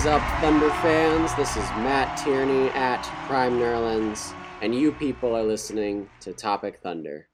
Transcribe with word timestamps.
Is 0.00 0.06
up, 0.06 0.22
Thunder 0.40 0.70
fans? 0.80 1.34
This 1.34 1.58
is 1.58 1.68
Matt 1.72 2.16
Tierney 2.16 2.70
at 2.70 3.02
Prime 3.26 3.58
Nerlands, 3.58 4.32
and 4.62 4.74
you 4.74 4.92
people 4.92 5.36
are 5.36 5.42
listening 5.42 6.08
to 6.20 6.32
Topic 6.32 6.80
Thunder. 6.82 7.29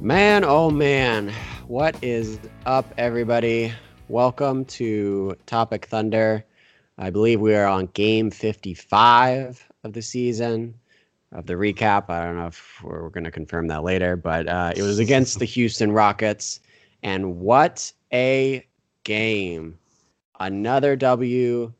Man, 0.00 0.44
oh 0.44 0.70
man, 0.70 1.30
what 1.66 1.94
is 2.02 2.40
up, 2.64 2.90
everybody? 2.96 3.70
Welcome 4.08 4.64
to 4.64 5.36
Topic 5.44 5.84
Thunder. 5.84 6.42
I 6.96 7.10
believe 7.10 7.38
we 7.38 7.54
are 7.54 7.66
on 7.66 7.84
game 7.88 8.30
55 8.30 9.62
of 9.84 9.92
the 9.92 10.00
season 10.00 10.74
of 11.32 11.44
the 11.44 11.52
recap. 11.52 12.08
I 12.08 12.24
don't 12.24 12.38
know 12.38 12.46
if 12.46 12.82
we're, 12.82 13.02
we're 13.02 13.10
going 13.10 13.24
to 13.24 13.30
confirm 13.30 13.66
that 13.66 13.84
later, 13.84 14.16
but 14.16 14.48
uh, 14.48 14.72
it 14.74 14.80
was 14.80 15.00
against 15.00 15.38
the 15.38 15.44
Houston 15.44 15.92
Rockets. 15.92 16.60
And 17.02 17.38
what 17.38 17.92
a 18.10 18.66
game! 19.04 19.78
Another 20.40 20.96
W 20.96 21.74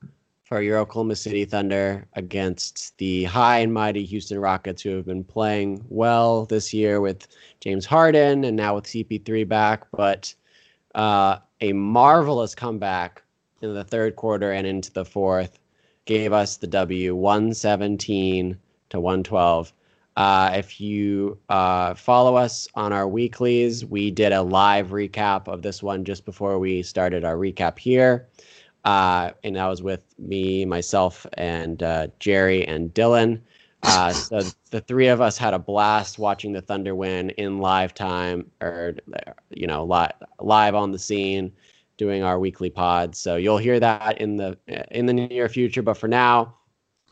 for 0.50 0.62
your 0.62 0.78
Oklahoma 0.78 1.14
City 1.14 1.44
Thunder 1.44 2.04
against 2.14 2.98
the 2.98 3.22
high 3.22 3.60
and 3.60 3.72
mighty 3.72 4.04
Houston 4.04 4.40
Rockets, 4.40 4.82
who 4.82 4.96
have 4.96 5.06
been 5.06 5.22
playing 5.22 5.84
well 5.88 6.44
this 6.46 6.74
year 6.74 7.00
with 7.00 7.28
James 7.60 7.86
Harden 7.86 8.42
and 8.42 8.56
now 8.56 8.74
with 8.74 8.84
CP3 8.84 9.46
back. 9.46 9.84
But 9.92 10.34
uh, 10.96 11.36
a 11.60 11.72
marvelous 11.72 12.56
comeback 12.56 13.22
in 13.62 13.74
the 13.74 13.84
third 13.84 14.16
quarter 14.16 14.50
and 14.50 14.66
into 14.66 14.92
the 14.92 15.04
fourth 15.04 15.60
gave 16.04 16.32
us 16.32 16.56
the 16.56 16.66
W 16.66 17.14
117 17.14 18.58
to 18.88 19.00
112. 19.00 19.72
Uh, 20.16 20.50
if 20.54 20.80
you 20.80 21.38
uh, 21.48 21.94
follow 21.94 22.34
us 22.34 22.66
on 22.75 22.92
our 22.92 23.06
weeklies, 23.06 23.86
we 23.86 24.10
did 24.10 24.32
a 24.32 24.42
live 24.42 24.88
recap 24.88 25.46
of 25.46 25.62
this 25.62 25.80
one 25.80 26.04
just 26.04 26.25
before 26.25 26.58
we 26.58 26.82
started 26.82 27.25
our 27.25 27.36
recap 27.36 27.78
here. 27.78 28.26
Uh, 28.84 29.32
and 29.44 29.56
that 29.56 29.66
was 29.66 29.82
with 29.82 30.14
me, 30.18 30.64
myself, 30.64 31.26
and 31.34 31.82
uh, 31.82 32.08
Jerry 32.18 32.66
and 32.66 32.92
Dylan. 32.94 33.41
Uh, 33.82 34.12
so 34.12 34.41
the 34.70 34.80
three 34.80 35.08
of 35.08 35.20
us 35.20 35.36
had 35.36 35.54
a 35.54 35.58
blast 35.58 36.18
watching 36.18 36.52
the 36.52 36.62
Thunder 36.62 36.94
win 36.94 37.30
in 37.30 37.58
live 37.58 37.94
time, 37.94 38.50
or 38.60 38.96
you 39.50 39.66
know, 39.66 39.84
li- 39.84 40.26
live 40.40 40.74
on 40.74 40.92
the 40.92 40.98
scene, 40.98 41.52
doing 41.96 42.22
our 42.22 42.38
weekly 42.38 42.70
pods. 42.70 43.19
So 43.19 43.36
you'll 43.36 43.58
hear 43.58 43.80
that 43.80 44.20
in 44.20 44.36
the 44.36 44.56
in 44.90 45.06
the 45.06 45.12
near 45.12 45.48
future. 45.48 45.82
But 45.82 45.98
for 45.98 46.08
now, 46.08 46.56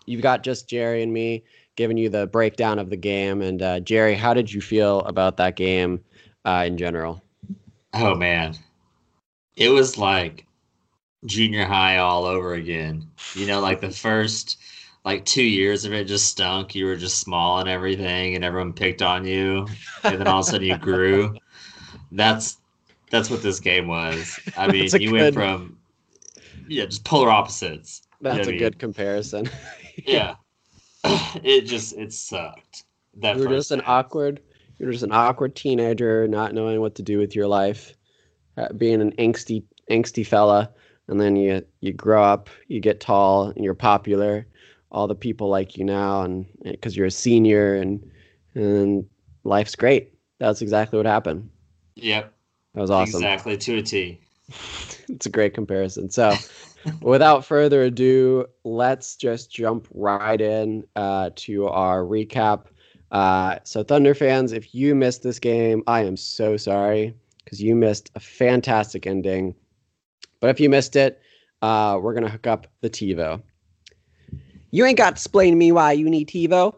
you've 0.06 0.22
got 0.22 0.42
just 0.42 0.68
Jerry 0.68 1.02
and 1.02 1.12
me 1.12 1.44
giving 1.76 1.96
you 1.96 2.08
the 2.08 2.26
breakdown 2.26 2.78
of 2.78 2.90
the 2.90 2.96
game. 2.96 3.40
And 3.40 3.62
uh, 3.62 3.80
Jerry, 3.80 4.14
how 4.14 4.34
did 4.34 4.52
you 4.52 4.60
feel 4.60 5.00
about 5.02 5.36
that 5.36 5.54
game 5.54 6.02
uh, 6.44 6.64
in 6.66 6.76
general? 6.76 7.22
Oh 7.94 8.14
man, 8.14 8.56
it 9.56 9.68
was 9.68 9.96
like 9.96 10.44
junior 11.26 11.64
high 11.64 11.98
all 11.98 12.24
over 12.24 12.54
again. 12.54 13.08
You 13.34 13.46
know, 13.46 13.60
like 13.60 13.80
the 13.80 13.90
first 13.90 14.58
like 15.04 15.24
two 15.24 15.42
years 15.42 15.84
of 15.84 15.92
it 15.92 16.04
just 16.04 16.26
stunk. 16.26 16.74
You 16.74 16.86
were 16.86 16.96
just 16.96 17.20
small 17.20 17.58
and 17.58 17.68
everything, 17.68 18.34
and 18.34 18.44
everyone 18.44 18.72
picked 18.72 19.02
on 19.02 19.26
you, 19.26 19.66
and 20.04 20.18
then 20.18 20.26
all 20.26 20.40
of 20.40 20.46
a 20.46 20.50
sudden 20.50 20.66
you 20.66 20.78
grew. 20.78 21.36
That's 22.12 22.58
that's 23.10 23.30
what 23.30 23.42
this 23.42 23.60
game 23.60 23.88
was. 23.88 24.38
I 24.56 24.68
mean, 24.72 24.84
you 24.84 25.10
good, 25.10 25.12
went 25.12 25.34
from 25.34 25.78
yeah, 26.68 26.86
just 26.86 27.04
polar 27.04 27.30
opposites. 27.30 28.02
That's 28.20 28.46
you 28.46 28.52
know 28.52 28.56
a 28.56 28.58
good 28.58 28.78
comparison. 28.78 29.48
yeah, 30.06 30.36
it 31.04 31.62
just 31.62 31.96
it 31.96 32.12
sucked. 32.12 32.84
That 33.16 33.36
you 33.36 33.48
were 33.48 33.54
just 33.54 33.70
an 33.70 33.82
awkward. 33.86 34.40
You're 34.78 34.92
just 34.92 35.04
an 35.04 35.12
awkward 35.12 35.56
teenager, 35.56 36.28
not 36.28 36.54
knowing 36.54 36.80
what 36.80 36.94
to 36.96 37.02
do 37.02 37.18
with 37.18 37.34
your 37.34 37.48
life, 37.48 37.94
uh, 38.56 38.72
being 38.74 39.00
an 39.00 39.12
angsty 39.12 39.64
angsty 39.90 40.24
fella 40.24 40.70
and 41.08 41.20
then 41.20 41.36
you 41.36 41.64
you 41.80 41.92
grow 41.92 42.22
up, 42.22 42.48
you 42.68 42.80
get 42.80 43.00
tall, 43.00 43.48
and 43.48 43.64
you're 43.64 43.74
popular. 43.74 44.46
All 44.90 45.06
the 45.06 45.14
people 45.14 45.48
like 45.48 45.76
you 45.76 45.84
now, 45.84 46.22
and 46.22 46.46
because 46.62 46.96
you're 46.96 47.06
a 47.06 47.10
senior, 47.10 47.74
and 47.74 48.10
and 48.54 49.06
life's 49.44 49.74
great. 49.74 50.14
That's 50.38 50.62
exactly 50.62 50.98
what 50.98 51.06
happened. 51.06 51.50
Yep, 51.96 52.32
that 52.74 52.80
was 52.80 52.90
awesome. 52.90 53.18
Exactly 53.22 53.56
to 53.56 53.78
a 53.78 53.82
T. 53.82 54.20
it's 55.08 55.26
a 55.26 55.30
great 55.30 55.54
comparison. 55.54 56.10
So, 56.10 56.34
without 57.02 57.44
further 57.44 57.82
ado, 57.82 58.46
let's 58.64 59.16
just 59.16 59.50
jump 59.50 59.88
right 59.92 60.40
in 60.40 60.84
uh, 60.96 61.30
to 61.36 61.66
our 61.68 62.02
recap. 62.02 62.66
Uh, 63.10 63.58
so, 63.64 63.82
Thunder 63.82 64.14
fans, 64.14 64.52
if 64.52 64.74
you 64.74 64.94
missed 64.94 65.22
this 65.22 65.38
game, 65.38 65.82
I 65.86 66.04
am 66.04 66.16
so 66.16 66.56
sorry 66.56 67.14
because 67.44 67.62
you 67.62 67.74
missed 67.74 68.10
a 68.14 68.20
fantastic 68.20 69.06
ending 69.06 69.54
but 70.40 70.50
if 70.50 70.60
you 70.60 70.68
missed 70.68 70.96
it, 70.96 71.20
uh, 71.62 71.98
we're 72.00 72.14
gonna 72.14 72.28
hook 72.28 72.46
up 72.46 72.66
the 72.80 72.90
TiVo. 72.90 73.42
You 74.70 74.84
ain't 74.84 74.98
got 74.98 75.10
to 75.10 75.12
explain 75.12 75.52
to 75.52 75.56
me 75.56 75.72
why 75.72 75.92
you 75.92 76.08
need 76.08 76.28
TiVo. 76.28 76.74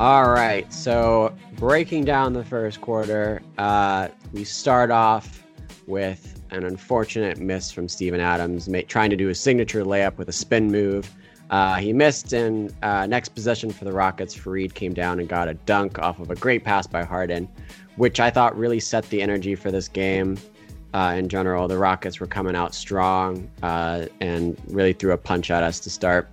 All 0.00 0.28
right, 0.28 0.70
so 0.72 1.34
breaking 1.64 2.04
down 2.04 2.34
the 2.34 2.44
first 2.44 2.82
quarter, 2.82 3.40
uh, 3.56 4.06
we 4.34 4.44
start 4.44 4.90
off 4.90 5.42
with 5.86 6.42
an 6.50 6.62
unfortunate 6.62 7.38
miss 7.38 7.72
from 7.72 7.88
Steven 7.88 8.20
Adams, 8.20 8.68
trying 8.86 9.08
to 9.08 9.16
do 9.16 9.30
a 9.30 9.34
signature 9.34 9.82
layup 9.82 10.18
with 10.18 10.28
a 10.28 10.32
spin 10.32 10.70
move. 10.70 11.10
Uh, 11.48 11.76
he 11.76 11.90
missed, 11.90 12.34
and 12.34 12.70
uh, 12.82 13.06
next 13.06 13.30
possession 13.30 13.70
for 13.70 13.86
the 13.86 13.92
Rockets, 13.92 14.36
Faried 14.36 14.74
came 14.74 14.92
down 14.92 15.18
and 15.18 15.26
got 15.26 15.48
a 15.48 15.54
dunk 15.54 15.98
off 15.98 16.20
of 16.20 16.30
a 16.30 16.34
great 16.34 16.64
pass 16.64 16.86
by 16.86 17.02
Harden, 17.02 17.48
which 17.96 18.20
I 18.20 18.28
thought 18.28 18.54
really 18.58 18.78
set 18.78 19.08
the 19.08 19.22
energy 19.22 19.54
for 19.54 19.70
this 19.70 19.88
game. 19.88 20.36
Uh, 20.92 21.14
in 21.16 21.30
general, 21.30 21.66
the 21.66 21.78
Rockets 21.78 22.20
were 22.20 22.26
coming 22.26 22.54
out 22.54 22.74
strong 22.74 23.50
uh, 23.62 24.04
and 24.20 24.60
really 24.68 24.92
threw 24.92 25.12
a 25.12 25.16
punch 25.16 25.50
at 25.50 25.62
us 25.62 25.80
to 25.80 25.88
start. 25.88 26.28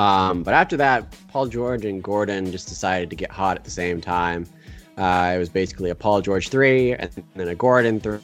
Um, 0.00 0.42
but 0.42 0.54
after 0.54 0.78
that, 0.78 1.14
Paul 1.28 1.46
George 1.46 1.84
and 1.84 2.02
Gordon 2.02 2.50
just 2.50 2.68
decided 2.68 3.10
to 3.10 3.16
get 3.16 3.30
hot 3.30 3.58
at 3.58 3.64
the 3.64 3.70
same 3.70 4.00
time. 4.00 4.46
Uh, 4.96 5.34
it 5.36 5.38
was 5.38 5.50
basically 5.50 5.90
a 5.90 5.94
Paul 5.94 6.22
George 6.22 6.48
three, 6.48 6.94
and 6.94 7.10
then 7.34 7.48
a 7.48 7.54
Gordon 7.54 8.00
three, 8.00 8.18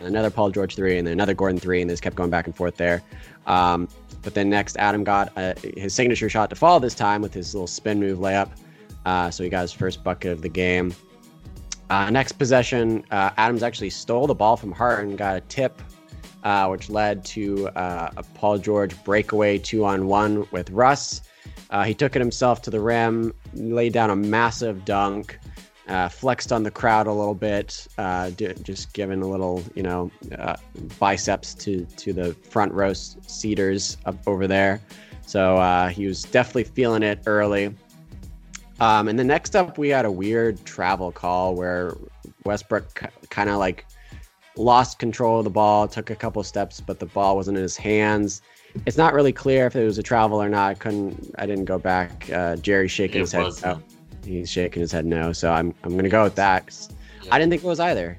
another 0.00 0.30
Paul 0.30 0.50
George 0.50 0.74
three, 0.74 0.98
and 0.98 1.06
then 1.06 1.12
another 1.12 1.32
Gordon 1.32 1.60
three, 1.60 1.80
and 1.80 1.88
this 1.88 2.00
kept 2.00 2.16
going 2.16 2.28
back 2.28 2.46
and 2.46 2.56
forth 2.56 2.76
there. 2.76 3.02
Um, 3.46 3.88
but 4.22 4.34
then 4.34 4.50
next, 4.50 4.76
Adam 4.78 5.04
got 5.04 5.32
uh, 5.36 5.54
his 5.76 5.94
signature 5.94 6.28
shot 6.28 6.50
to 6.50 6.56
fall 6.56 6.80
this 6.80 6.94
time 6.94 7.22
with 7.22 7.32
his 7.32 7.54
little 7.54 7.68
spin 7.68 8.00
move 8.00 8.18
layup. 8.18 8.50
Uh, 9.06 9.30
so 9.30 9.44
he 9.44 9.48
got 9.48 9.62
his 9.62 9.72
first 9.72 10.02
bucket 10.02 10.32
of 10.32 10.42
the 10.42 10.48
game. 10.48 10.92
Uh, 11.88 12.10
next 12.10 12.32
possession, 12.32 13.04
uh, 13.12 13.30
Adams 13.36 13.62
actually 13.62 13.90
stole 13.90 14.26
the 14.26 14.34
ball 14.34 14.56
from 14.56 14.72
Hart 14.72 15.04
and 15.04 15.16
got 15.16 15.36
a 15.36 15.40
tip, 15.42 15.80
uh, 16.44 16.68
which 16.68 16.88
led 16.88 17.24
to 17.24 17.68
uh, 17.70 18.10
a 18.16 18.22
Paul 18.34 18.58
George 18.58 18.94
breakaway 19.04 19.58
two 19.58 19.84
on 19.84 20.06
one 20.06 20.46
with 20.50 20.70
Russ. 20.70 21.22
Uh, 21.70 21.84
he 21.84 21.94
took 21.94 22.16
it 22.16 22.20
himself 22.20 22.62
to 22.62 22.70
the 22.70 22.80
rim, 22.80 23.32
laid 23.54 23.92
down 23.92 24.10
a 24.10 24.16
massive 24.16 24.84
dunk, 24.84 25.38
uh, 25.88 26.08
flexed 26.08 26.52
on 26.52 26.62
the 26.62 26.70
crowd 26.70 27.06
a 27.06 27.12
little 27.12 27.34
bit, 27.34 27.86
just 28.62 28.92
giving 28.92 29.22
a 29.22 29.26
little, 29.26 29.62
you 29.74 29.82
know, 29.82 30.10
biceps 30.98 31.54
to 31.54 31.84
to 31.96 32.12
the 32.12 32.34
front 32.34 32.72
row 32.72 32.92
seaters 32.92 33.96
up 34.06 34.16
over 34.26 34.46
there. 34.46 34.80
So 35.26 35.90
he 35.94 36.06
was 36.06 36.22
definitely 36.22 36.64
feeling 36.64 37.02
it 37.02 37.20
early. 37.26 37.74
Um, 38.80 39.08
and 39.08 39.18
the 39.18 39.24
next 39.24 39.56
up, 39.56 39.76
we 39.76 39.88
had 39.88 40.04
a 40.04 40.10
weird 40.10 40.64
travel 40.64 41.10
call 41.10 41.54
where 41.54 41.96
Westbrook 42.44 43.02
kind 43.28 43.50
of 43.50 43.56
like 43.58 43.84
lost 44.58 44.98
control 44.98 45.38
of 45.38 45.44
the 45.44 45.50
ball, 45.50 45.88
took 45.88 46.10
a 46.10 46.16
couple 46.16 46.42
steps, 46.42 46.80
but 46.80 46.98
the 46.98 47.06
ball 47.06 47.36
wasn't 47.36 47.56
in 47.56 47.62
his 47.62 47.76
hands. 47.76 48.42
It's 48.86 48.96
not 48.96 49.14
really 49.14 49.32
clear 49.32 49.66
if 49.66 49.76
it 49.76 49.84
was 49.84 49.98
a 49.98 50.02
travel 50.02 50.42
or 50.42 50.48
not. 50.48 50.70
I 50.70 50.74
couldn't. 50.74 51.34
I 51.38 51.46
didn't 51.46 51.64
go 51.64 51.78
back. 51.78 52.28
Uh, 52.30 52.56
Jerry's 52.56 52.90
shaking 52.90 53.18
it 53.18 53.32
his 53.32 53.32
head. 53.32 53.52
No. 53.64 53.82
He's 54.24 54.50
shaking 54.50 54.80
his 54.80 54.92
head 54.92 55.06
no. 55.06 55.32
So 55.32 55.50
I'm 55.50 55.74
I'm 55.84 55.96
gonna 55.96 56.08
go 56.08 56.24
with 56.24 56.34
that. 56.34 56.88
Yeah. 57.22 57.34
I 57.34 57.38
didn't 57.38 57.50
think 57.50 57.64
it 57.64 57.66
was 57.66 57.80
either. 57.80 58.18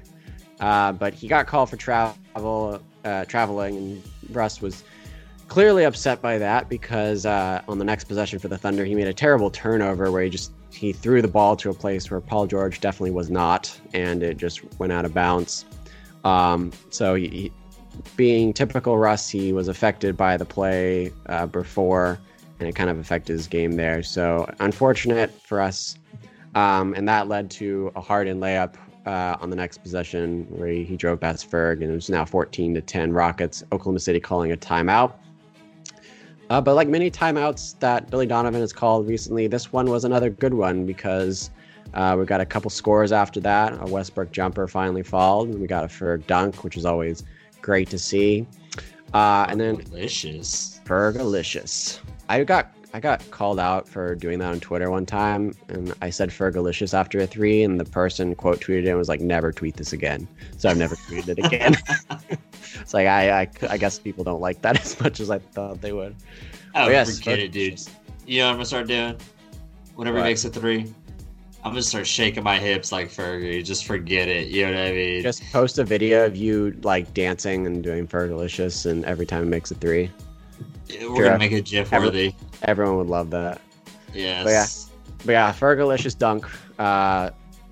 Uh, 0.58 0.92
but 0.92 1.14
he 1.14 1.28
got 1.28 1.46
called 1.46 1.70
for 1.70 1.76
travel, 1.76 2.82
uh, 3.04 3.24
traveling, 3.26 3.76
and 3.76 4.02
Russ 4.30 4.60
was 4.60 4.84
clearly 5.48 5.84
upset 5.84 6.20
by 6.20 6.36
that 6.38 6.68
because 6.68 7.24
uh, 7.26 7.62
on 7.66 7.78
the 7.78 7.84
next 7.84 8.04
possession 8.04 8.38
for 8.38 8.48
the 8.48 8.58
Thunder, 8.58 8.84
he 8.84 8.94
made 8.94 9.08
a 9.08 9.14
terrible 9.14 9.50
turnover 9.50 10.10
where 10.10 10.22
he 10.22 10.30
just 10.30 10.52
he 10.72 10.92
threw 10.92 11.22
the 11.22 11.28
ball 11.28 11.56
to 11.56 11.70
a 11.70 11.74
place 11.74 12.10
where 12.10 12.20
Paul 12.20 12.46
George 12.46 12.80
definitely 12.80 13.10
was 13.10 13.30
not, 13.30 13.78
and 13.94 14.22
it 14.22 14.36
just 14.36 14.62
went 14.78 14.92
out 14.92 15.04
of 15.04 15.14
bounds. 15.14 15.64
Um, 16.24 16.72
so, 16.90 17.14
he, 17.14 17.28
he, 17.28 17.52
being 18.16 18.52
typical 18.52 18.98
Russ, 18.98 19.28
he 19.28 19.52
was 19.52 19.68
affected 19.68 20.16
by 20.16 20.36
the 20.36 20.44
play 20.44 21.12
uh, 21.26 21.46
before, 21.46 22.18
and 22.58 22.68
it 22.68 22.74
kind 22.74 22.90
of 22.90 22.98
affected 22.98 23.32
his 23.32 23.46
game 23.46 23.72
there. 23.72 24.02
So, 24.02 24.48
unfortunate 24.60 25.30
for 25.42 25.60
us. 25.60 25.96
Um, 26.54 26.94
and 26.94 27.08
that 27.08 27.28
led 27.28 27.50
to 27.52 27.92
a 27.94 28.00
Harden 28.00 28.40
layup 28.40 28.74
uh, 29.06 29.36
on 29.40 29.50
the 29.50 29.56
next 29.56 29.78
possession 29.78 30.46
where 30.50 30.68
he, 30.68 30.84
he 30.84 30.96
drove 30.96 31.20
past 31.20 31.50
Ferg, 31.50 31.74
and 31.82 31.84
it 31.84 31.94
was 31.94 32.10
now 32.10 32.24
14 32.24 32.74
to 32.74 32.80
10 32.80 33.12
Rockets. 33.12 33.62
Oklahoma 33.72 34.00
City 34.00 34.20
calling 34.20 34.52
a 34.52 34.56
timeout. 34.56 35.14
Uh, 36.50 36.60
but 36.60 36.74
like 36.74 36.88
many 36.88 37.10
timeouts 37.10 37.78
that 37.78 38.10
Billy 38.10 38.26
Donovan 38.26 38.60
has 38.60 38.72
called 38.72 39.06
recently, 39.08 39.46
this 39.46 39.72
one 39.72 39.88
was 39.88 40.04
another 40.04 40.30
good 40.30 40.54
one 40.54 40.84
because 40.84 41.50
uh, 41.94 42.16
we 42.18 42.24
got 42.24 42.40
a 42.40 42.46
couple 42.46 42.70
scores 42.70 43.12
after 43.12 43.40
that. 43.40 43.76
A 43.80 43.86
Westbrook 43.86 44.32
jumper 44.32 44.66
finally 44.68 45.02
followed. 45.02 45.54
We 45.54 45.66
got 45.66 45.84
a 45.84 45.88
Ferg 45.88 46.26
dunk, 46.26 46.64
which 46.64 46.76
is 46.76 46.84
always 46.84 47.24
great 47.60 47.90
to 47.90 47.98
see. 47.98 48.46
Uh, 49.12 49.46
and 49.48 49.60
then 49.60 49.76
delicious, 49.76 50.80
Fergalicious. 50.84 51.98
I 52.28 52.44
got 52.44 52.72
I 52.92 53.00
got 53.00 53.28
called 53.30 53.60
out 53.60 53.88
for 53.88 54.14
doing 54.14 54.40
that 54.40 54.50
on 54.50 54.60
Twitter 54.60 54.90
one 54.90 55.06
time, 55.06 55.54
and 55.68 55.94
I 56.02 56.10
said 56.10 56.30
Fergalicious 56.30 56.92
after 56.92 57.20
a 57.20 57.26
three, 57.26 57.62
and 57.62 57.78
the 57.78 57.84
person 57.84 58.34
quote 58.34 58.60
tweeted 58.60 58.84
it 58.84 58.88
and 58.88 58.98
was 58.98 59.08
like, 59.08 59.20
"Never 59.20 59.52
tweet 59.52 59.76
this 59.76 59.92
again." 59.92 60.26
So 60.58 60.68
I've 60.68 60.76
never 60.76 60.96
tweeted 60.96 61.28
it 61.28 61.44
again. 61.44 61.76
it's 62.80 62.94
like 62.94 63.06
I, 63.06 63.42
I, 63.42 63.48
I 63.68 63.76
guess 63.76 63.98
people 63.98 64.24
don't 64.24 64.40
like 64.40 64.62
that 64.62 64.80
as 64.84 65.00
much 65.00 65.20
as 65.20 65.30
I 65.30 65.38
thought 65.38 65.80
they 65.80 65.92
would. 65.92 66.16
Oh, 66.74 66.88
yes, 66.88 67.18
forget 67.18 67.38
it, 67.38 67.52
dude. 67.52 67.80
You 68.26 68.38
know 68.38 68.46
what 68.46 68.50
I'm 68.50 68.56
gonna 68.56 68.66
start 68.66 68.86
doing? 68.88 69.16
Whenever 69.94 70.18
what? 70.18 70.24
he 70.24 70.30
makes 70.30 70.44
a 70.44 70.50
three, 70.50 70.92
I'm 71.62 71.72
gonna 71.72 71.82
start 71.82 72.06
shaking 72.06 72.42
my 72.42 72.58
hips 72.58 72.90
like 72.90 73.08
Fergie. 73.08 73.62
Just 73.62 73.84
forget 73.84 74.28
it. 74.28 74.48
You 74.48 74.66
know 74.66 74.72
what 74.72 74.80
I 74.80 74.92
mean? 74.92 75.22
Just 75.22 75.42
post 75.52 75.78
a 75.78 75.84
video 75.84 76.24
of 76.24 76.34
you 76.34 76.74
like 76.82 77.12
dancing 77.12 77.66
and 77.66 77.82
doing 77.82 78.06
Fergalicious, 78.06 78.90
and 78.90 79.04
every 79.04 79.26
time 79.26 79.44
he 79.44 79.50
makes 79.50 79.70
a 79.70 79.74
three. 79.74 80.10
Yeah, 80.88 81.08
we're 81.08 81.16
sure. 81.16 81.24
gonna 81.26 81.38
make 81.38 81.52
it 81.52 81.66
GIF 81.66 81.92
worthy. 81.92 82.34
Everyone 82.62 82.96
would 82.96 83.08
love 83.08 83.30
that. 83.30 83.60
Yes. 84.14 84.44
But 84.44 84.50
yeah, 84.50 84.66
but 85.26 85.32
yeah, 85.32 85.52
Fergalicious 85.52 86.16
dunk 86.16 86.46
uh, 86.78 87.30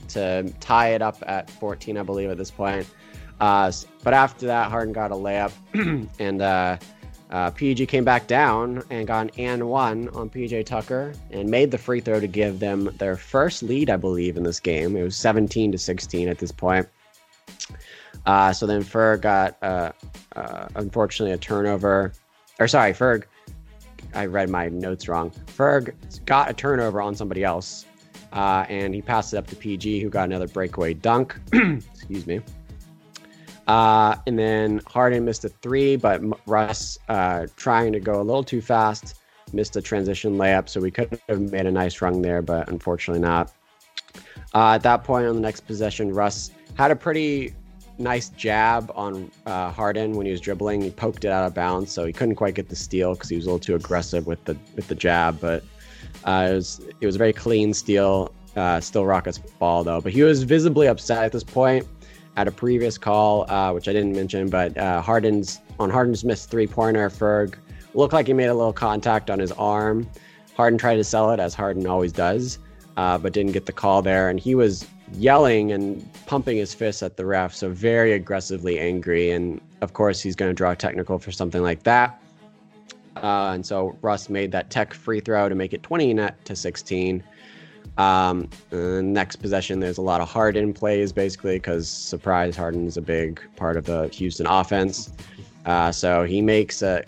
to 0.08 0.52
tie 0.60 0.88
it 0.88 1.00
up 1.00 1.22
at 1.26 1.50
14, 1.50 1.96
I 1.96 2.02
believe, 2.02 2.30
at 2.30 2.36
this 2.36 2.50
point. 2.50 2.86
Uh, 3.40 3.72
but 4.02 4.14
after 4.14 4.46
that, 4.46 4.70
Harden 4.70 4.92
got 4.92 5.12
a 5.12 5.14
layup, 5.14 5.52
and 6.18 6.42
uh, 6.42 6.76
uh, 7.30 7.50
PG 7.50 7.86
came 7.86 8.04
back 8.04 8.26
down 8.26 8.82
and 8.90 9.06
got 9.06 9.26
an 9.26 9.30
and 9.36 9.68
one 9.68 10.08
on 10.10 10.30
PJ 10.30 10.64
Tucker 10.64 11.12
and 11.30 11.50
made 11.50 11.70
the 11.70 11.78
free 11.78 12.00
throw 12.00 12.20
to 12.20 12.26
give 12.26 12.58
them 12.58 12.90
their 12.98 13.16
first 13.16 13.62
lead, 13.62 13.90
I 13.90 13.96
believe, 13.96 14.36
in 14.36 14.44
this 14.44 14.60
game. 14.60 14.96
It 14.96 15.02
was 15.02 15.16
17 15.16 15.72
to 15.72 15.78
16 15.78 16.28
at 16.28 16.38
this 16.38 16.52
point. 16.52 16.88
Uh, 18.24 18.52
so 18.52 18.66
then 18.66 18.82
Ferg 18.82 19.20
got, 19.22 19.56
uh, 19.62 19.92
uh, 20.36 20.68
unfortunately, 20.74 21.32
a 21.32 21.38
turnover. 21.38 22.12
Or 22.58 22.66
sorry, 22.66 22.92
Ferg. 22.92 23.24
I 24.14 24.24
read 24.24 24.48
my 24.48 24.68
notes 24.68 25.06
wrong. 25.06 25.30
Ferg 25.46 25.94
got 26.24 26.50
a 26.50 26.54
turnover 26.54 27.02
on 27.02 27.14
somebody 27.14 27.44
else, 27.44 27.84
uh, 28.32 28.64
and 28.68 28.94
he 28.94 29.02
passed 29.02 29.34
it 29.34 29.36
up 29.36 29.46
to 29.48 29.56
PG, 29.56 30.00
who 30.00 30.08
got 30.08 30.24
another 30.24 30.48
breakaway 30.48 30.94
dunk. 30.94 31.36
Excuse 31.52 32.26
me. 32.26 32.40
Uh, 33.68 34.16
and 34.26 34.38
then 34.38 34.80
Harden 34.86 35.26
missed 35.26 35.44
a 35.44 35.50
three, 35.50 35.96
but 35.96 36.22
Russ 36.46 36.98
uh, 37.10 37.46
trying 37.56 37.92
to 37.92 38.00
go 38.00 38.20
a 38.20 38.24
little 38.24 38.42
too 38.42 38.62
fast, 38.62 39.20
missed 39.52 39.76
a 39.76 39.82
transition 39.82 40.36
layup. 40.36 40.70
So 40.70 40.80
we 40.80 40.90
could 40.90 41.20
have 41.28 41.40
made 41.52 41.66
a 41.66 41.70
nice 41.70 42.00
run 42.00 42.22
there, 42.22 42.40
but 42.40 42.68
unfortunately 42.70 43.20
not. 43.20 43.52
Uh, 44.54 44.72
at 44.72 44.82
that 44.82 45.04
point 45.04 45.26
on 45.26 45.34
the 45.34 45.42
next 45.42 45.60
possession, 45.60 46.14
Russ 46.14 46.50
had 46.76 46.90
a 46.90 46.96
pretty 46.96 47.54
nice 47.98 48.30
jab 48.30 48.90
on 48.94 49.30
uh, 49.44 49.70
Harden 49.70 50.12
when 50.12 50.24
he 50.24 50.32
was 50.32 50.40
dribbling. 50.40 50.80
He 50.80 50.90
poked 50.90 51.26
it 51.26 51.30
out 51.30 51.44
of 51.44 51.52
bounds, 51.52 51.92
so 51.92 52.06
he 52.06 52.12
couldn't 52.12 52.36
quite 52.36 52.54
get 52.54 52.70
the 52.70 52.76
steal 52.76 53.12
because 53.12 53.28
he 53.28 53.36
was 53.36 53.44
a 53.44 53.48
little 53.48 53.58
too 53.58 53.74
aggressive 53.74 54.26
with 54.26 54.42
the 54.44 54.56
with 54.76 54.88
the 54.88 54.94
jab. 54.94 55.38
But 55.40 55.62
uh, 56.24 56.48
it 56.50 56.54
was 56.54 56.80
it 57.02 57.06
was 57.06 57.16
a 57.16 57.18
very 57.18 57.34
clean 57.34 57.74
steal. 57.74 58.32
Uh, 58.56 58.80
still 58.80 59.04
Rockets 59.04 59.38
ball 59.38 59.84
though, 59.84 60.00
but 60.00 60.12
he 60.12 60.22
was 60.22 60.42
visibly 60.42 60.88
upset 60.88 61.22
at 61.24 61.32
this 61.32 61.44
point 61.44 61.86
at 62.38 62.46
a 62.46 62.52
previous 62.52 62.96
call, 62.96 63.50
uh, 63.50 63.72
which 63.72 63.88
I 63.88 63.92
didn't 63.92 64.12
mention, 64.12 64.48
but 64.48 64.78
uh, 64.78 65.02
Harden's 65.02 65.60
on 65.80 65.90
Harden's 65.90 66.24
missed 66.24 66.48
three 66.48 66.68
pointer, 66.68 67.10
Ferg 67.10 67.56
looked 67.94 68.12
like 68.12 68.28
he 68.28 68.32
made 68.32 68.46
a 68.46 68.54
little 68.54 68.72
contact 68.72 69.28
on 69.28 69.40
his 69.40 69.50
arm. 69.52 70.08
Harden 70.56 70.78
tried 70.78 70.96
to 70.96 71.04
sell 71.04 71.32
it 71.32 71.40
as 71.40 71.52
Harden 71.52 71.84
always 71.88 72.12
does, 72.12 72.60
uh, 72.96 73.18
but 73.18 73.32
didn't 73.32 73.52
get 73.52 73.66
the 73.66 73.72
call 73.72 74.02
there. 74.02 74.30
And 74.30 74.38
he 74.38 74.54
was 74.54 74.86
yelling 75.14 75.72
and 75.72 76.08
pumping 76.26 76.56
his 76.58 76.72
fists 76.72 77.02
at 77.02 77.16
the 77.16 77.26
ref, 77.26 77.52
so 77.52 77.70
very 77.70 78.12
aggressively 78.12 78.78
angry. 78.78 79.32
And 79.32 79.60
of 79.80 79.92
course, 79.94 80.20
he's 80.20 80.36
going 80.36 80.50
to 80.50 80.54
draw 80.54 80.74
technical 80.74 81.18
for 81.18 81.32
something 81.32 81.62
like 81.62 81.82
that. 81.82 82.22
Uh, 83.16 83.50
and 83.52 83.66
so 83.66 83.98
Russ 84.00 84.28
made 84.28 84.52
that 84.52 84.70
tech 84.70 84.94
free 84.94 85.18
throw 85.18 85.48
to 85.48 85.56
make 85.56 85.72
it 85.72 85.82
20 85.82 86.14
net 86.14 86.44
to 86.44 86.54
16. 86.54 87.20
Um, 87.98 88.48
next 88.70 89.36
possession, 89.36 89.80
there's 89.80 89.98
a 89.98 90.02
lot 90.02 90.20
of 90.20 90.28
Harden 90.28 90.72
plays 90.72 91.12
basically 91.12 91.56
because 91.56 91.88
surprise 91.88 92.56
Harden 92.56 92.86
is 92.86 92.96
a 92.96 93.02
big 93.02 93.40
part 93.56 93.76
of 93.76 93.84
the 93.84 94.06
Houston 94.08 94.46
offense. 94.46 95.10
Uh, 95.66 95.90
so 95.90 96.24
he 96.24 96.40
makes 96.40 96.80
a, 96.80 97.04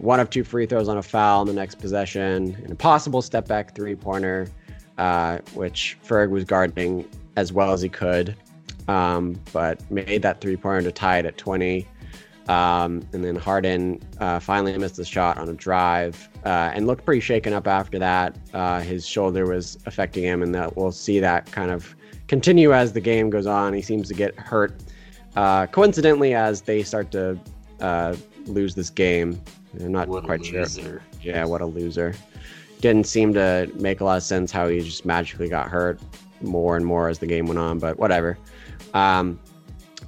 one 0.00 0.18
of 0.20 0.28
two 0.28 0.42
free 0.42 0.66
throws 0.66 0.88
on 0.88 0.98
a 0.98 1.02
foul 1.02 1.42
in 1.42 1.48
the 1.48 1.54
next 1.54 1.76
possession, 1.76 2.56
an 2.64 2.70
impossible 2.70 3.22
step 3.22 3.46
back 3.46 3.74
three 3.74 3.94
pointer, 3.94 4.48
uh, 4.98 5.38
which 5.54 5.96
Ferg 6.04 6.30
was 6.30 6.44
guarding 6.44 7.08
as 7.36 7.52
well 7.52 7.72
as 7.72 7.80
he 7.80 7.88
could, 7.88 8.34
um, 8.88 9.40
but 9.52 9.88
made 9.90 10.22
that 10.22 10.40
three 10.40 10.56
pointer 10.56 10.82
to 10.82 10.92
tie 10.92 11.18
it 11.18 11.26
at 11.26 11.38
20. 11.38 11.86
Um, 12.48 13.02
and 13.12 13.24
then 13.24 13.34
Harden 13.34 14.00
uh, 14.20 14.38
finally 14.38 14.76
missed 14.78 14.96
the 14.96 15.04
shot 15.04 15.36
on 15.38 15.48
a 15.48 15.52
drive 15.52 16.28
uh, 16.44 16.70
and 16.74 16.86
looked 16.86 17.04
pretty 17.04 17.20
shaken 17.20 17.52
up 17.52 17.66
after 17.66 17.98
that. 17.98 18.36
Uh, 18.54 18.80
his 18.80 19.06
shoulder 19.06 19.46
was 19.46 19.78
affecting 19.86 20.22
him, 20.22 20.42
and 20.42 20.54
that 20.54 20.76
we'll 20.76 20.92
see 20.92 21.18
that 21.20 21.50
kind 21.50 21.70
of 21.70 21.96
continue 22.28 22.72
as 22.72 22.92
the 22.92 23.00
game 23.00 23.30
goes 23.30 23.46
on. 23.46 23.72
He 23.74 23.82
seems 23.82 24.08
to 24.08 24.14
get 24.14 24.38
hurt. 24.38 24.80
Uh, 25.34 25.66
coincidentally, 25.66 26.34
as 26.34 26.62
they 26.62 26.82
start 26.82 27.10
to 27.12 27.38
uh, 27.80 28.14
lose 28.46 28.74
this 28.74 28.90
game, 28.90 29.40
I'm 29.80 29.92
not 29.92 30.08
what 30.08 30.24
quite 30.24 30.44
sure. 30.44 31.02
Yeah, 31.22 31.44
what 31.44 31.60
a 31.60 31.66
loser. 31.66 32.14
Didn't 32.80 33.06
seem 33.06 33.34
to 33.34 33.70
make 33.74 34.00
a 34.00 34.04
lot 34.04 34.16
of 34.16 34.22
sense 34.22 34.52
how 34.52 34.68
he 34.68 34.80
just 34.80 35.04
magically 35.04 35.48
got 35.48 35.68
hurt 35.68 36.00
more 36.40 36.76
and 36.76 36.86
more 36.86 37.08
as 37.08 37.18
the 37.18 37.26
game 37.26 37.46
went 37.46 37.58
on, 37.58 37.78
but 37.78 37.98
whatever. 37.98 38.38
Um, 38.94 39.40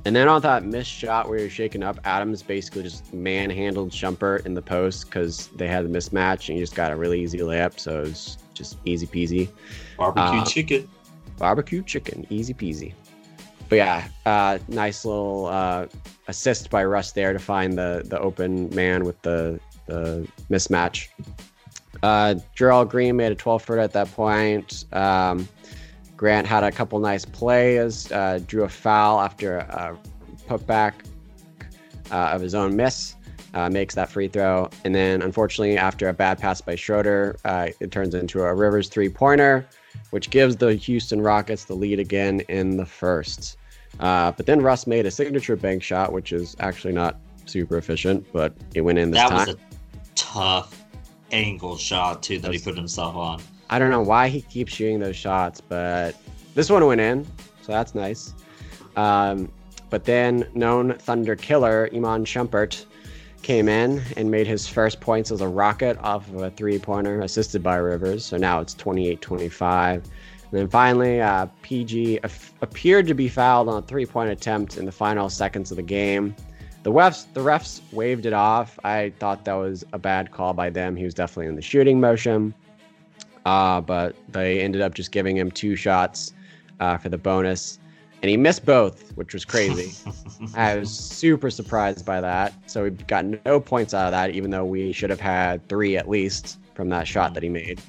and 0.04 0.14
then 0.14 0.28
on 0.28 0.40
that 0.42 0.64
missed 0.64 0.90
shot 0.90 1.28
where 1.28 1.38
you're 1.38 1.50
shaking 1.50 1.82
up, 1.82 1.98
Adams 2.04 2.42
basically 2.42 2.82
just 2.82 3.12
manhandled 3.12 3.90
Shumpert 3.90 4.46
in 4.46 4.54
the 4.54 4.62
post 4.62 5.06
because 5.06 5.48
they 5.56 5.68
had 5.68 5.84
a 5.84 5.88
mismatch 5.88 6.48
and 6.48 6.56
he 6.56 6.60
just 6.60 6.74
got 6.74 6.92
a 6.92 6.96
really 6.96 7.20
easy 7.20 7.38
layup. 7.38 7.78
So 7.78 7.98
it 7.98 8.02
was 8.02 8.38
just 8.54 8.78
easy 8.84 9.06
peasy. 9.06 9.48
Barbecue 9.96 10.40
uh, 10.40 10.44
chicken. 10.44 10.88
Barbecue 11.38 11.82
chicken, 11.82 12.26
easy 12.30 12.54
peasy. 12.54 12.94
But 13.68 13.76
yeah, 13.76 14.08
uh, 14.24 14.58
nice 14.68 15.04
little 15.04 15.46
uh, 15.46 15.86
assist 16.26 16.70
by 16.70 16.84
Russ 16.84 17.12
there 17.12 17.32
to 17.32 17.38
find 17.38 17.76
the 17.76 18.02
the 18.06 18.18
open 18.18 18.74
man 18.74 19.04
with 19.04 19.20
the 19.22 19.60
the 19.86 20.26
mismatch. 20.50 21.08
Uh, 22.02 22.36
Gerald 22.54 22.90
Green 22.90 23.16
made 23.16 23.32
a 23.32 23.34
12 23.34 23.62
footer 23.62 23.80
at 23.80 23.92
that 23.92 24.10
point. 24.12 24.84
Um, 24.92 25.48
Grant 26.18 26.48
had 26.48 26.64
a 26.64 26.72
couple 26.72 26.98
nice 26.98 27.24
plays, 27.24 28.10
uh, 28.10 28.40
drew 28.44 28.64
a 28.64 28.68
foul 28.68 29.20
after 29.20 29.58
a 29.58 29.96
putback 30.48 30.92
uh, 32.10 32.30
of 32.32 32.40
his 32.40 32.56
own 32.56 32.74
miss, 32.74 33.14
uh, 33.54 33.70
makes 33.70 33.94
that 33.94 34.10
free 34.10 34.26
throw. 34.26 34.68
And 34.84 34.92
then, 34.92 35.22
unfortunately, 35.22 35.78
after 35.78 36.08
a 36.08 36.12
bad 36.12 36.40
pass 36.40 36.60
by 36.60 36.74
Schroeder, 36.74 37.36
uh, 37.44 37.68
it 37.78 37.92
turns 37.92 38.16
into 38.16 38.42
a 38.42 38.52
Rivers 38.52 38.88
three 38.88 39.08
pointer, 39.08 39.64
which 40.10 40.30
gives 40.30 40.56
the 40.56 40.74
Houston 40.74 41.22
Rockets 41.22 41.66
the 41.66 41.74
lead 41.74 42.00
again 42.00 42.40
in 42.48 42.76
the 42.76 42.86
first. 42.86 43.56
Uh, 44.00 44.32
but 44.32 44.44
then 44.44 44.60
Russ 44.60 44.88
made 44.88 45.06
a 45.06 45.12
signature 45.12 45.54
bank 45.54 45.84
shot, 45.84 46.12
which 46.12 46.32
is 46.32 46.56
actually 46.58 46.94
not 46.94 47.20
super 47.46 47.76
efficient, 47.76 48.26
but 48.32 48.52
it 48.74 48.80
went 48.80 48.98
in 48.98 49.12
this 49.12 49.20
that 49.20 49.28
time. 49.28 49.46
was 49.46 49.54
a 49.54 49.58
tough 50.16 50.84
angle 51.30 51.76
shot 51.76 52.24
too 52.24 52.40
that 52.40 52.52
he 52.52 52.58
put 52.58 52.76
himself 52.76 53.14
on. 53.14 53.40
I 53.70 53.78
don't 53.78 53.90
know 53.90 54.02
why 54.02 54.28
he 54.28 54.42
keeps 54.42 54.72
shooting 54.72 54.98
those 54.98 55.16
shots, 55.16 55.60
but 55.60 56.16
this 56.54 56.70
one 56.70 56.84
went 56.86 57.00
in, 57.00 57.24
so 57.62 57.72
that's 57.72 57.94
nice. 57.94 58.32
Um, 58.96 59.50
but 59.90 60.04
then 60.04 60.46
known 60.54 60.94
Thunder 60.94 61.36
killer 61.36 61.88
Iman 61.94 62.24
Shumpert 62.24 62.84
came 63.42 63.68
in 63.68 64.02
and 64.16 64.30
made 64.30 64.46
his 64.46 64.66
first 64.66 65.00
points 65.00 65.30
as 65.30 65.40
a 65.40 65.48
rocket 65.48 65.96
off 65.98 66.28
of 66.28 66.42
a 66.42 66.50
three 66.50 66.78
pointer 66.78 67.20
assisted 67.20 67.62
by 67.62 67.76
Rivers. 67.76 68.24
So 68.24 68.36
now 68.36 68.60
it's 68.60 68.74
28 68.74 69.20
25. 69.20 70.02
And 70.02 70.60
then 70.60 70.68
finally, 70.68 71.20
uh, 71.20 71.46
PG 71.62 72.20
af- 72.22 72.54
appeared 72.62 73.06
to 73.06 73.14
be 73.14 73.28
fouled 73.28 73.68
on 73.68 73.82
a 73.82 73.86
three 73.86 74.06
point 74.06 74.30
attempt 74.30 74.76
in 74.76 74.86
the 74.86 74.92
final 74.92 75.28
seconds 75.28 75.70
of 75.70 75.76
the 75.76 75.82
game. 75.82 76.34
The 76.82 76.92
refs, 76.92 77.26
the 77.34 77.40
refs 77.40 77.80
waved 77.92 78.24
it 78.24 78.32
off. 78.32 78.78
I 78.84 79.12
thought 79.18 79.44
that 79.44 79.54
was 79.54 79.84
a 79.92 79.98
bad 79.98 80.30
call 80.30 80.54
by 80.54 80.70
them. 80.70 80.96
He 80.96 81.04
was 81.04 81.14
definitely 81.14 81.48
in 81.48 81.56
the 81.56 81.62
shooting 81.62 82.00
motion. 82.00 82.54
Uh, 83.48 83.80
but 83.80 84.14
they 84.28 84.60
ended 84.60 84.82
up 84.82 84.92
just 84.92 85.10
giving 85.10 85.34
him 85.34 85.50
two 85.50 85.74
shots 85.74 86.34
uh, 86.80 86.98
for 86.98 87.08
the 87.08 87.16
bonus. 87.16 87.78
And 88.20 88.28
he 88.28 88.36
missed 88.36 88.66
both, 88.66 89.16
which 89.16 89.32
was 89.32 89.46
crazy. 89.46 89.94
I 90.54 90.76
was 90.76 90.90
super 90.94 91.50
surprised 91.50 92.04
by 92.04 92.20
that. 92.20 92.52
So 92.66 92.84
we 92.84 92.90
got 92.90 93.24
no 93.46 93.58
points 93.58 93.94
out 93.94 94.04
of 94.04 94.10
that, 94.10 94.32
even 94.32 94.50
though 94.50 94.66
we 94.66 94.92
should 94.92 95.08
have 95.08 95.20
had 95.20 95.66
three 95.66 95.96
at 95.96 96.10
least 96.10 96.58
from 96.74 96.90
that 96.90 97.08
shot 97.08 97.32
that 97.32 97.42
he 97.42 97.48
made. 97.48 97.80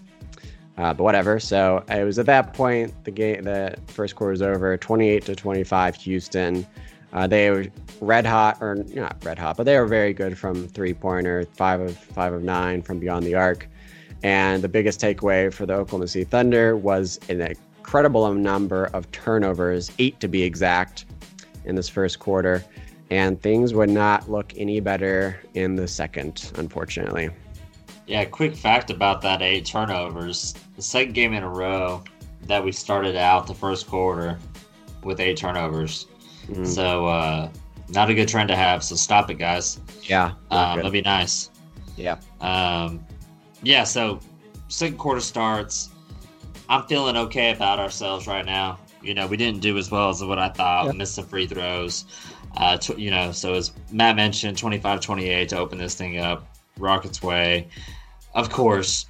Uh, 0.77 0.93
but 0.93 1.03
whatever. 1.03 1.41
So 1.41 1.83
it 1.89 2.05
was 2.05 2.17
at 2.17 2.25
that 2.27 2.53
point 2.53 2.93
the 3.03 3.11
game, 3.11 3.43
the 3.43 3.75
first 3.87 4.15
quarter 4.15 4.31
was 4.31 4.41
over, 4.41 4.77
28 4.77 5.25
to 5.25 5.35
25, 5.35 5.95
Houston. 5.95 6.65
Uh, 7.11 7.27
they 7.27 7.49
were 7.49 7.65
red 7.99 8.25
hot, 8.25 8.59
or 8.61 8.85
not 8.93 9.17
red 9.25 9.37
hot, 9.37 9.57
but 9.57 9.63
they 9.63 9.77
were 9.77 9.87
very 9.87 10.13
good 10.13 10.37
from 10.37 10.69
three 10.69 10.93
pointer, 10.93 11.43
five 11.53 11.81
of 11.81 11.97
five 11.97 12.31
of 12.31 12.43
nine 12.43 12.81
from 12.81 12.97
beyond 12.99 13.25
the 13.25 13.35
arc. 13.35 13.67
And 14.23 14.61
the 14.61 14.69
biggest 14.69 14.99
takeaway 14.99 15.51
for 15.53 15.65
the 15.65 15.73
Oklahoma 15.73 16.07
City 16.07 16.25
Thunder 16.25 16.75
was 16.75 17.19
an 17.29 17.41
incredible 17.41 18.31
number 18.33 18.85
of 18.93 19.09
turnovers, 19.11 19.91
eight 19.99 20.19
to 20.19 20.27
be 20.27 20.43
exact, 20.43 21.05
in 21.65 21.75
this 21.75 21.87
first 21.89 22.19
quarter. 22.19 22.63
And 23.09 23.41
things 23.41 23.73
would 23.73 23.89
not 23.89 24.29
look 24.29 24.53
any 24.55 24.79
better 24.79 25.39
in 25.53 25.75
the 25.75 25.87
second, 25.87 26.51
unfortunately. 26.55 27.29
Yeah, 28.07 28.25
quick 28.25 28.55
fact 28.55 28.89
about 28.89 29.21
that 29.21 29.41
eight 29.41 29.65
turnovers. 29.65 30.53
The 30.75 30.81
second 30.81 31.13
game 31.13 31.33
in 31.33 31.43
a 31.43 31.49
row 31.49 32.03
that 32.47 32.63
we 32.63 32.71
started 32.71 33.15
out 33.15 33.47
the 33.47 33.53
first 33.55 33.87
quarter 33.87 34.37
with 35.03 35.19
eight 35.19 35.37
turnovers. 35.37 36.07
Mhm. 36.47 36.65
So, 36.67 37.05
uh, 37.07 37.49
not 37.89 38.09
a 38.09 38.13
good 38.13 38.27
trend 38.27 38.49
to 38.49 38.55
have. 38.55 38.83
So, 38.83 38.95
stop 38.95 39.29
it, 39.29 39.35
guys. 39.35 39.79
Yeah. 40.03 40.31
Um, 40.51 40.77
that'd 40.77 40.91
be 40.91 41.01
nice. 41.01 41.49
yeah. 41.97 42.17
Um, 42.41 42.99
yeah, 43.63 43.83
so 43.83 44.19
second 44.67 44.97
quarter 44.97 45.21
starts. 45.21 45.89
I'm 46.69 46.85
feeling 46.87 47.17
okay 47.17 47.51
about 47.51 47.79
ourselves 47.79 48.27
right 48.27 48.45
now. 48.45 48.79
You 49.01 49.13
know, 49.13 49.27
we 49.27 49.37
didn't 49.37 49.61
do 49.61 49.77
as 49.77 49.89
well 49.89 50.09
as 50.09 50.23
what 50.23 50.39
I 50.39 50.49
thought. 50.49 50.85
Yep. 50.87 50.95
Missed 50.95 51.15
some 51.15 51.25
free 51.25 51.47
throws. 51.47 52.05
Uh, 52.55 52.77
tw- 52.77 52.97
you 52.97 53.11
know, 53.11 53.31
so 53.31 53.53
as 53.53 53.71
Matt 53.91 54.15
mentioned, 54.15 54.57
25-28 54.57 55.47
to 55.49 55.57
open 55.57 55.77
this 55.77 55.95
thing 55.95 56.17
up. 56.17 56.45
Rockets 56.77 57.21
way. 57.21 57.67
Of 58.33 58.49
course, 58.49 59.05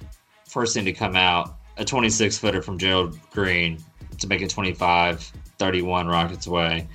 first 0.48 0.74
thing 0.74 0.84
to 0.86 0.92
come 0.92 1.16
out, 1.16 1.56
a 1.76 1.84
26 1.84 2.38
footer 2.38 2.62
from 2.62 2.78
Gerald 2.78 3.18
Green 3.30 3.82
to 4.18 4.26
make 4.26 4.42
it 4.42 4.50
25-31 4.50 6.10
Rockets 6.10 6.46
way. 6.46 6.88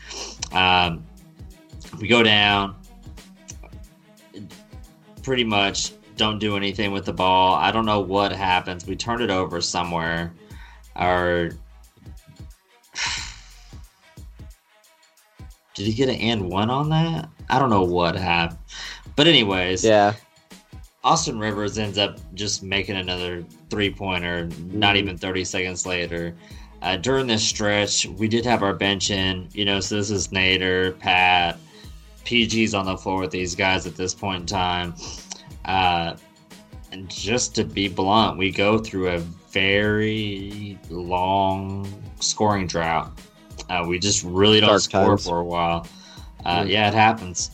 Um, 0.52 1.06
we 2.00 2.08
go 2.08 2.24
down 2.24 2.76
pretty 5.24 5.44
much 5.44 5.92
don't 6.16 6.40
do 6.40 6.56
anything 6.58 6.92
with 6.92 7.06
the 7.06 7.14
ball. 7.14 7.56
I 7.56 7.72
don't 7.72 7.86
know 7.86 8.00
what 8.00 8.32
happens. 8.32 8.86
We 8.86 8.96
turned 8.96 9.22
it 9.22 9.30
over 9.30 9.62
somewhere. 9.62 10.34
Or 10.96 11.52
did 15.74 15.88
he 15.88 15.94
get 15.94 16.10
an 16.10 16.16
and 16.16 16.50
one 16.50 16.70
on 16.70 16.90
that? 16.90 17.30
I 17.50 17.60
don't 17.60 17.70
know 17.70 17.84
what 17.84 18.16
happened. 18.16 18.60
But 19.16 19.28
anyways, 19.28 19.84
Yeah. 19.84 20.14
Austin 21.04 21.38
Rivers 21.38 21.78
ends 21.78 21.98
up 22.00 22.18
just 22.34 22.64
making 22.64 22.96
another 22.96 23.44
three 23.70 23.92
pointer, 23.92 24.50
not 24.72 24.96
Mhm. 24.96 25.00
even 25.00 25.18
30 25.18 25.46
seconds 25.46 25.86
later. 25.86 26.34
Uh, 26.82 26.98
during 26.98 27.28
this 27.28 27.44
stretch, 27.44 28.06
we 28.06 28.28
did 28.28 28.44
have 28.46 28.64
our 28.64 28.74
bench 28.74 29.12
in, 29.12 29.48
you 29.54 29.66
know, 29.66 29.80
so 29.80 29.96
this 29.96 30.10
is 30.10 30.30
Nader, 30.30 30.98
Pat, 31.00 31.60
PG's 32.26 32.74
on 32.74 32.86
the 32.86 32.98
floor 32.98 33.22
with 33.22 33.32
these 33.32 33.54
guys 33.56 33.86
at 33.86 33.96
this 33.96 34.14
point 34.16 34.42
in 34.42 34.46
time. 34.48 34.96
Uh, 35.66 36.16
and 36.92 37.10
just 37.10 37.56
to 37.56 37.64
be 37.64 37.88
blunt, 37.88 38.38
we 38.38 38.52
go 38.52 38.78
through 38.78 39.10
a 39.10 39.20
very 39.20 40.78
long 40.90 41.88
scoring 42.20 42.68
drought. 42.68 43.12
Uh, 43.70 43.84
we 43.88 44.00
just 44.00 44.24
really 44.24 44.60
don't 44.60 44.70
Dark 44.70 44.82
score 44.82 45.08
times. 45.08 45.28
for 45.28 45.40
a 45.40 45.44
while. 45.46 45.88
Uh, 46.46 46.62
Mm. 46.64 46.70
Yeah, 46.70 46.88
it 46.90 46.94
happens, 46.94 47.52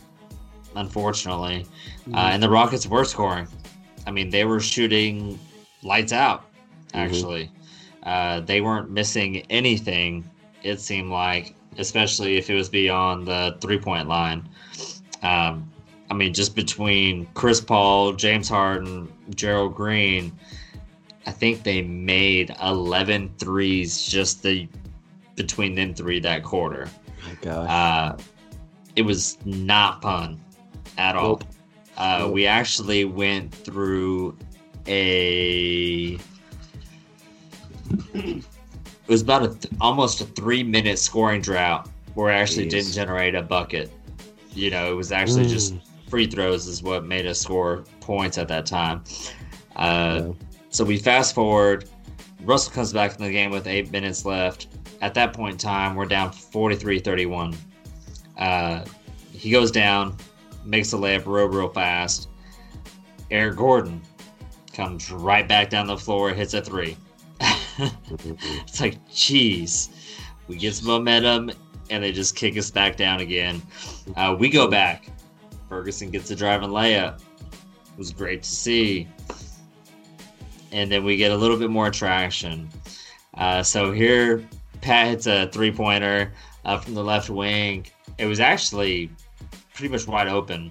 unfortunately. 0.76 1.64
Mm-hmm. 2.00 2.14
Uh, 2.14 2.30
and 2.32 2.42
the 2.42 2.50
Rockets 2.50 2.86
were 2.86 3.04
scoring. 3.04 3.48
I 4.06 4.10
mean, 4.10 4.28
they 4.28 4.44
were 4.44 4.60
shooting 4.60 5.38
lights 5.82 6.12
out, 6.12 6.44
actually. 6.92 7.50
Uh, 8.02 8.40
they 8.40 8.60
weren't 8.60 8.90
missing 8.90 9.46
anything, 9.48 10.28
it 10.62 10.80
seemed 10.80 11.10
like, 11.10 11.54
especially 11.78 12.36
if 12.36 12.50
it 12.50 12.54
was 12.54 12.68
beyond 12.68 13.26
the 13.26 13.56
three 13.60 13.78
point 13.78 14.08
line. 14.08 14.46
Um, 15.22 15.71
I 16.12 16.14
mean, 16.14 16.34
just 16.34 16.54
between 16.54 17.26
Chris 17.32 17.58
Paul, 17.58 18.12
James 18.12 18.46
Harden, 18.46 19.10
Gerald 19.34 19.74
Green, 19.74 20.30
I 21.26 21.30
think 21.30 21.62
they 21.62 21.80
made 21.80 22.54
11 22.62 23.32
threes 23.38 24.04
just 24.04 24.42
the 24.42 24.68
between 25.36 25.74
them 25.74 25.94
three 25.94 26.20
that 26.20 26.42
quarter. 26.44 26.86
my 27.26 27.34
gosh. 27.40 27.70
Uh, 27.70 28.16
it 28.94 29.00
was 29.02 29.38
not 29.46 30.02
fun 30.02 30.38
at 30.98 31.16
all. 31.16 31.28
Nope. 31.30 31.44
Uh, 31.96 32.16
Nope. 32.18 32.34
We 32.34 32.46
actually 32.46 33.06
went 33.06 33.54
through 33.54 34.36
a. 34.86 36.18
It 38.12 38.44
was 39.08 39.22
about 39.22 39.44
a 39.44 39.48
th- 39.48 39.72
almost 39.80 40.20
a 40.20 40.24
three 40.24 40.62
minute 40.62 40.98
scoring 40.98 41.40
drought 41.40 41.88
where 42.12 42.30
it 42.30 42.36
actually 42.36 42.66
Jeez. 42.66 42.70
didn't 42.70 42.92
generate 42.92 43.34
a 43.34 43.40
bucket. 43.42 43.90
You 44.52 44.68
know, 44.70 44.92
it 44.92 44.94
was 44.94 45.10
actually 45.10 45.46
just 45.48 45.72
Mm. 45.74 45.80
Free 46.12 46.26
throws 46.26 46.66
is 46.66 46.82
what 46.82 47.06
made 47.06 47.24
us 47.24 47.40
score 47.40 47.84
points 48.00 48.36
at 48.36 48.46
that 48.46 48.66
time. 48.66 49.02
Uh, 49.76 50.20
Yeah. 50.26 50.32
So 50.68 50.84
we 50.84 50.98
fast 50.98 51.34
forward. 51.34 51.88
Russell 52.42 52.70
comes 52.74 52.92
back 52.92 53.18
in 53.18 53.24
the 53.24 53.30
game 53.32 53.50
with 53.50 53.66
eight 53.66 53.90
minutes 53.90 54.26
left. 54.26 54.66
At 55.00 55.14
that 55.14 55.32
point 55.32 55.52
in 55.52 55.58
time, 55.58 55.96
we're 55.96 56.04
down 56.04 56.30
43 56.30 56.98
31. 56.98 57.56
Uh, 58.36 58.84
he 59.32 59.50
goes 59.50 59.70
down, 59.70 60.14
makes 60.66 60.92
a 60.92 60.96
layup 60.96 61.24
real, 61.24 61.46
real 61.46 61.70
fast. 61.70 62.28
Eric 63.30 63.56
Gordon 63.56 64.02
comes 64.74 65.10
right 65.10 65.48
back 65.48 65.70
down 65.70 65.86
the 65.86 65.96
floor, 65.96 66.34
hits 66.34 66.52
a 66.52 66.60
three. 66.60 66.94
it's 67.40 68.82
like, 68.82 68.98
geez. 69.10 69.88
We 70.46 70.56
get 70.56 70.74
some 70.74 70.88
momentum, 70.88 71.52
and 71.88 72.04
they 72.04 72.12
just 72.12 72.36
kick 72.36 72.58
us 72.58 72.70
back 72.70 72.96
down 72.96 73.20
again. 73.20 73.62
Uh, 74.14 74.36
we 74.38 74.50
go 74.50 74.68
back. 74.68 75.08
Ferguson 75.72 76.10
gets 76.10 76.30
a 76.30 76.36
driving 76.36 76.68
layup. 76.68 77.18
It 77.40 77.96
was 77.96 78.12
great 78.12 78.42
to 78.42 78.48
see. 78.50 79.08
And 80.70 80.92
then 80.92 81.02
we 81.02 81.16
get 81.16 81.32
a 81.32 81.36
little 81.36 81.56
bit 81.56 81.70
more 81.70 81.90
traction. 81.90 82.68
Uh, 83.38 83.62
so 83.62 83.90
here, 83.90 84.46
Pat 84.82 85.06
hits 85.08 85.26
a 85.26 85.48
three 85.48 85.72
pointer 85.72 86.34
uh, 86.66 86.76
from 86.78 86.92
the 86.92 87.02
left 87.02 87.30
wing. 87.30 87.86
It 88.18 88.26
was 88.26 88.38
actually 88.38 89.08
pretty 89.72 89.88
much 89.90 90.06
wide 90.06 90.28
open, 90.28 90.70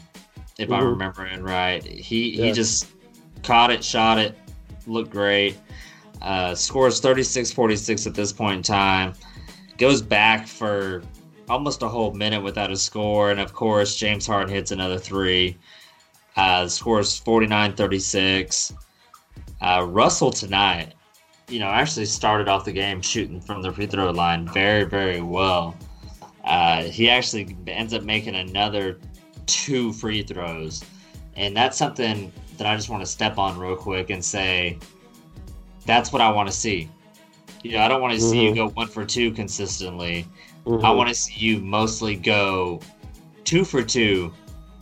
if 0.60 0.72
I'm 0.72 0.84
Mhm. 0.84 0.90
remembering 0.92 1.42
right. 1.42 1.84
He 1.84 2.36
Yeah. 2.38 2.46
he 2.46 2.52
just 2.52 2.86
caught 3.42 3.72
it, 3.72 3.84
shot 3.84 4.20
it, 4.20 4.38
looked 4.86 5.10
great. 5.10 5.58
Uh, 6.22 6.54
scores 6.54 7.00
36 7.00 7.52
46 7.52 8.06
at 8.06 8.14
this 8.14 8.32
point 8.32 8.58
in 8.58 8.62
time. 8.64 9.14
Goes 9.80 10.04
back 10.04 10.48
for 10.48 11.02
almost 11.52 11.84
a 11.84 11.88
whole 11.88 12.14
minute 12.14 12.42
without 12.42 12.72
a 12.72 12.78
score. 12.78 13.32
And 13.32 13.40
of 13.40 13.54
course, 13.54 13.96
James 13.96 14.26
Harden 14.26 14.54
hits 14.54 14.72
another 14.72 14.98
three. 14.98 15.58
Uh, 16.38 16.68
scores 16.68 17.18
49 17.20 17.74
36. 17.74 18.74
Uh, 19.62 19.86
Russell 19.88 20.32
tonight, 20.32 20.94
you 21.50 21.60
know, 21.60 21.68
actually 21.68 22.06
started 22.06 22.48
off 22.48 22.66
the 22.66 22.72
game 22.72 23.02
shooting 23.02 23.42
from 23.42 23.62
the 23.62 23.72
free 23.72 23.86
throw 23.86 24.10
line 24.12 24.48
very, 24.48 24.86
very 24.86 25.22
well. 25.22 25.76
Uh, 26.46 26.84
he 26.84 27.10
actually 27.10 27.56
ends 27.68 27.94
up 27.94 28.04
making 28.04 28.36
another 28.36 29.00
two 29.46 29.92
free 29.94 30.24
throws. 30.24 30.84
And 31.36 31.56
that's 31.56 31.78
something 31.78 32.32
that 32.58 32.66
I 32.66 32.76
just 32.76 32.90
want 32.90 33.04
to 33.04 33.08
step 33.08 33.38
on 33.38 33.60
real 33.60 33.76
quick 33.76 34.10
and 34.10 34.24
say 34.24 34.80
that's 35.86 36.14
what 36.14 36.22
I 36.22 36.32
want 36.32 36.50
to 36.50 36.56
see. 36.56 36.90
You 37.64 37.74
know, 37.74 37.80
I 37.80 37.88
don't 37.88 38.02
want 38.02 38.14
to 38.14 38.20
mm-hmm. 38.20 38.30
see 38.30 38.44
you 38.44 38.50
mm-hmm. 38.50 38.56
go 38.56 38.70
one 38.70 38.88
for 38.88 39.06
two 39.06 39.32
consistently. 39.32 40.26
Mm-hmm. 40.66 40.86
I 40.86 40.92
want 40.92 41.10
to 41.10 41.16
see 41.16 41.40
you 41.40 41.60
mostly 41.60 42.16
go 42.16 42.82
two 43.44 43.66
for 43.66 43.84
two 43.84 44.34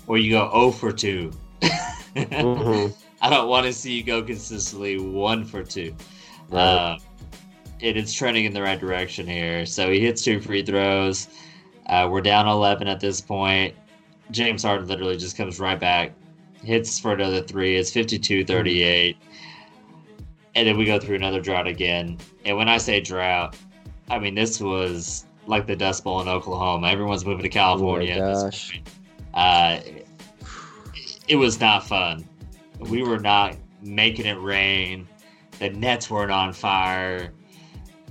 or 0.07 0.17
you 0.17 0.31
go 0.31 0.50
0 0.51 0.71
for 0.71 0.91
2. 0.91 1.31
mm-hmm. 1.62 2.93
I 3.21 3.29
don't 3.29 3.48
want 3.50 3.65
to 3.65 3.74
see 3.74 3.93
you 3.93 4.03
go 4.03 4.24
consistently 4.24 4.98
one 5.00 5.43
for 5.43 5.63
two. 5.63 5.95
Right. 6.50 6.62
Uh, 6.62 6.98
it 7.79 7.98
is 7.98 8.13
trending 8.13 8.45
in 8.45 8.53
the 8.53 8.62
right 8.62 8.79
direction 8.79 9.27
here. 9.27 9.65
So 9.65 9.91
he 9.91 10.00
hits 10.00 10.21
two 10.21 10.39
free 10.39 10.63
throws. 10.63 11.27
Uh, 11.88 12.07
we're 12.09 12.21
down 12.21 12.48
11 12.48 12.88
at 12.88 13.00
this 13.00 13.19
point. 13.19 13.75
James 14.31 14.63
Harden 14.63 14.88
literally 14.88 15.17
just 15.17 15.36
comes 15.36 15.59
right 15.59 15.79
back, 15.79 16.13
hits 16.63 17.00
for 17.00 17.13
another 17.13 17.41
three. 17.41 17.75
It's 17.75 17.91
52 17.91 18.45
38. 18.45 19.17
And 20.55 20.67
then 20.67 20.77
we 20.77 20.86
go 20.86 21.00
through 21.00 21.15
another 21.15 21.41
drought 21.41 21.67
again. 21.67 22.17
And 22.45 22.57
when 22.57 22.69
I 22.69 22.77
say 22.77 23.00
drought, 23.00 23.55
I 24.09 24.19
mean, 24.19 24.36
this 24.36 24.59
was 24.59 25.25
like 25.48 25.67
the 25.67 25.75
Dust 25.75 26.03
Bowl 26.03 26.22
in 26.22 26.27
Oklahoma. 26.27 26.88
Everyone's 26.88 27.25
moving 27.25 27.43
to 27.43 27.50
California. 27.50 28.15
Oh 28.22 28.43
gosh. 28.43 28.81
Uh, 29.34 29.79
it 31.27 31.36
was 31.36 31.60
not 31.60 31.88
fun. 31.88 32.27
We 32.79 33.03
were 33.03 33.19
not 33.19 33.55
making 33.81 34.25
it 34.25 34.39
rain. 34.39 35.08
The 35.60 35.69
nets 35.69 36.10
weren't 36.10 36.31
on 36.31 36.53
fire. 36.53 37.31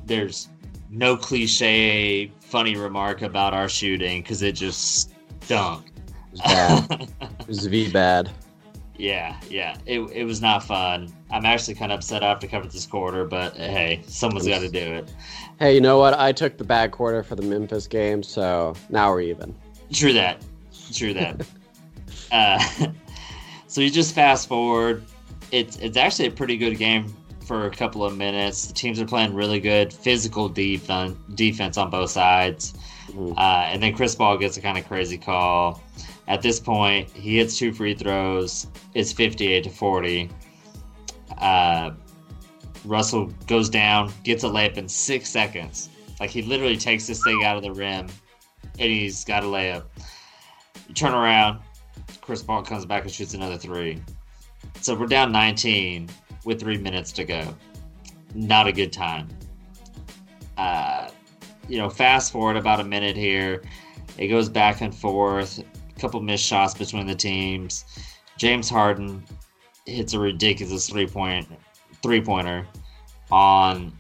There's 0.07 0.49
no 0.91 1.17
cliche 1.17 2.33
funny 2.41 2.77
remark 2.77 3.23
about 3.23 3.55
our 3.55 3.69
shooting 3.69 4.23
because 4.23 4.43
it 4.43 4.53
just 4.53 5.11
stunk. 5.43 5.87
It 5.87 6.33
was 6.33 6.41
bad. 6.41 7.09
it 7.41 7.49
was 7.49 7.67
V 7.67 7.91
bad. 7.91 8.31
Yeah, 8.99 9.39
yeah. 9.49 9.77
It, 9.87 10.01
it 10.11 10.25
was 10.25 10.43
not 10.43 10.65
fun. 10.65 11.13
I'm 11.31 11.47
actually 11.47 11.75
kind 11.75 11.93
of 11.93 12.01
upset 12.01 12.25
I 12.25 12.29
have 12.29 12.41
to 12.41 12.49
cover 12.49 12.67
this 12.67 12.85
quarter, 12.85 13.25
but 13.25 13.57
hey, 13.57 14.03
someone's 14.07 14.49
got 14.49 14.61
to 14.61 14.69
do 14.69 14.79
it. 14.79 15.13
Hey, 15.61 15.75
you 15.75 15.81
know 15.81 15.99
what? 15.99 16.15
I 16.15 16.33
took 16.33 16.59
the 16.59 16.65
bad 16.65 16.91
quarter 16.91 17.23
for 17.23 17.37
the 17.37 17.43
Memphis 17.43 17.87
game, 17.87 18.25
so 18.25 18.75
now 18.91 19.11
we're 19.13 19.21
even. 19.23 19.55
True 19.93 20.13
that. 20.15 20.43
True 20.93 21.15
that. 21.15 21.47
uh, 22.33 22.59
so 23.69 23.81
you 23.81 23.91
just 23.91 24.15
fast 24.15 24.49
forward. 24.49 25.05
It's 25.53 25.77
it's 25.79 25.97
actually 25.97 26.27
a 26.27 26.33
pretty 26.33 26.57
good 26.57 26.77
game 26.77 27.15
for 27.47 27.67
a 27.67 27.71
couple 27.71 28.05
of 28.05 28.17
minutes. 28.17 28.67
The 28.67 28.75
teams 28.75 29.01
are 29.01 29.07
playing 29.07 29.33
really 29.33 29.61
good 29.61 29.93
physical 29.93 30.49
defense 30.49 31.17
defense 31.35 31.79
on 31.79 31.89
both 31.89 32.11
sides. 32.11 32.75
Mm-hmm. 33.09 33.39
Uh, 33.39 33.69
and 33.73 33.83
then 33.83 33.95
Chris 33.95 34.15
Paul 34.15 34.37
gets 34.37 34.57
a 34.57 34.61
kind 34.61 34.77
of 34.77 34.87
crazy 34.87 35.17
call. 35.17 35.83
At 36.29 36.43
this 36.43 36.61
point, 36.61 37.11
he 37.11 37.39
hits 37.39 37.59
two 37.59 37.73
free 37.73 37.95
throws. 37.95 38.67
It's 38.95 39.13
58 39.13 39.65
to 39.65 39.71
40. 39.71 40.31
Uh, 41.39 41.93
Russell 42.85 43.33
goes 43.47 43.71
down, 43.71 44.13
gets 44.25 44.45
a 44.45 44.47
layup 44.47 44.77
in 44.77 44.89
six 44.89 45.31
seconds. 45.31 45.89
Like 46.21 46.29
he 46.29 46.43
literally 46.43 46.77
takes 46.77 47.07
this 47.07 47.25
thing 47.25 47.45
out 47.45 47.57
of 47.57 47.63
the 47.63 47.73
rim, 47.73 48.09
and 48.79 48.91
he's 48.91 49.25
got 49.25 49.43
a 49.43 49.47
layup. 49.47 49.85
You 50.87 50.95
turn 50.95 51.15
around, 51.15 51.61
Chris 52.21 52.43
Paul 52.43 52.63
comes 52.63 52.85
back 52.85 53.05
and 53.05 53.11
shoots 53.11 53.33
another 53.33 53.57
three. 53.57 54.03
So 54.83 54.95
we're 54.95 55.07
down 55.07 55.33
19 55.33 56.11
with 56.45 56.61
three 56.61 56.77
minutes 56.77 57.11
to 57.13 57.25
go. 57.25 57.57
Not 58.35 58.67
a 58.67 58.73
good 58.73 58.93
time. 58.93 59.29
Uh, 60.59 61.09
you 61.69 61.79
know, 61.79 61.89
fast 61.89 62.33
forward 62.33 62.57
about 62.57 62.81
a 62.81 62.85
minute 62.85 63.17
here. 63.17 63.63
It 64.19 64.29
goes 64.29 64.51
back 64.51 64.83
and 64.83 64.95
forth. 64.95 65.63
A 65.99 66.01
couple 66.01 66.21
missed 66.21 66.45
shots 66.45 66.75
between 66.75 67.09
the 67.09 67.15
teams. 67.15 67.85
James 68.37 68.71
Harden 68.71 69.25
hits 69.85 70.13
a 70.13 70.19
ridiculous 70.21 70.89
three 70.89 71.09
point 71.09 71.49
three 72.05 72.21
pointer 72.21 72.69
on. 73.33 73.93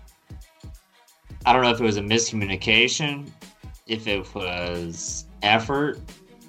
I 1.44 1.52
don't 1.52 1.62
know 1.62 1.70
if 1.70 1.80
it 1.80 1.84
was 1.84 1.96
a 1.96 2.02
miscommunication, 2.02 3.32
if 3.88 4.06
it 4.06 4.32
was 4.32 5.24
effort, 5.42 5.98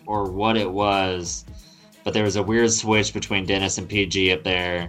or 0.06 0.30
what 0.30 0.56
it 0.56 0.70
was, 0.70 1.46
but 2.04 2.14
there 2.14 2.24
was 2.24 2.36
a 2.36 2.44
weird 2.44 2.72
switch 2.72 3.12
between 3.12 3.48
Dennis 3.48 3.80
and 3.80 3.90
PG 3.90 4.32
up 4.32 4.44
there, 4.44 4.88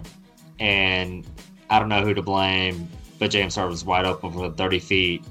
and 0.59 1.25
I 1.71 1.79
don't 1.79 1.89
know 1.89 2.03
who 2.03 2.13
to 2.13 2.21
blame, 2.21 2.87
but 3.17 3.31
James 3.31 3.55
Harden 3.55 3.71
was 3.71 3.83
wide 3.83 4.05
open 4.05 4.31
from 4.31 4.53
30 4.53 4.77
feet, 4.77 5.25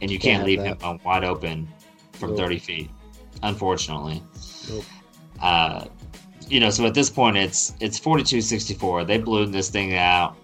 and 0.00 0.12
you 0.12 0.18
can't, 0.20 0.36
can't 0.36 0.46
leave 0.46 0.62
that. 0.62 0.80
him 0.80 1.00
wide 1.04 1.24
open 1.24 1.68
from 2.12 2.30
nope. 2.30 2.38
30 2.38 2.58
feet, 2.60 2.90
unfortunately. 3.42 4.22
Nope. 4.70 4.84
Uh, 5.40 5.84
you 6.48 6.60
know, 6.60 6.70
so 6.70 6.86
at 6.86 6.94
this 6.94 7.10
point, 7.10 7.36
it's 7.36 7.74
it's 7.80 7.98
42-64. 7.98 9.06
They 9.06 9.18
blew 9.18 9.46
this 9.46 9.70
thing 9.70 9.96
out 9.96 10.36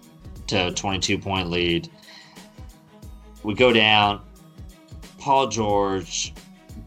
to 0.49 0.69
a 0.69 0.73
22 0.73 1.19
point 1.19 1.51
lead. 1.51 1.89
We 3.43 3.55
go 3.55 3.73
down. 3.73 4.23
Paul 5.19 5.49
George 5.49 6.33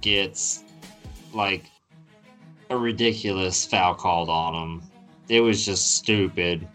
gets 0.01 0.63
like 1.33 1.65
a 2.69 2.77
ridiculous 2.77 3.65
foul 3.65 3.95
called 3.95 4.29
on 4.29 4.53
him. 4.55 4.81
It 5.27 5.41
was 5.41 5.65
just 5.65 5.95
stupid. 5.95 6.67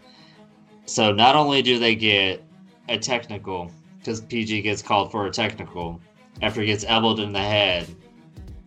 So 0.85 1.11
not 1.11 1.35
only 1.35 1.61
do 1.61 1.79
they 1.79 1.95
get 1.95 2.43
a 2.89 2.97
technical, 2.97 3.71
because 3.97 4.21
PG 4.21 4.61
gets 4.61 4.81
called 4.81 5.11
for 5.11 5.25
a 5.25 5.31
technical 5.31 5.99
after 6.41 6.61
he 6.61 6.67
gets 6.67 6.85
elbowed 6.87 7.19
in 7.19 7.33
the 7.33 7.39
head, 7.39 7.87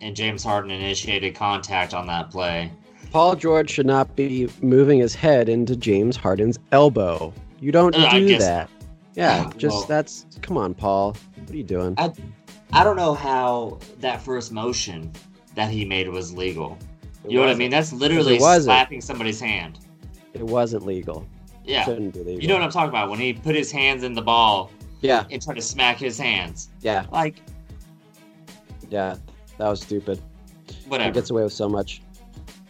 and 0.01 0.15
James 0.15 0.45
Harden 0.45 0.71
initiated 0.71 1.35
contact 1.35 1.95
on 1.95 2.07
that 2.07 2.31
play. 2.31 2.71
Paul 3.11 3.37
George 3.37 3.71
should 3.71 3.87
not 3.87 4.15
be 4.17 4.49
moving 4.61 4.99
his 4.99 5.15
head 5.15 5.49
into 5.49 5.75
James 5.77 6.17
Harden's 6.17 6.59
elbow. 6.73 7.33
You 7.61 7.73
don't 7.73 7.95
uh, 7.97 8.11
do 8.11 8.39
that. 8.39 8.71
Yeah, 9.15 9.51
just 9.57 9.75
well, 9.75 9.87
that's 9.87 10.27
come 10.43 10.57
on, 10.57 10.75
Paul. 10.75 11.17
What 11.37 11.51
are 11.51 11.57
you 11.57 11.65
doing? 11.65 11.95
I, 11.99 12.13
I 12.73 12.85
don't 12.85 12.97
know 12.97 13.15
how 13.15 13.79
that 14.01 14.23
first 14.23 14.53
motion 14.53 15.11
that 15.55 15.71
he 15.71 15.85
made 15.85 16.09
was 16.09 16.33
legal. 16.33 16.79
It 17.25 17.33
you 17.33 17.39
know 17.39 17.47
what 17.47 17.51
I 17.51 17.55
mean? 17.55 17.71
That's 17.71 17.93
literally 17.93 18.39
slapping 18.39 19.01
somebody's 19.01 19.41
hand. 19.41 19.81
It 20.35 20.43
wasn't 20.43 20.87
legal. 20.87 21.27
Yeah. 21.65 21.89
Legal. 21.89 22.25
You 22.31 22.47
know 22.47 22.55
what 22.55 22.63
I'm 22.63 22.71
talking 22.71 22.91
about? 22.91 23.11
When 23.11 23.19
he 23.19 23.33
put 23.33 23.57
his 23.57 23.73
hands 23.73 24.05
in 24.05 24.13
the 24.13 24.23
ball. 24.23 24.71
Yeah. 25.01 25.25
And 25.31 25.43
tried 25.43 25.55
to 25.55 25.63
smack 25.63 25.99
his 25.99 26.19
hands. 26.19 26.71
Yeah. 26.81 27.07
Like. 27.11 27.41
Yeah, 28.91 29.17
that 29.59 29.69
was 29.69 29.81
stupid. 29.83 30.21
Whatever. 30.87 31.11
He 31.11 31.15
gets 31.15 31.31
away 31.31 31.43
with 31.43 31.53
so 31.53 31.69
much. 31.69 32.03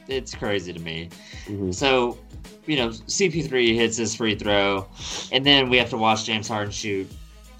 It's 0.08 0.34
crazy 0.34 0.72
to 0.72 0.80
me. 0.80 1.10
Mm-hmm. 1.46 1.70
So, 1.72 2.18
you 2.66 2.76
know, 2.76 2.88
CP3 2.88 3.74
hits 3.74 3.96
his 3.96 4.14
free 4.14 4.34
throw, 4.34 4.88
and 5.32 5.44
then 5.44 5.68
we 5.68 5.76
have 5.76 5.90
to 5.90 5.96
watch 5.96 6.24
James 6.24 6.48
Harden 6.48 6.72
shoot 6.72 7.10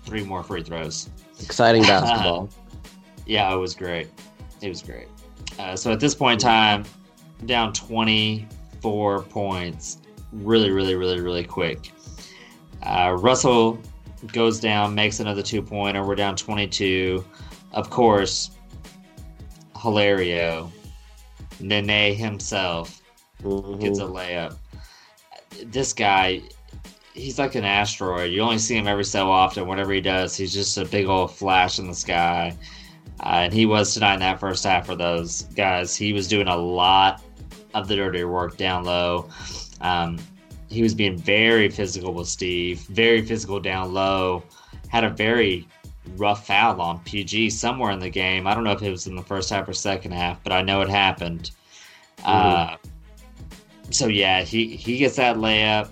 three 0.05 0.25
more 0.25 0.43
free 0.43 0.63
throws. 0.63 1.11
Exciting 1.41 1.83
basketball. 1.85 2.49
yeah, 3.27 3.53
it 3.53 3.59
was 3.59 3.75
great. 3.75 4.09
It 4.63 4.69
was 4.69 4.83
great. 4.83 5.09
Uh, 5.59 5.77
so 5.77 5.93
at 5.93 6.01
this 6.01 6.15
point 6.15 6.43
in 6.43 6.49
time, 6.49 6.85
down 7.47 7.73
24 7.73 9.23
points 9.25 9.99
really, 10.33 10.71
really, 10.71 10.95
really, 10.95 11.21
really 11.21 11.45
quick. 11.45 11.93
Uh, 12.83 13.17
Russell 13.19 13.79
goes 14.33 14.61
down, 14.61 14.95
makes 14.95 15.21
another 15.21 15.43
two 15.43 15.63
pointer. 15.63 16.05
We're 16.05 16.15
down 16.15 16.37
22. 16.37 17.25
Of 17.73 17.91
course, 17.91 18.51
Hilario, 19.81 20.73
Nene 21.61 22.15
himself 22.15 23.01
mm-hmm. 23.43 23.81
gets 23.81 23.99
a 23.99 24.03
layup. 24.03 24.57
This 25.67 25.93
guy, 25.93 26.43
he's 27.15 27.39
like 27.39 27.55
an 27.55 27.65
asteroid. 27.65 28.33
You 28.33 28.43
only 28.43 28.59
see 28.59 28.77
him 28.77 28.87
every 28.87 29.05
so 29.05 29.31
often. 29.31 29.67
Whatever 29.67 29.93
he 29.93 30.01
does, 30.01 30.37
he's 30.37 30.53
just 30.53 30.77
a 30.79 30.85
big 30.85 31.07
old 31.07 31.35
flash 31.35 31.79
in 31.79 31.87
the 31.87 31.95
sky. 31.95 32.57
Uh, 33.21 33.41
and 33.43 33.53
he 33.53 33.67
was 33.67 33.95
tonight 33.95 34.15
in 34.15 34.21
that 34.21 34.39
first 34.39 34.65
half 34.65 34.87
for 34.87 34.95
those 34.95 35.43
guys. 35.55 35.97
He 35.97 36.13
was 36.13 36.29
doing 36.29 36.49
a 36.49 36.57
lot 36.57 37.23
of 37.75 37.89
the 37.89 37.97
dirty 37.97 38.25
work 38.25 38.57
down 38.57 38.85
low. 38.85 39.29
Um, 39.81 40.19
he 40.69 40.83
was 40.83 40.95
being 40.95 41.17
very 41.17 41.69
physical 41.69 42.13
with 42.13 42.29
Steve, 42.29 42.81
very 42.83 43.23
physical 43.23 43.59
down 43.59 43.93
low. 43.93 44.45
Had 44.89 45.05
a 45.05 45.11
very 45.11 45.67
rough 46.17 46.47
foul 46.47 46.81
on 46.81 47.01
PG 47.01 47.51
somewhere 47.51 47.91
in 47.93 47.99
the 47.99 48.11
game. 48.11 48.47
I 48.47 48.55
don't 48.55 48.65
know 48.65 48.73
if 48.73 48.83
it 48.83 48.91
was 48.91 49.07
in 49.07 49.17
the 49.17 49.23
first 49.23 49.51
half 49.51 49.69
or 49.69 49.73
second 49.73 50.13
half, 50.13 50.43
but 50.43 50.53
I 50.53 50.63
know 50.63 50.81
it 50.81 50.89
happened. 50.89 51.51
Mm-hmm. 52.19 52.75
Uh, 52.75 52.77
so 53.91 54.07
yeah, 54.07 54.43
he 54.43 54.77
he 54.77 54.99
gets 54.99 55.17
that 55.17 55.37
layup. 55.37 55.91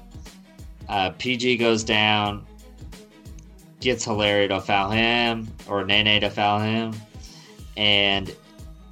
Uh, 0.88 1.11
PG 1.11 1.57
goes 1.57 1.83
down, 1.83 2.46
gets 3.81 4.05
Hilario 4.05 4.48
to 4.48 4.61
foul 4.61 4.90
him 4.90 5.48
or 5.68 5.85
Nene 5.85 6.20
to 6.20 6.31
foul 6.31 6.61
him 6.61 6.92
and 7.76 8.35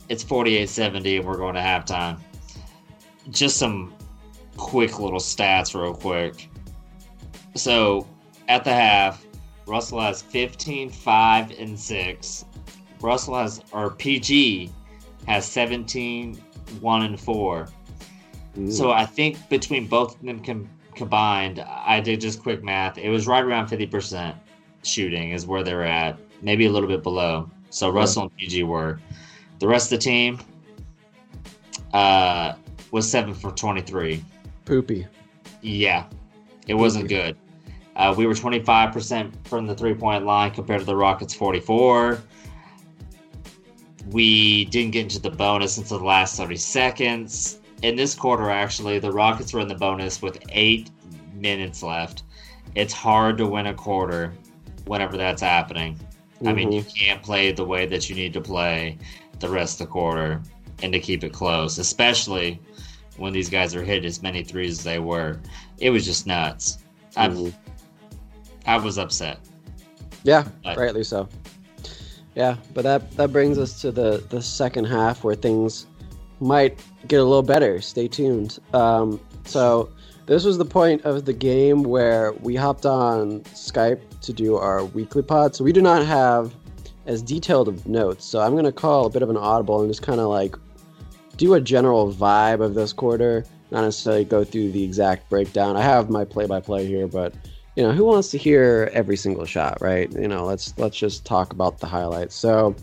it's 0.08 0.22
48-70 0.22 1.18
and 1.18 1.26
we're 1.26 1.36
going 1.36 1.54
to 1.54 1.60
halftime. 1.60 2.18
Just 3.30 3.56
some 3.56 3.94
quick 4.56 4.98
little 4.98 5.18
stats 5.18 5.74
real 5.80 5.94
quick. 5.94 6.48
So 7.56 8.06
at 8.48 8.64
the 8.64 8.72
half, 8.72 9.24
Russell 9.66 10.00
has 10.00 10.22
15, 10.22 10.90
5, 10.90 11.50
and 11.58 11.78
6. 11.78 12.44
Russell 13.00 13.34
has, 13.34 13.62
or 13.72 13.90
PG 13.90 14.70
has 15.26 15.46
17, 15.46 16.36
1, 16.80 17.02
and 17.02 17.20
4. 17.20 17.68
So 18.68 18.92
I 18.92 19.04
think 19.04 19.48
between 19.48 19.88
both 19.88 20.14
of 20.14 20.22
them 20.22 20.40
com- 20.40 20.70
combined, 20.94 21.58
I 21.60 22.00
did 22.00 22.20
just 22.20 22.40
quick 22.40 22.62
math. 22.62 22.98
It 22.98 23.10
was 23.10 23.26
right 23.26 23.42
around 23.42 23.68
50% 23.68 24.34
shooting 24.84 25.30
is 25.30 25.46
where 25.46 25.62
they 25.64 25.74
were 25.74 25.82
at, 25.82 26.18
maybe 26.42 26.66
a 26.66 26.70
little 26.70 26.88
bit 26.88 27.02
below. 27.02 27.50
So 27.70 27.90
Russell 27.90 28.22
and 28.22 28.36
PG 28.36 28.62
were. 28.62 29.00
The 29.58 29.66
rest 29.66 29.92
of 29.92 29.98
the 29.98 30.04
team 30.04 30.38
uh, 31.92 32.54
was 32.90 33.10
7 33.10 33.34
for 33.34 33.50
23. 33.50 34.22
poopy. 34.64 35.06
Yeah, 35.62 36.06
it 36.68 36.74
wasn't 36.74 37.08
good. 37.08 37.36
Uh, 37.96 38.14
we 38.16 38.26
were 38.26 38.34
25% 38.34 39.32
from 39.46 39.66
the 39.66 39.74
three 39.74 39.94
point 39.94 40.24
line 40.24 40.50
compared 40.50 40.80
to 40.80 40.86
the 40.86 40.96
Rockets' 40.96 41.34
44. 41.34 42.20
We 44.10 44.66
didn't 44.66 44.92
get 44.92 45.02
into 45.02 45.18
the 45.20 45.30
bonus 45.30 45.78
until 45.78 45.98
the 45.98 46.04
last 46.04 46.36
30 46.36 46.56
seconds. 46.56 47.60
In 47.82 47.96
this 47.96 48.14
quarter, 48.14 48.50
actually, 48.50 48.98
the 48.98 49.12
Rockets 49.12 49.52
were 49.52 49.60
in 49.60 49.68
the 49.68 49.74
bonus 49.74 50.20
with 50.20 50.38
eight 50.50 50.90
minutes 51.34 51.82
left. 51.82 52.22
It's 52.74 52.92
hard 52.92 53.38
to 53.38 53.46
win 53.46 53.66
a 53.66 53.74
quarter 53.74 54.32
whenever 54.86 55.16
that's 55.16 55.42
happening. 55.42 55.98
I 56.44 56.52
mean, 56.52 56.72
you 56.72 56.82
can't 56.82 57.22
play 57.22 57.52
the 57.52 57.64
way 57.64 57.86
that 57.86 58.10
you 58.10 58.16
need 58.16 58.32
to 58.34 58.40
play 58.40 58.98
the 59.38 59.48
rest 59.48 59.80
of 59.80 59.86
the 59.86 59.92
quarter 59.92 60.42
and 60.82 60.92
to 60.92 60.98
keep 60.98 61.24
it 61.24 61.32
close, 61.32 61.78
especially 61.78 62.60
when 63.16 63.32
these 63.32 63.48
guys 63.48 63.74
are 63.74 63.82
hitting 63.82 64.04
as 64.04 64.20
many 64.20 64.42
threes 64.42 64.78
as 64.80 64.84
they 64.84 64.98
were. 64.98 65.40
It 65.78 65.90
was 65.90 66.04
just 66.04 66.26
nuts. 66.26 66.78
I, 67.16 67.28
Mhm. 67.28 67.54
I 68.66 68.76
was 68.78 68.98
upset. 68.98 69.38
Yeah, 70.22 70.46
But- 70.62 70.76
rightly 70.76 71.04
so. 71.04 71.28
Yeah, 72.34 72.56
but 72.72 72.82
that 72.82 73.10
that 73.12 73.32
brings 73.32 73.58
us 73.58 73.80
to 73.82 73.92
the 73.92 74.24
the 74.30 74.42
second 74.42 74.86
half 74.86 75.22
where 75.22 75.36
things 75.36 75.86
might 76.40 76.78
get 77.06 77.20
a 77.20 77.24
little 77.24 77.42
better. 77.42 77.80
Stay 77.80 78.08
tuned. 78.08 78.58
Um, 78.72 79.20
so 79.44 79.88
this 80.26 80.44
was 80.44 80.58
the 80.58 80.64
point 80.64 81.02
of 81.04 81.26
the 81.26 81.32
game 81.32 81.84
where 81.84 82.32
we 82.40 82.56
hopped 82.56 82.86
on 82.86 83.40
Skype 83.54 84.00
to 84.22 84.32
do 84.32 84.56
our 84.56 84.84
weekly 84.84 85.22
pod. 85.22 85.54
So 85.54 85.62
we 85.62 85.72
do 85.72 85.80
not 85.80 86.04
have 86.06 86.52
as 87.06 87.22
detailed 87.22 87.68
of 87.68 87.86
notes. 87.86 88.24
So 88.24 88.40
I'm 88.40 88.52
going 88.52 88.64
to 88.64 88.72
call 88.72 89.06
a 89.06 89.10
bit 89.10 89.22
of 89.22 89.30
an 89.30 89.36
audible 89.36 89.80
and 89.82 89.88
just 89.90 90.02
kind 90.02 90.18
of 90.18 90.26
like 90.28 90.56
do 91.36 91.54
a 91.54 91.60
general 91.60 92.12
vibe 92.12 92.60
of 92.64 92.74
this 92.74 92.92
quarter, 92.92 93.44
not 93.70 93.82
necessarily 93.82 94.24
go 94.24 94.42
through 94.42 94.72
the 94.72 94.82
exact 94.82 95.28
breakdown. 95.30 95.76
I 95.76 95.82
have 95.82 96.08
my 96.10 96.24
play-by-play 96.24 96.86
here, 96.86 97.06
but 97.06 97.34
you 97.76 97.82
know 97.82 97.92
who 97.92 98.04
wants 98.04 98.30
to 98.30 98.38
hear 98.38 98.90
every 98.92 99.16
single 99.16 99.44
shot 99.44 99.78
right? 99.80 100.10
You 100.12 100.28
know 100.28 100.44
let's 100.44 100.76
let's 100.78 100.96
just 100.96 101.24
talk 101.24 101.52
about 101.52 101.78
the 101.78 101.86
highlights. 101.86 102.34
So 102.34 102.74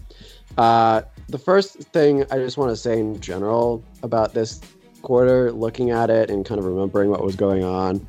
uh 0.58 1.02
the 1.30 1.38
first 1.38 1.78
thing 1.94 2.26
i 2.32 2.38
just 2.38 2.58
want 2.58 2.70
to 2.70 2.76
say 2.76 3.00
in 3.00 3.20
general 3.22 3.84
about 4.04 4.34
this 4.34 4.60
quarter 5.02 5.52
looking 5.52 5.92
at 5.92 6.10
it 6.10 6.30
and 6.30 6.46
kind 6.46 6.60
of 6.60 6.66
remembering 6.66 7.10
what 7.10 7.24
was 7.24 7.36
going 7.36 7.64
on 7.64 8.06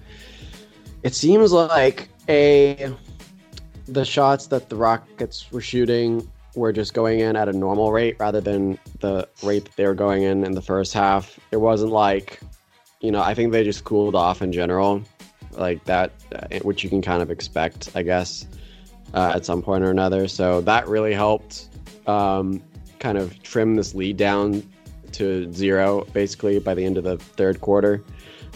it 1.02 1.14
seems 1.14 1.52
like 1.52 2.08
a 2.28 2.92
the 3.86 4.04
shots 4.04 4.46
that 4.48 4.68
the 4.68 4.76
rockets 4.76 5.50
were 5.50 5.60
shooting 5.60 6.28
were 6.54 6.72
just 6.72 6.94
going 6.94 7.20
in 7.20 7.34
at 7.34 7.48
a 7.48 7.52
normal 7.52 7.92
rate 7.92 8.16
rather 8.18 8.40
than 8.40 8.78
the 9.00 9.26
rate 9.42 9.64
that 9.64 9.76
they 9.76 9.86
were 9.86 9.94
going 9.94 10.22
in 10.22 10.44
in 10.44 10.52
the 10.52 10.62
first 10.62 10.92
half. 10.92 11.40
It 11.50 11.56
wasn't 11.56 11.92
like 11.92 12.40
you 13.00 13.10
know 13.10 13.20
i 13.20 13.34
think 13.34 13.52
they 13.52 13.64
just 13.64 13.84
cooled 13.84 14.14
off 14.14 14.40
in 14.40 14.52
general 14.52 15.02
like 15.52 15.84
that, 15.84 16.12
uh, 16.34 16.58
which 16.60 16.84
you 16.84 16.90
can 16.90 17.02
kind 17.02 17.22
of 17.22 17.30
expect, 17.30 17.90
I 17.94 18.02
guess, 18.02 18.46
uh, 19.14 19.32
at 19.34 19.44
some 19.44 19.62
point 19.62 19.84
or 19.84 19.90
another. 19.90 20.28
So 20.28 20.60
that 20.62 20.88
really 20.88 21.14
helped 21.14 21.68
um, 22.06 22.62
kind 22.98 23.18
of 23.18 23.42
trim 23.42 23.76
this 23.76 23.94
lead 23.94 24.16
down 24.16 24.62
to 25.12 25.52
zero, 25.52 26.04
basically, 26.12 26.58
by 26.58 26.74
the 26.74 26.84
end 26.84 26.96
of 26.96 27.04
the 27.04 27.18
third 27.18 27.60
quarter. 27.60 28.02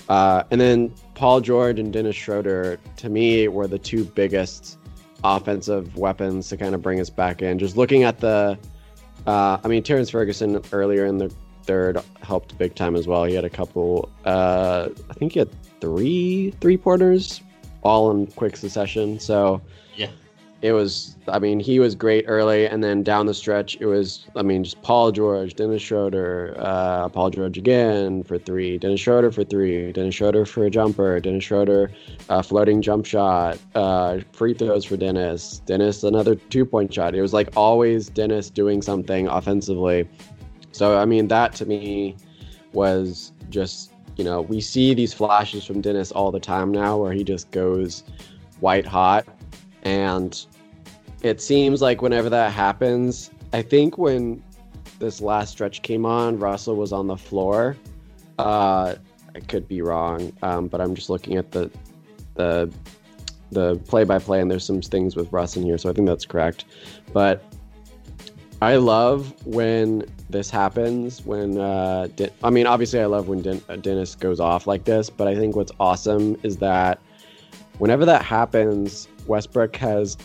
Uh, 0.08 0.44
and 0.50 0.60
then 0.60 0.94
Paul 1.14 1.40
George 1.40 1.78
and 1.78 1.92
Dennis 1.92 2.16
Schroeder, 2.16 2.78
to 2.96 3.08
me, 3.08 3.48
were 3.48 3.66
the 3.66 3.78
two 3.78 4.04
biggest 4.04 4.78
offensive 5.24 5.96
weapons 5.96 6.48
to 6.48 6.56
kind 6.56 6.74
of 6.74 6.82
bring 6.82 7.00
us 7.00 7.10
back 7.10 7.42
in. 7.42 7.58
Just 7.58 7.76
looking 7.76 8.04
at 8.04 8.20
the, 8.20 8.58
uh, 9.26 9.58
I 9.62 9.68
mean, 9.68 9.82
Terrence 9.82 10.10
Ferguson 10.10 10.60
earlier 10.72 11.06
in 11.06 11.18
the 11.18 11.34
third 11.64 11.98
helped 12.22 12.56
big 12.58 12.74
time 12.76 12.94
as 12.94 13.08
well. 13.08 13.24
He 13.24 13.34
had 13.34 13.44
a 13.44 13.50
couple, 13.50 14.08
uh, 14.24 14.88
I 15.10 15.12
think 15.14 15.32
he 15.32 15.40
had 15.40 15.50
three 15.80 16.52
three 16.60 16.76
pointers, 16.76 17.40
all 17.82 18.10
in 18.10 18.26
quick 18.28 18.56
succession. 18.56 19.18
So 19.18 19.60
Yeah. 19.96 20.08
it 20.62 20.72
was. 20.72 21.16
I 21.28 21.38
mean, 21.38 21.58
he 21.60 21.80
was 21.80 21.94
great 21.94 22.24
early, 22.28 22.66
and 22.66 22.82
then 22.82 23.02
down 23.02 23.26
the 23.26 23.34
stretch, 23.34 23.76
it 23.80 23.86
was. 23.86 24.26
I 24.36 24.42
mean, 24.42 24.64
just 24.64 24.80
Paul 24.82 25.12
George, 25.12 25.54
Dennis 25.54 25.82
Schroeder, 25.82 26.54
uh, 26.58 27.08
Paul 27.08 27.30
George 27.30 27.58
again 27.58 28.22
for 28.22 28.38
three, 28.38 28.78
Dennis 28.78 29.00
Schroeder 29.00 29.30
for 29.30 29.44
three, 29.44 29.92
Dennis 29.92 30.14
Schroeder 30.14 30.46
for 30.46 30.64
a 30.64 30.70
jumper, 30.70 31.18
Dennis 31.20 31.44
Schroeder, 31.44 31.90
uh, 32.28 32.42
floating 32.42 32.80
jump 32.80 33.04
shot, 33.06 33.58
uh, 33.74 34.20
free 34.32 34.54
throws 34.54 34.84
for 34.84 34.96
Dennis, 34.96 35.60
Dennis 35.66 36.02
another 36.04 36.34
two 36.36 36.64
point 36.64 36.92
shot. 36.94 37.14
It 37.14 37.20
was 37.22 37.32
like 37.32 37.50
always 37.56 38.08
Dennis 38.08 38.48
doing 38.48 38.82
something 38.82 39.26
offensively. 39.28 40.08
So 40.72 40.96
I 40.98 41.04
mean, 41.04 41.28
that 41.28 41.54
to 41.56 41.66
me 41.66 42.16
was 42.72 43.32
just 43.50 43.92
you 44.16 44.24
know 44.24 44.40
we 44.40 44.60
see 44.60 44.94
these 44.94 45.12
flashes 45.12 45.64
from 45.64 45.80
Dennis 45.80 46.10
all 46.10 46.30
the 46.30 46.40
time 46.40 46.72
now 46.72 46.96
where 46.96 47.12
he 47.12 47.22
just 47.22 47.50
goes 47.50 48.02
white 48.60 48.86
hot. 48.86 49.26
And 49.82 50.44
it 51.22 51.40
seems 51.40 51.80
like 51.80 52.02
whenever 52.02 52.28
that 52.30 52.52
happens 52.52 53.30
I 53.52 53.62
think 53.62 53.98
when 53.98 54.42
this 54.98 55.20
last 55.20 55.52
stretch 55.52 55.82
came 55.82 56.04
on 56.06 56.38
Russell 56.38 56.76
was 56.76 56.92
on 56.92 57.06
the 57.06 57.16
floor. 57.16 57.76
Uh 58.38 58.96
I 59.34 59.40
could 59.40 59.68
be 59.68 59.82
wrong 59.82 60.32
um, 60.42 60.66
but 60.66 60.80
I'm 60.80 60.94
just 60.94 61.10
looking 61.10 61.36
at 61.36 61.52
the 61.52 61.70
the 62.34 62.72
the 63.52 63.76
play 63.86 64.04
by 64.04 64.18
play 64.18 64.40
and 64.40 64.50
there's 64.50 64.64
some 64.64 64.80
things 64.80 65.14
with 65.14 65.30
Russ 65.32 65.56
in 65.56 65.62
here 65.62 65.78
so 65.78 65.90
I 65.90 65.92
think 65.92 66.08
that's 66.08 66.24
correct. 66.24 66.64
But 67.12 67.44
I 68.62 68.76
love 68.76 69.34
when 69.44 70.06
this 70.30 70.50
happens. 70.50 71.24
When 71.24 71.58
uh, 71.58 72.08
I 72.42 72.50
mean, 72.50 72.66
obviously, 72.66 73.00
I 73.00 73.06
love 73.06 73.28
when 73.28 73.42
Den- 73.42 73.62
uh, 73.68 73.76
Dennis 73.76 74.14
goes 74.14 74.40
off 74.40 74.66
like 74.66 74.84
this. 74.84 75.10
But 75.10 75.28
I 75.28 75.34
think 75.34 75.56
what's 75.56 75.72
awesome 75.78 76.38
is 76.42 76.56
that 76.58 77.00
whenever 77.78 78.04
that 78.04 78.22
happens, 78.22 79.08
Westbrook 79.26 79.76
has 79.76 80.16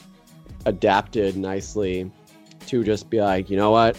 adapted 0.65 1.37
nicely 1.37 2.11
to 2.67 2.83
just 2.83 3.09
be 3.09 3.21
like, 3.21 3.49
you 3.49 3.57
know 3.57 3.71
what, 3.71 3.97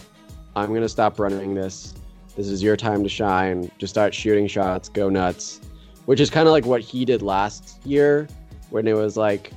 I'm 0.55 0.73
gonna 0.73 0.89
stop 0.89 1.19
running 1.19 1.53
this. 1.53 1.93
This 2.35 2.47
is 2.47 2.63
your 2.63 2.75
time 2.75 3.03
to 3.03 3.09
shine. 3.09 3.69
Just 3.77 3.93
start 3.93 4.13
shooting 4.13 4.47
shots, 4.47 4.89
go 4.89 5.09
nuts. 5.09 5.61
Which 6.05 6.19
is 6.19 6.29
kind 6.29 6.47
of 6.47 6.51
like 6.51 6.65
what 6.65 6.81
he 6.81 7.05
did 7.05 7.21
last 7.21 7.79
year, 7.85 8.27
when 8.71 8.87
it 8.87 8.93
was 8.93 9.15
like, 9.15 9.51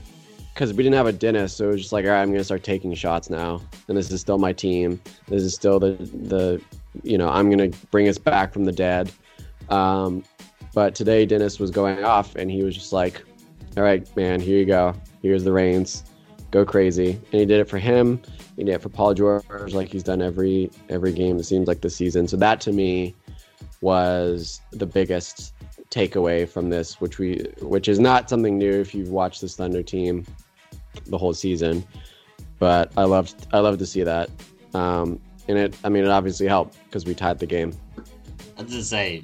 because 0.56 0.72
we 0.72 0.82
didn't 0.82 0.96
have 0.96 1.06
a 1.06 1.12
Dennis, 1.12 1.52
so 1.52 1.66
it 1.66 1.72
was 1.72 1.80
just 1.82 1.92
like, 1.92 2.06
all 2.06 2.12
right, 2.12 2.22
I'm 2.22 2.30
gonna 2.30 2.42
start 2.42 2.62
taking 2.62 2.94
shots 2.94 3.28
now, 3.28 3.60
and 3.88 3.96
this 3.96 4.10
is 4.10 4.22
still 4.22 4.38
my 4.38 4.54
team. 4.54 4.98
This 5.28 5.42
is 5.42 5.54
still 5.54 5.78
the 5.78 5.92
the, 6.14 6.62
you 7.02 7.18
know, 7.18 7.28
I'm 7.28 7.50
gonna 7.50 7.68
bring 7.90 8.08
us 8.08 8.16
back 8.16 8.54
from 8.54 8.64
the 8.64 8.72
dead. 8.72 9.12
Um, 9.68 10.24
but 10.72 10.94
today 10.94 11.26
Dennis 11.26 11.58
was 11.58 11.70
going 11.70 12.02
off, 12.04 12.36
and 12.36 12.50
he 12.50 12.62
was 12.62 12.74
just 12.74 12.94
like, 12.94 13.22
all 13.76 13.82
right, 13.82 14.16
man, 14.16 14.40
here 14.40 14.58
you 14.58 14.64
go. 14.64 14.94
Here's 15.20 15.44
the 15.44 15.52
reins. 15.52 16.04
Go 16.52 16.64
crazy, 16.64 17.10
and 17.10 17.40
he 17.40 17.44
did 17.44 17.60
it 17.60 17.68
for 17.68 17.76
him. 17.76 18.22
He 18.56 18.64
did 18.64 18.76
it 18.76 18.82
for 18.82 18.88
Paul 18.88 19.12
George, 19.12 19.74
like 19.74 19.88
he's 19.88 20.04
done 20.04 20.22
every 20.22 20.70
every 20.88 21.12
game. 21.12 21.38
It 21.38 21.44
seems 21.44 21.68
like 21.68 21.82
this 21.82 21.96
season. 21.96 22.26
So 22.28 22.38
that 22.38 22.62
to 22.62 22.72
me 22.72 23.14
was 23.82 24.62
the 24.70 24.86
biggest 24.86 25.52
takeaway 25.90 26.48
from 26.48 26.70
this, 26.70 26.98
which 26.98 27.18
we 27.18 27.46
which 27.60 27.88
is 27.88 28.00
not 28.00 28.30
something 28.30 28.56
new 28.56 28.80
if 28.80 28.94
you've 28.94 29.10
watched 29.10 29.42
this 29.42 29.54
Thunder 29.56 29.82
team 29.82 30.24
the 31.04 31.18
whole 31.18 31.34
season. 31.34 31.84
But 32.58 32.90
I 32.96 33.04
loved 33.04 33.46
I 33.52 33.58
loved 33.60 33.78
to 33.80 33.86
see 33.86 34.02
that, 34.02 34.30
um, 34.74 35.20
and 35.48 35.58
it 35.58 35.76
I 35.84 35.88
mean 35.90 36.04
it 36.04 36.10
obviously 36.10 36.46
helped 36.46 36.76
because 36.84 37.04
we 37.04 37.14
tied 37.14 37.38
the 37.38 37.46
game. 37.46 37.72
I 38.58 38.62
was 38.62 38.72
just 38.72 38.88
say 38.90 39.22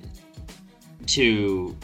to 1.07 1.77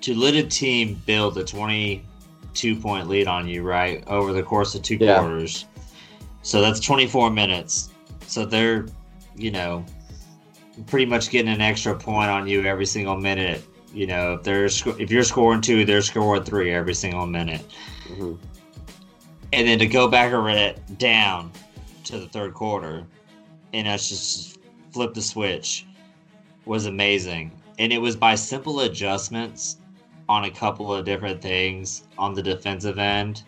to 0.00 0.14
let 0.14 0.34
a 0.34 0.42
team 0.44 1.00
build 1.06 1.36
a 1.38 1.44
22 1.44 2.76
point 2.76 3.08
lead 3.08 3.26
on 3.26 3.48
you 3.48 3.62
right 3.62 4.02
over 4.06 4.32
the 4.32 4.42
course 4.42 4.74
of 4.74 4.82
two 4.82 4.96
Yeah. 5.00 5.18
quarters 5.18 5.66
so 6.42 6.60
that's 6.62 6.80
24 6.80 7.30
minutes 7.30 7.90
so 8.26 8.46
they're 8.46 8.86
you 9.36 9.50
know 9.50 9.84
pretty 10.86 11.04
much 11.04 11.30
getting 11.30 11.52
an 11.52 11.60
extra 11.60 11.94
point 11.94 12.30
on 12.30 12.46
you 12.46 12.64
every 12.64 12.86
single 12.86 13.16
minute 13.16 13.62
you 13.92 14.06
know 14.06 14.34
if 14.34 14.42
they're 14.44 14.68
sc- 14.68 14.98
if 15.00 15.10
you're 15.10 15.24
scoring 15.24 15.60
two 15.60 15.84
they're 15.84 16.00
scoring 16.00 16.44
three 16.44 16.72
every 16.72 16.94
single 16.94 17.26
minute 17.26 17.64
Mhm. 18.08 18.38
And 19.52 19.66
then 19.66 19.78
to 19.78 19.86
go 19.86 20.08
back 20.08 20.32
or 20.32 20.48
it 20.50 20.80
down 20.98 21.50
to 22.04 22.18
the 22.18 22.28
third 22.28 22.54
quarter 22.54 23.04
and 23.72 23.86
us 23.88 24.08
just 24.08 24.58
flip 24.92 25.14
the 25.14 25.22
switch 25.22 25.86
was 26.64 26.86
amazing 26.86 27.50
and 27.78 27.92
it 27.92 27.98
was 27.98 28.16
by 28.16 28.34
simple 28.34 28.80
adjustments 28.80 29.76
on 30.28 30.44
a 30.44 30.50
couple 30.50 30.92
of 30.92 31.04
different 31.04 31.40
things 31.40 32.04
on 32.18 32.34
the 32.34 32.42
defensive 32.42 32.98
end. 32.98 33.42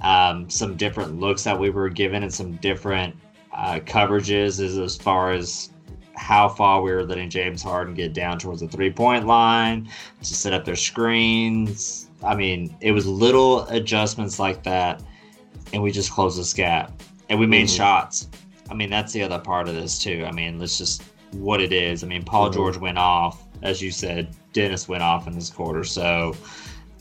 Um, 0.00 0.48
some 0.48 0.76
different 0.76 1.18
looks 1.20 1.44
that 1.44 1.58
we 1.58 1.70
were 1.70 1.88
given 1.88 2.22
and 2.22 2.32
some 2.32 2.52
different 2.56 3.14
uh, 3.52 3.80
coverages 3.80 4.62
as, 4.62 4.78
as 4.78 4.96
far 4.96 5.32
as 5.32 5.70
how 6.16 6.48
far 6.48 6.82
we 6.82 6.90
were 6.90 7.04
letting 7.04 7.30
James 7.30 7.62
Harden 7.62 7.94
get 7.94 8.12
down 8.12 8.38
towards 8.38 8.60
the 8.60 8.68
three 8.68 8.90
point 8.90 9.26
line 9.26 9.88
to 10.22 10.34
set 10.34 10.52
up 10.52 10.64
their 10.64 10.76
screens. 10.76 12.08
I 12.22 12.34
mean, 12.34 12.76
it 12.80 12.92
was 12.92 13.06
little 13.06 13.66
adjustments 13.68 14.38
like 14.38 14.62
that, 14.64 15.02
and 15.72 15.82
we 15.82 15.90
just 15.90 16.10
closed 16.10 16.38
this 16.38 16.52
gap 16.54 16.92
and 17.28 17.38
we 17.38 17.46
made 17.46 17.66
Mhm. 17.66 17.76
shots. 17.76 18.28
I 18.70 18.74
mean, 18.74 18.90
that's 18.90 19.12
the 19.12 19.22
other 19.22 19.38
part 19.38 19.68
of 19.68 19.74
this 19.74 19.98
too. 19.98 20.24
I 20.26 20.32
mean, 20.32 20.58
let's 20.58 20.78
just 20.78 21.02
what 21.32 21.60
it 21.60 21.72
is. 21.72 22.02
I 22.02 22.06
mean, 22.06 22.22
Paul 22.22 22.48
Mhm. 22.50 22.54
George 22.54 22.76
went 22.78 22.98
off, 22.98 23.42
as 23.62 23.82
you 23.82 23.90
said. 23.90 24.34
Dennis 24.52 24.88
went 24.88 25.02
off 25.02 25.26
in 25.26 25.34
this 25.34 25.50
quarter, 25.50 25.84
so 25.84 26.34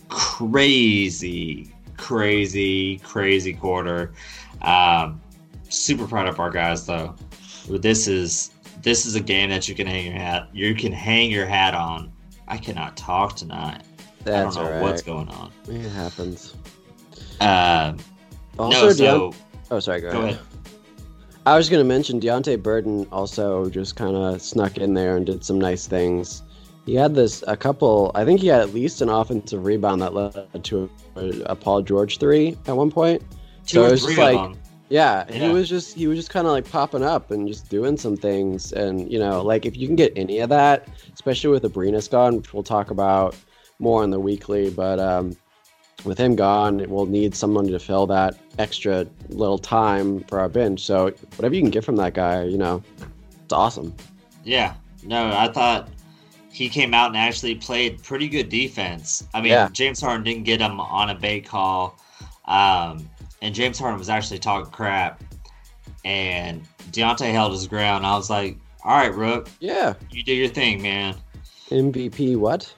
crazy, 0.10 1.71
crazy, 1.97 2.97
crazy 2.99 3.53
quarter. 3.53 4.13
Um, 4.62 5.21
super 5.69 6.06
proud 6.08 6.27
of 6.27 6.39
our 6.39 6.49
guys 6.49 6.86
though. 6.86 7.15
This 7.69 8.08
is 8.08 8.51
this 8.84 9.06
is 9.06 9.15
a 9.15 9.19
game 9.19 9.49
that 9.49 9.67
you 9.67 9.73
can 9.75 9.88
hang 9.88 10.06
your 10.06 10.13
hat 10.15 10.49
you 10.53 10.75
can 10.75 10.91
hang 10.91 11.32
your 11.32 11.45
hat 11.45 11.73
on. 11.73 12.12
I 12.47 12.58
cannot 12.58 12.95
talk 12.95 13.36
tonight. 13.36 13.82
That's 14.23 14.56
I 14.56 14.62
don't 14.62 14.69
know 14.69 14.75
right. 14.75 14.82
what's 14.82 15.01
going 15.01 15.27
on. 15.30 15.51
It 15.67 15.89
happens. 15.89 16.53
Um, 17.41 17.97
Also, 18.59 18.87
no, 18.87 19.29
Deont- 19.29 19.35
oh, 19.71 19.79
sorry. 19.79 20.01
Go, 20.01 20.11
go 20.11 20.17
ahead. 20.21 20.33
ahead. 20.35 20.45
I 21.45 21.55
was 21.55 21.69
going 21.69 21.79
to 21.81 21.87
mention 21.87 22.19
Deonte 22.19 22.61
Burton 22.61 23.07
also 23.11 23.69
just 23.69 23.95
kind 23.95 24.15
of 24.15 24.41
snuck 24.41 24.77
in 24.77 24.93
there 24.93 25.15
and 25.15 25.25
did 25.25 25.45
some 25.45 25.59
nice 25.59 25.87
things. 25.87 26.43
He 26.85 26.95
had 26.95 27.15
this 27.15 27.43
a 27.47 27.55
couple. 27.55 28.11
I 28.15 28.25
think 28.25 28.39
he 28.41 28.47
had 28.47 28.61
at 28.61 28.73
least 28.73 29.01
an 29.01 29.09
offensive 29.09 29.65
rebound 29.65 30.01
that 30.01 30.13
led 30.13 30.63
to 30.65 30.89
a, 31.15 31.25
a 31.47 31.55
Paul 31.55 31.81
George 31.81 32.17
three 32.17 32.57
at 32.67 32.75
one 32.75 32.91
point. 32.91 33.21
Two 33.65 33.75
So 33.79 33.85
or 33.87 33.91
was 33.91 34.03
just 34.03 34.17
like- 34.17 34.35
them. 34.35 34.57
Yeah, 34.89 35.29
he 35.29 35.49
was 35.49 35.67
just 35.67 35.95
he 35.97 36.07
was 36.07 36.17
just 36.17 36.29
kind 36.29 36.47
of 36.47 36.53
like 36.53 36.69
popping 36.71 37.03
up 37.03 37.29
and 37.31 37.45
just 37.45 37.69
doing 37.69 37.97
some 37.97 38.15
things, 38.15 38.71
and 38.71 39.11
you 39.11 39.19
know, 39.19 39.41
like 39.41 39.65
if 39.65 39.75
you 39.75 39.85
can 39.85 39.97
get 39.97 40.13
any 40.15 40.39
of 40.39 40.47
that, 40.47 40.87
especially 41.13 41.49
with 41.49 41.63
Abrines 41.63 42.09
gone, 42.09 42.37
which 42.37 42.53
we'll 42.53 42.63
talk 42.63 42.89
about 42.89 43.35
more 43.79 44.01
in 44.05 44.11
the 44.11 44.19
weekly, 44.21 44.69
but 44.69 44.97
um, 44.97 45.35
with 46.03 46.17
him 46.17 46.36
gone, 46.36 46.86
we'll 46.89 47.05
need 47.05 47.36
someone 47.36 47.67
to 47.67 47.79
fill 47.79 48.07
that 48.07 48.38
extra 48.60 49.05
little 49.29 49.57
time 49.57 50.21
for 50.25 50.39
our 50.39 50.49
bench. 50.49 50.81
So 50.81 51.12
whatever 51.36 51.55
you 51.55 51.62
can 51.62 51.69
get 51.71 51.83
from 51.83 51.95
that 51.97 52.13
guy, 52.13 52.43
you 52.43 52.57
know, 52.57 52.83
it's 53.43 53.53
awesome. 53.53 53.95
Yeah. 54.43 54.75
No, 55.03 55.31
I 55.31 55.47
thought 55.51 55.89
he 56.51 56.69
came 56.69 56.93
out 56.93 57.07
and 57.07 57.17
actually 57.17 57.55
played 57.55 58.01
pretty 58.03 58.27
good 58.29 58.49
defense. 58.49 59.25
I 59.33 59.41
mean, 59.41 59.51
Yeah. 59.51 59.69
James 59.71 60.01
Harden 60.01 60.23
didn't 60.23 60.43
get 60.43 60.60
him 60.62 60.79
on 60.79 61.10
a 61.10 61.15
bait 61.15 61.45
call. 61.45 61.97
Um, 62.45 63.10
and 63.41 63.53
James 63.53 63.77
Harden 63.77 63.99
was 63.99 64.10
actually 64.10 64.39
talking 64.39 64.71
crap. 64.71 65.23
And 66.05 66.63
Deonte 66.91 67.31
held 67.31 67.51
his 67.51 67.67
ground. 67.67 68.05
I 68.05 68.15
was 68.15 68.29
like, 68.29 68.57
all 68.83 68.95
right, 68.97 69.13
Rook, 69.13 69.49
Yeah, 69.60 69.93
you 70.10 70.23
do 70.23 70.33
your 70.33 70.47
thing, 70.47 70.81
man. 70.81 71.15
MVP. 71.69 72.38
What? 72.38 72.73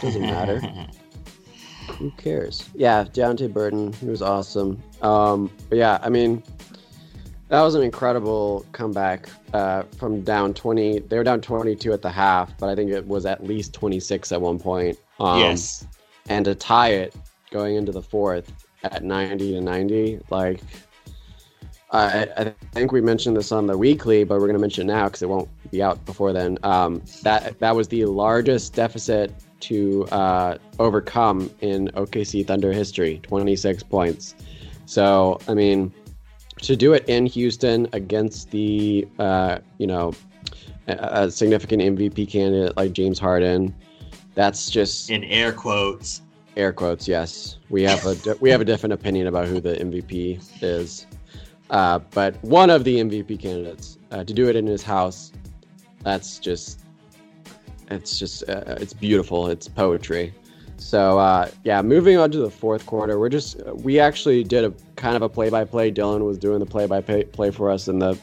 Doesn't 0.00 0.22
matter. 0.22 0.60
Who 1.98 2.10
cares? 2.12 2.68
Yeah, 2.74 3.04
Deonte 3.04 3.52
Burton, 3.52 3.92
he 3.94 4.06
was 4.06 4.22
awesome. 4.22 4.82
Um, 5.02 5.50
but 5.68 5.78
yeah, 5.78 5.98
I 6.02 6.08
mean, 6.08 6.42
that 7.48 7.62
was 7.62 7.74
an 7.74 7.82
incredible 7.82 8.66
comeback 8.72 9.28
uh, 9.52 9.82
from 9.98 10.22
down 10.22 10.54
20. 10.54 11.00
They 11.00 11.16
were 11.16 11.24
down 11.24 11.40
22 11.40 11.92
at 11.92 12.02
the 12.02 12.10
half, 12.10 12.56
but 12.58 12.68
I 12.68 12.74
think 12.74 12.90
it 12.90 13.06
was 13.06 13.26
at 13.26 13.44
least 13.44 13.72
26 13.74 14.32
at 14.32 14.40
one 14.40 14.58
point. 14.58 14.98
Um, 15.20 15.40
yes. 15.40 15.86
And 16.28 16.44
to 16.46 16.54
tie 16.54 16.90
it 16.90 17.14
going 17.50 17.76
into 17.76 17.92
the 17.92 18.02
fourth 18.02 18.52
at 18.82 19.04
90 19.04 19.52
to 19.52 19.60
90, 19.60 20.20
like, 20.30 20.60
I, 21.92 22.26
I 22.36 22.54
think 22.72 22.90
we 22.90 23.00
mentioned 23.00 23.36
this 23.36 23.52
on 23.52 23.68
the 23.68 23.78
weekly, 23.78 24.24
but 24.24 24.34
we're 24.40 24.46
going 24.46 24.54
to 24.54 24.60
mention 24.60 24.88
it 24.88 24.92
now 24.92 25.04
because 25.04 25.22
it 25.22 25.28
won't 25.28 25.48
be 25.70 25.80
out 25.80 26.04
before 26.06 26.32
then. 26.32 26.58
Um, 26.64 27.02
that 27.22 27.56
that 27.60 27.76
was 27.76 27.86
the 27.86 28.04
largest 28.06 28.74
deficit 28.74 29.32
to 29.68 30.04
uh, 30.06 30.58
overcome 30.78 31.50
in 31.60 31.88
OKC 31.88 32.46
Thunder 32.46 32.72
history, 32.72 33.20
26 33.22 33.82
points. 33.84 34.34
So, 34.86 35.38
I 35.48 35.54
mean, 35.54 35.92
to 36.62 36.76
do 36.76 36.92
it 36.92 37.08
in 37.08 37.26
Houston 37.26 37.88
against 37.92 38.50
the, 38.50 39.06
uh, 39.18 39.58
you 39.78 39.86
know, 39.86 40.12
a, 40.88 41.24
a 41.24 41.30
significant 41.30 41.82
MVP 41.82 42.28
candidate 42.30 42.76
like 42.76 42.92
James 42.92 43.18
Harden, 43.18 43.74
that's 44.34 44.70
just 44.70 45.10
In 45.10 45.24
air 45.24 45.52
quotes. 45.52 46.20
air 46.56 46.72
quotes. 46.72 47.08
Yes, 47.08 47.58
we 47.70 47.82
have 47.84 48.04
a 48.04 48.36
we 48.40 48.50
have 48.50 48.60
a 48.60 48.64
different 48.64 48.92
opinion 48.92 49.26
about 49.28 49.46
who 49.46 49.60
the 49.60 49.74
MVP 49.76 50.40
is, 50.62 51.06
uh, 51.70 52.00
but 52.10 52.36
one 52.42 52.68
of 52.68 52.84
the 52.84 52.96
MVP 52.98 53.40
candidates 53.40 53.98
uh, 54.10 54.24
to 54.24 54.34
do 54.34 54.48
it 54.48 54.56
in 54.56 54.66
his 54.66 54.82
house, 54.82 55.32
that's 56.02 56.38
just 56.38 56.80
it's 57.90 58.18
just 58.18 58.48
uh, 58.48 58.76
it's 58.80 58.92
beautiful. 58.92 59.48
It's 59.48 59.68
poetry. 59.68 60.34
So 60.76 61.18
uh, 61.18 61.50
yeah, 61.62 61.82
moving 61.82 62.18
on 62.18 62.30
to 62.32 62.38
the 62.38 62.50
fourth 62.50 62.84
quarter, 62.86 63.18
we're 63.18 63.28
just 63.28 63.64
we 63.66 64.00
actually 64.00 64.44
did 64.44 64.64
a 64.64 64.72
kind 64.96 65.16
of 65.16 65.22
a 65.22 65.28
play-by-play. 65.28 65.92
Dylan 65.92 66.24
was 66.26 66.38
doing 66.38 66.58
the 66.58 66.66
play-by-play 66.66 67.50
for 67.50 67.70
us 67.70 67.88
in 67.88 67.98
the 67.98 68.18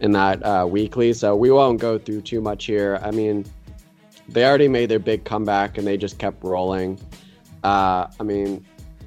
in 0.00 0.12
that 0.12 0.42
uh, 0.44 0.66
weekly, 0.68 1.12
so 1.12 1.34
we 1.36 1.50
won't 1.50 1.80
go 1.80 1.98
through 1.98 2.22
too 2.22 2.40
much 2.40 2.66
here. 2.66 2.98
I 3.02 3.10
mean, 3.10 3.44
they 4.28 4.44
already 4.44 4.68
made 4.68 4.88
their 4.88 4.98
big 4.98 5.24
comeback 5.24 5.78
and 5.78 5.86
they 5.86 5.96
just 5.96 6.18
kept 6.18 6.42
rolling. 6.44 6.98
Uh, 7.62 8.08
I 8.18 8.22
mean, 8.22 8.64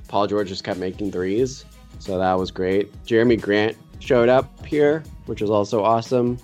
Paul 0.08 0.28
George 0.28 0.48
just 0.48 0.64
kept 0.64 0.80
making 0.80 1.12
threes, 1.12 1.66
so 2.00 2.18
that 2.18 2.34
was 2.34 2.52
great. 2.52 2.92
Jerami 3.06 3.40
Grant 3.40 3.78
showed 4.00 4.30
up 4.30 4.66
here, 4.66 5.04
which 5.26 5.42
was 5.42 5.50
also 5.50 5.84
awesome. 5.84 6.38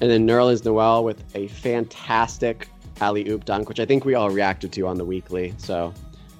And 0.00 0.10
then 0.10 0.26
Nerlens 0.26 0.64
Noel 0.64 1.04
with 1.04 1.22
a 1.34 1.48
fantastic 1.48 2.68
alley 3.00 3.28
oop 3.28 3.44
dunk, 3.44 3.68
which 3.68 3.80
I 3.80 3.84
think 3.84 4.04
we 4.04 4.14
all 4.14 4.30
reacted 4.30 4.72
to 4.72 4.86
on 4.86 4.96
the 4.96 5.04
weekly. 5.04 5.54
So 5.58 5.92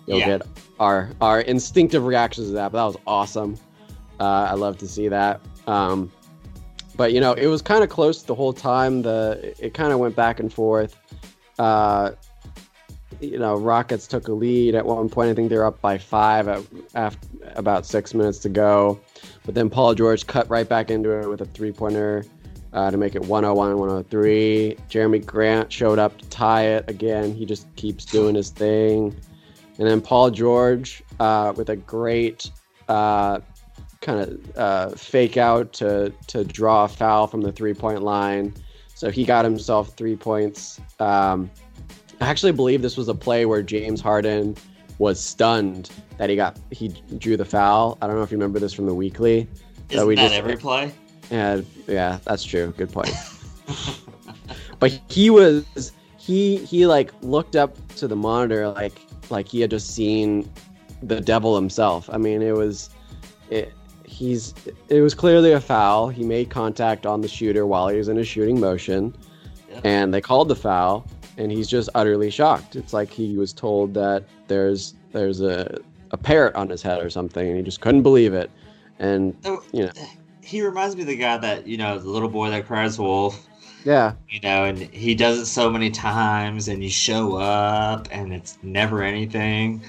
you'll 0.07 0.19
Yeah. 0.19 0.39
get 0.39 0.43
our 0.81 1.11
our 1.21 1.41
instinctive 1.41 2.05
reactions 2.07 2.49
to 2.49 2.53
that. 2.55 2.73
But 2.73 2.79
that 2.79 2.85
was 2.87 2.97
awesome. 3.07 3.57
Uh, 4.21 4.49
I 4.51 4.55
love 4.55 4.79
to 4.79 4.89
see 4.89 5.09
that. 5.09 5.41
Um, 5.67 6.11
but 6.97 7.13
you 7.13 7.21
know, 7.21 7.33
it 7.33 7.47
was 7.47 7.63
kind 7.63 7.83
of 7.85 7.89
close 7.91 8.23
the 8.23 8.35
whole 8.35 8.53
time. 8.53 9.03
The 9.03 9.55
it 9.59 9.75
kind 9.75 9.93
of 9.93 9.99
went 9.99 10.17
back 10.17 10.41
and 10.41 10.53
forth. 10.53 10.97
Uh, 11.59 12.13
you 13.21 13.39
know, 13.39 13.57
Rockets 13.57 14.07
took 14.07 14.29
a 14.29 14.33
lead 14.33 14.77
at 14.77 14.87
one 14.87 15.09
point. 15.09 15.31
I 15.31 15.35
think 15.35 15.49
they 15.49 15.57
were 15.57 15.65
up 15.67 15.81
by 15.81 15.99
five 15.99 16.47
at, 16.47 16.63
after 16.95 17.27
about 17.57 17.85
six 17.85 18.15
minutes 18.15 18.39
to 18.41 18.49
go. 18.49 19.01
But 19.45 19.55
then 19.57 19.69
Paul 19.69 19.95
George 19.95 20.27
cut 20.27 20.49
right 20.49 20.69
back 20.69 20.91
into 20.91 21.11
it 21.11 21.29
with 21.29 21.41
a 21.41 21.45
three 21.47 21.73
pointer 21.73 22.25
uh, 22.73 22.91
to 22.91 22.97
make 22.97 23.15
it 23.15 23.23
101 23.23 23.79
103. 23.79 24.77
Jerami 24.89 25.25
Grant 25.25 25.73
showed 25.73 25.99
up 25.99 26.19
to 26.19 26.29
tie 26.29 26.65
it 26.65 26.85
again. 26.89 27.35
He 27.35 27.47
just 27.47 27.67
keeps 27.77 28.05
doing 28.05 28.35
his 28.35 28.51
thing. 28.51 29.17
And 29.79 29.87
then 29.87 30.01
Paul 30.01 30.31
George 30.31 31.03
uh, 31.21 31.53
with 31.57 31.71
a 31.71 31.77
great 31.77 32.51
uh, 32.89 33.41
kind 34.01 34.21
of 34.21 34.57
uh, 34.57 34.89
fake 34.91 35.37
out 35.37 35.73
to, 35.75 36.13
to 36.29 36.45
draw 36.45 36.85
a 36.85 36.89
foul 36.89 37.27
from 37.27 37.43
the 37.43 37.53
three 37.53 37.75
point 37.75 38.03
line. 38.03 38.55
So 38.95 39.11
he 39.11 39.25
got 39.25 39.45
himself 39.45 39.97
three 39.97 40.17
points. 40.17 40.81
Um, 40.99 41.51
I 42.21 42.29
actually 42.29 42.53
believe 42.53 42.83
this 42.83 42.97
was 42.97 43.09
a 43.09 43.15
play 43.15 43.47
where 43.47 43.63
James 43.63 44.01
Harden 44.01 44.57
was 44.99 45.23
stunned 45.23 45.91
that 46.17 46.29
he 46.29 46.35
got 46.35 46.59
he 46.73 46.89
drew 47.19 47.37
the 47.37 47.45
foul. 47.45 47.97
I 48.03 48.09
don't 48.09 48.17
know 48.17 48.23
if 48.23 48.33
you 48.33 48.37
remember 48.37 48.59
this 48.59 48.73
from 48.73 48.87
the 48.87 48.95
weekly. 48.95 49.49
Isn't 49.91 50.07
we 50.07 50.17
that 50.17 50.23
just- 50.23 50.35
every 50.35 50.57
play? 50.57 50.93
Yeah, 51.31 51.61
yeah, 51.87 52.19
that's 52.25 52.45
true. 52.45 52.73
Good 52.77 52.93
point. 52.93 53.13
but 54.79 55.01
he 55.09 55.31
was 55.31 55.93
he 56.17 56.59
he 56.59 56.87
like 56.87 57.13
looked 57.23 57.57
up 57.57 57.77
to 57.97 58.09
the 58.09 58.17
monitor 58.17 58.69
like 58.69 59.01
like 59.31 59.49
he 59.49 59.61
had 59.61 59.71
just 59.71 59.95
seen 59.95 60.51
the 61.03 61.21
devil 61.21 61.55
himself. 61.55 62.09
I 62.13 62.19
mean, 62.19 62.43
it 62.43 62.55
was 62.55 62.91
it, 63.51 63.73
he's 64.05 64.55
it 64.89 65.01
was 65.01 65.15
clearly 65.15 65.53
a 65.53 65.61
foul. 65.61 66.09
He 66.09 66.25
made 66.25 66.51
contact 66.51 67.07
on 67.07 67.21
the 67.21 67.29
shooter 67.29 67.67
while 67.67 67.89
he 67.89 67.99
was 67.99 68.09
in 68.09 68.19
a 68.19 68.25
shooting 68.25 68.59
motion, 68.59 69.15
and 69.85 70.13
they 70.13 70.21
called 70.21 70.49
the 70.49 70.57
foul, 70.57 71.07
and 71.37 71.53
he's 71.53 71.69
just 71.69 71.89
utterly 71.95 72.31
shocked. 72.31 72.77
It's 72.77 72.93
like 72.93 73.11
he 73.11 73.37
was 73.37 73.53
told 73.53 73.95
that 73.95 74.25
there's 74.49 74.95
there's 75.13 75.41
a 75.41 75.79
a 76.11 76.17
parrot 76.17 76.55
on 76.55 76.69
his 76.71 76.83
head 76.83 77.03
or 77.03 77.11
something, 77.11 77.47
and 77.47 77.57
he 77.57 77.63
just 77.63 77.81
couldn't 77.81 78.03
believe 78.03 78.33
it. 78.33 78.51
And 78.99 79.37
you 79.73 79.85
know. 79.85 79.93
He 80.49 80.63
reminds 80.63 80.97
me 80.97 81.03
of 81.03 81.09
the 81.09 81.17
guy 81.17 81.37
that, 81.37 81.67
you 81.67 81.77
know, 81.77 81.99
the 81.99 82.09
little 82.09 82.31
boy 82.31 82.49
that 82.49 82.67
cries 82.67 82.99
wolf. 82.99 83.47
yeah, 83.85 84.15
you 84.31 84.41
know, 84.41 84.65
and 84.65 84.79
he 84.79 85.15
does 85.15 85.39
it 85.39 85.45
so 85.47 85.69
many 85.69 85.91
times, 85.91 86.69
and 86.69 86.83
you 86.83 86.89
show 86.89 87.37
up, 87.37 88.09
and 88.11 88.33
it's 88.33 88.57
never 88.63 89.03
anything. 89.03 89.83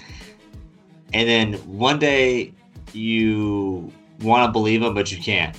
And 1.14 1.30
then 1.30 1.54
one 1.66 1.98
day 1.98 2.54
you 2.92 3.90
want 4.20 4.48
to 4.48 4.52
believe 4.52 4.82
him, 4.84 4.94
but 4.94 5.14
you 5.14 5.18
can't. 5.18 5.56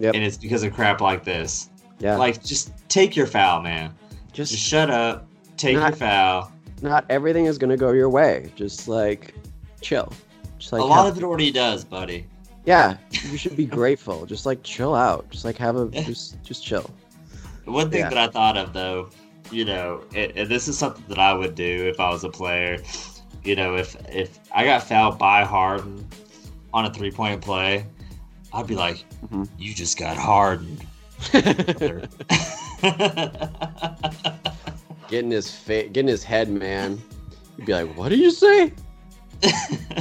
Yep. 0.00 0.14
And 0.16 0.24
it's 0.24 0.36
because 0.36 0.64
of 0.64 0.72
crap 0.74 1.00
like 1.00 1.22
this. 1.22 1.70
yeah, 2.00 2.16
Like, 2.16 2.42
just 2.42 2.72
take 2.88 3.14
your 3.14 3.26
foul, 3.28 3.62
man. 3.62 3.94
just 4.32 4.50
Just 4.50 4.64
shut 4.64 4.90
up, 4.90 5.28
take 5.56 5.76
Not- 5.76 5.90
your 5.90 5.96
foul. 5.96 6.52
not 6.82 7.04
everything 7.08 7.44
is 7.46 7.56
gonna 7.56 7.76
go 7.76 7.92
your 7.92 8.08
way. 8.08 8.50
Just 8.56 8.88
like 8.88 9.32
chill. 9.80 10.12
Just 10.58 10.72
like 10.72 10.82
a 10.82 10.84
lot 10.84 11.06
of 11.06 11.16
it 11.16 11.22
already 11.22 11.52
does, 11.52 11.84
buddy. 11.84 12.26
Yeah, 12.66 12.96
you 13.10 13.36
should 13.38 13.56
be 13.56 13.64
grateful. 13.66 14.26
Just 14.26 14.44
like 14.46 14.62
chill 14.62 14.94
out. 14.94 15.28
Just 15.30 15.44
like 15.44 15.56
have 15.58 15.76
a 15.76 15.88
just 15.88 16.42
just 16.42 16.64
chill. 16.64 16.88
One 17.64 17.90
thing 17.90 18.00
Yeah. 18.00 18.08
that 18.10 18.18
I 18.18 18.28
thought 18.28 18.56
of 18.56 18.72
though, 18.72 19.10
you 19.50 19.64
know, 19.64 20.02
and, 20.14 20.32
and 20.36 20.48
this 20.48 20.68
is 20.68 20.76
something 20.78 21.04
that 21.08 21.18
I 21.18 21.32
would 21.32 21.54
do 21.54 21.88
if 21.88 21.98
I 22.00 22.10
was 22.10 22.24
a 22.24 22.28
player. 22.30 22.78
You 23.44 23.56
know, 23.56 23.76
if 23.76 23.96
if 24.10 24.38
I 24.54 24.64
got 24.64 24.82
fouled 24.82 25.18
by 25.18 25.44
Harden 25.44 26.06
on 26.74 26.84
a 26.84 26.92
three 26.92 27.10
point 27.10 27.40
play, 27.40 27.86
I'd 28.52 28.66
be 28.66 28.74
like, 28.76 29.04
Mhm. 29.32 29.48
"You 29.58 29.72
just 29.74 29.98
got 29.98 30.16
hardened." 30.16 30.84
Getting 35.08 35.30
his 35.32 35.50
fa- 35.50 35.88
getting 35.88 36.08
his 36.08 36.22
head, 36.22 36.48
man. 36.48 37.00
You'd 37.56 37.66
be 37.66 37.72
like, 37.72 37.96
"What 37.96 38.10
did 38.10 38.20
you 38.20 38.30
say? 38.30 38.72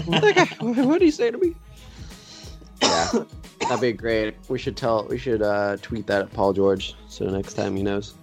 What 0.06 0.22
the 0.22 0.34
guy- 0.36 0.66
what 0.84 1.00
did 1.00 1.06
he 1.06 1.12
say 1.12 1.32
to 1.32 1.38
me?" 1.38 1.56
Yeah, 2.90 3.24
that'd 3.62 3.82
be 3.82 3.94
great. 3.94 4.36
We 4.48 4.60
should 4.60 4.78
tell. 4.78 5.06
We 5.06 5.18
should 5.18 5.42
uh, 5.42 5.78
tweet 5.82 6.08
that 6.08 6.22
at 6.24 6.34
Paul 6.34 6.54
George 6.54 6.96
so 7.08 7.26
next 7.26 7.54
time 7.54 7.76
he 7.76 7.84
knows. 7.84 8.16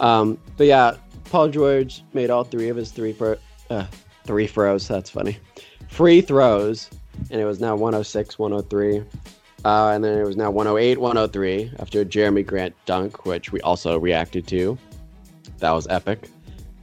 Um, 0.00 0.38
but 0.56 0.66
yeah, 0.66 0.96
Paul 1.30 1.48
George 1.48 2.02
made 2.12 2.30
all 2.30 2.44
three 2.44 2.68
of 2.68 2.76
his 2.76 2.90
three 2.90 3.12
for 3.12 3.38
uh, 3.70 3.86
three 4.24 4.46
throws. 4.46 4.86
That's 4.88 5.10
funny. 5.10 5.38
Free 5.88 6.20
throws, 6.20 6.90
and 7.30 7.40
it 7.40 7.44
was 7.44 7.60
now 7.60 7.74
106, 7.76 8.38
103. 8.38 9.04
Uh, 9.64 9.92
and 9.94 10.04
then 10.04 10.18
it 10.18 10.26
was 10.26 10.36
now 10.36 10.50
108, 10.50 10.98
103 10.98 11.72
after 11.78 12.02
a 12.02 12.04
Jerami 12.04 12.44
Grant 12.44 12.74
dunk, 12.84 13.24
which 13.24 13.50
we 13.50 13.60
also 13.62 13.98
reacted 13.98 14.46
to. 14.48 14.76
That 15.58 15.70
was 15.70 15.86
epic. 15.88 16.28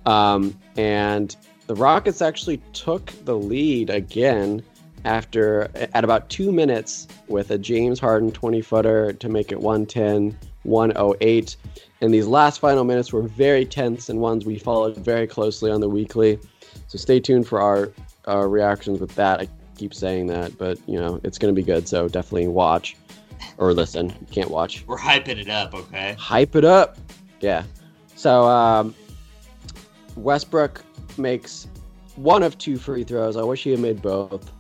Um, 0.06 0.58
and 0.78 1.36
the 1.68 1.76
Rockets 1.76 2.22
actually 2.22 2.58
took 2.74 3.06
the 3.26 3.38
lead 3.38 3.92
again 3.92 4.64
after 5.06 5.70
at 5.94 6.04
about 6.04 6.30
two 6.30 6.52
minutes 6.52 7.08
with 7.28 7.52
a 7.52 7.58
James 7.58 8.00
Harden 8.00 8.32
20 8.32 8.62
footer 8.62 9.14
to 9.14 9.30
make 9.30 9.52
it 9.52 9.60
110, 9.60 10.38
108. 10.64 11.56
And 12.02 12.14
these 12.14 12.28
last 12.28 12.60
final 12.60 12.84
minutes 12.84 13.14
were 13.14 13.22
very 13.22 13.66
tense 13.66 14.10
and 14.10 14.20
ones 14.20 14.46
we 14.46 14.58
followed 14.58 14.98
very 14.98 15.28
closely 15.28 15.72
on 15.72 15.82
the 15.82 15.90
weekly. 15.90 16.40
So 16.88 16.98
stay 16.98 17.20
tuned 17.20 17.48
for 17.48 17.62
our, 17.62 17.92
our 18.26 18.50
reactions 18.50 19.00
with 19.00 19.16
that. 19.16 19.40
I 19.40 19.48
keep 19.78 19.94
saying 19.94 20.28
that, 20.28 20.58
but 20.58 20.78
you 20.88 21.00
know, 21.00 21.20
it's 21.24 21.38
going 21.38 21.54
to 21.54 21.60
be 21.60 21.66
good. 21.66 21.88
So 21.88 22.08
definitely 22.08 22.48
watch 22.48 22.96
or 23.58 23.74
listen. 23.74 24.10
You 24.10 24.28
can't 24.32 24.50
watch 24.50 24.84
We're 24.88 24.98
hyping 24.98 25.38
it 25.38 25.50
up, 25.50 25.74
okay? 25.74 26.16
hype 26.18 26.56
it 26.56 26.66
up. 26.66 26.98
Yeah. 27.40 27.64
So 28.16 28.44
um, 28.44 28.94
Westbrook 30.16 30.84
makes 31.18 31.68
one 32.16 32.44
of 32.44 32.58
two 32.58 32.78
free 32.78 33.04
throws. 33.04 33.38
I 33.38 33.44
wish 33.44 33.64
he 33.64 33.72
had 33.72 33.80
made 33.80 34.02
both. 34.02 34.52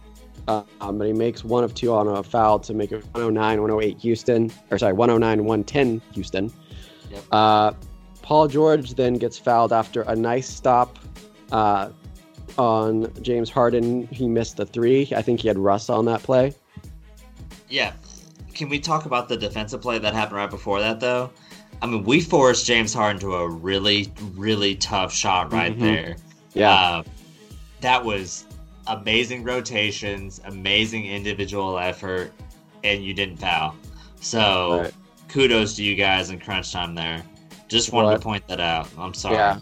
Uh, 0.47 0.63
um, 0.82 0.97
but 0.97 1.08
he 1.08 1.13
makes 1.13 1.43
one 1.43 1.63
of 1.63 1.73
two 1.75 1.93
on 1.93 2.08
a 2.08 2.23
foul 2.23 2.60
to 2.60 2.73
make 2.73 2.91
it 2.91 3.04
109 3.13 3.62
108 3.62 3.97
Houston. 3.99 4.51
Or 4.71 4.77
sorry, 4.77 4.93
109 4.93 5.45
110 5.45 6.01
Houston. 6.13 6.51
Yep. 7.12 7.23
Uh, 7.32 7.71
Paul 8.21 8.47
George 8.47 8.93
then 8.95 9.15
gets 9.15 9.38
fouled 9.38 9.73
after 9.73 10.01
a 10.04 10.15
nice 10.15 10.47
stop 10.49 10.97
uh, 11.51 11.89
on 12.58 13.12
James 13.21 13.49
Harden. 13.49 14.08
He 14.08 14.27
missed 14.27 14.58
the 14.58 14.65
three. 14.65 15.12
I 15.15 15.21
think 15.21 15.41
he 15.41 15.47
had 15.47 15.58
Russ 15.58 15.89
on 15.89 16.06
that 16.06 16.23
play. 16.23 16.54
Yeah. 17.69 17.93
Can 18.54 18.69
we 18.69 18.80
talk 18.80 19.06
about 19.06 19.30
the 19.30 19.38
defensive 19.38 19.82
play 19.82 19.97
that 19.99 20.13
happened 20.13 20.38
right 20.38 20.49
before 20.49 20.80
that, 20.80 20.99
though? 20.99 21.32
I 21.82 21.88
mean, 21.88 22.04
we 22.04 22.21
forced 22.21 22.65
James 22.65 22.93
Harden 22.93 23.19
to 23.21 23.34
a 23.36 23.49
really, 23.49 24.12
really 24.36 24.75
tough 24.75 25.12
shot 25.13 25.51
right 25.51 25.75
Mhm. 25.75 25.80
there. 25.80 26.15
Yeah. 26.54 26.71
Uh, 26.73 27.04
that 27.80 28.06
was 28.06 28.45
amazing 28.88 29.44
rotations, 29.44 30.41
amazing 30.46 31.06
individual 31.06 31.78
effort, 31.78 32.32
and 32.84 33.04
you 33.04 33.13
didn't 33.13 33.38
foul. 33.38 33.76
So 34.20 34.82
Right. 34.82 34.94
kudos 35.28 35.76
to 35.76 35.84
you 35.84 35.96
guys 35.96 36.30
in 36.30 36.39
crunch 36.39 36.72
time 36.72 36.96
there. 36.96 37.24
Just 37.67 37.94
wanted 37.94 38.13
to 38.15 38.20
point 38.20 38.48
that 38.48 38.60
out. 38.60 38.88
I'm 38.98 39.13
sorry. 39.13 39.36
Yeah. 39.36 39.60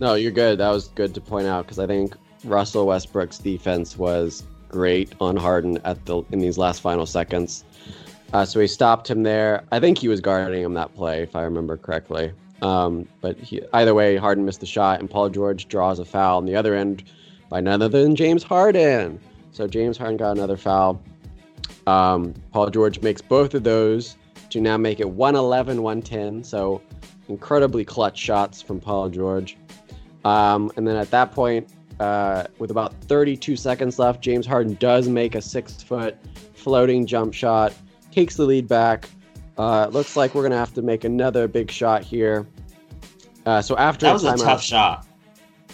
No, 0.00 0.14
you're 0.14 0.30
good. 0.30 0.58
That 0.58 0.70
was 0.70 0.88
good 0.88 1.14
to 1.14 1.20
point 1.20 1.46
out 1.46 1.66
because 1.66 1.78
I 1.78 1.86
think 1.86 2.14
Russell 2.44 2.86
Westbrook's 2.86 3.38
defense 3.38 3.98
was 3.98 4.42
great 4.68 5.12
on 5.20 5.36
Harden 5.36 5.78
at 5.84 6.06
the 6.06 6.22
in 6.30 6.38
these 6.38 6.56
last 6.56 6.80
final 6.80 7.04
seconds. 7.04 7.64
Uh, 8.32 8.44
so 8.44 8.60
he 8.60 8.66
stopped 8.66 9.10
him 9.10 9.24
there. 9.24 9.64
I 9.72 9.80
think 9.80 9.98
he 9.98 10.08
was 10.08 10.20
guarding 10.20 10.62
him 10.62 10.74
that 10.74 10.94
play, 10.94 11.22
if 11.22 11.34
I 11.34 11.42
remember 11.42 11.76
correctly. 11.76 12.32
Um, 12.62 13.06
but 13.20 13.36
he, 13.38 13.60
either 13.72 13.92
way, 13.94 14.16
Harden 14.16 14.44
missed 14.44 14.60
the 14.60 14.66
shot, 14.66 15.00
and 15.00 15.10
Paul 15.10 15.28
George 15.30 15.66
draws 15.68 15.98
a 15.98 16.04
foul 16.04 16.36
on 16.38 16.46
the 16.46 16.54
other 16.54 16.74
end 16.74 17.02
by 17.50 17.60
none 17.60 17.82
other 17.82 18.02
than 18.02 18.16
James 18.16 18.42
Harden. 18.42 19.20
So 19.52 19.66
James 19.66 19.98
Harden 19.98 20.16
got 20.16 20.30
another 20.36 20.56
foul. 20.56 21.02
Um, 21.86 22.32
Paul 22.52 22.70
George 22.70 23.00
makes 23.02 23.20
both 23.20 23.52
of 23.54 23.64
those 23.64 24.16
to 24.50 24.60
now 24.60 24.76
make 24.76 25.00
it 25.00 25.08
111 25.10 25.82
110. 25.82 26.42
So 26.44 26.80
incredibly 27.28 27.84
clutch 27.84 28.18
shots 28.18 28.62
from 28.62 28.80
Paul 28.80 29.08
George. 29.10 29.56
Um, 30.24 30.70
and 30.76 30.86
then 30.86 30.96
at 30.96 31.10
that 31.10 31.32
point, 31.32 31.68
uh, 31.98 32.44
with 32.58 32.70
about 32.70 32.94
32 33.04 33.56
seconds 33.56 33.98
left, 33.98 34.22
James 34.22 34.46
Harden 34.46 34.74
does 34.74 35.08
make 35.08 35.34
a 35.34 35.42
six 35.42 35.82
foot 35.82 36.16
floating 36.54 37.04
jump 37.06 37.34
shot, 37.34 37.74
takes 38.12 38.36
the 38.36 38.44
lead 38.44 38.68
back. 38.68 39.08
Uh, 39.58 39.88
looks 39.88 40.16
like 40.16 40.34
we're 40.34 40.42
going 40.42 40.52
to 40.52 40.56
have 40.58 40.72
to 40.74 40.82
make 40.82 41.04
another 41.04 41.46
big 41.48 41.70
shot 41.70 42.02
here. 42.02 42.46
Uh, 43.44 43.60
so 43.60 43.76
after 43.76 44.06
That 44.06 44.12
was 44.14 44.24
a 44.24 44.32
timeout- 44.32 44.44
tough 44.44 44.62
shot. 44.62 45.06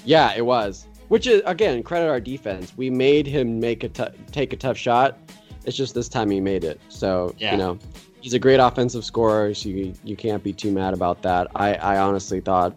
yeah, 0.04 0.32
it 0.36 0.44
was. 0.44 0.85
Which 1.08 1.26
is 1.26 1.42
again 1.46 1.82
credit 1.82 2.08
our 2.08 2.20
defense. 2.20 2.72
We 2.76 2.90
made 2.90 3.26
him 3.26 3.60
make 3.60 3.84
a 3.84 3.88
take 4.32 4.52
a 4.52 4.56
tough 4.56 4.76
shot. 4.76 5.18
It's 5.64 5.76
just 5.76 5.94
this 5.94 6.08
time 6.08 6.30
he 6.30 6.40
made 6.40 6.64
it. 6.64 6.80
So 6.88 7.34
Yeah. 7.38 7.52
you 7.52 7.58
know, 7.58 7.78
he's 8.20 8.34
a 8.34 8.38
great 8.38 8.58
offensive 8.60 9.04
scorer. 9.04 9.54
So 9.54 9.68
you 9.68 9.92
you 10.04 10.16
can't 10.16 10.42
be 10.42 10.52
too 10.52 10.72
mad 10.72 10.94
about 10.94 11.22
that. 11.22 11.48
I 11.54 11.74
I 11.74 11.98
honestly 11.98 12.40
thought 12.40 12.76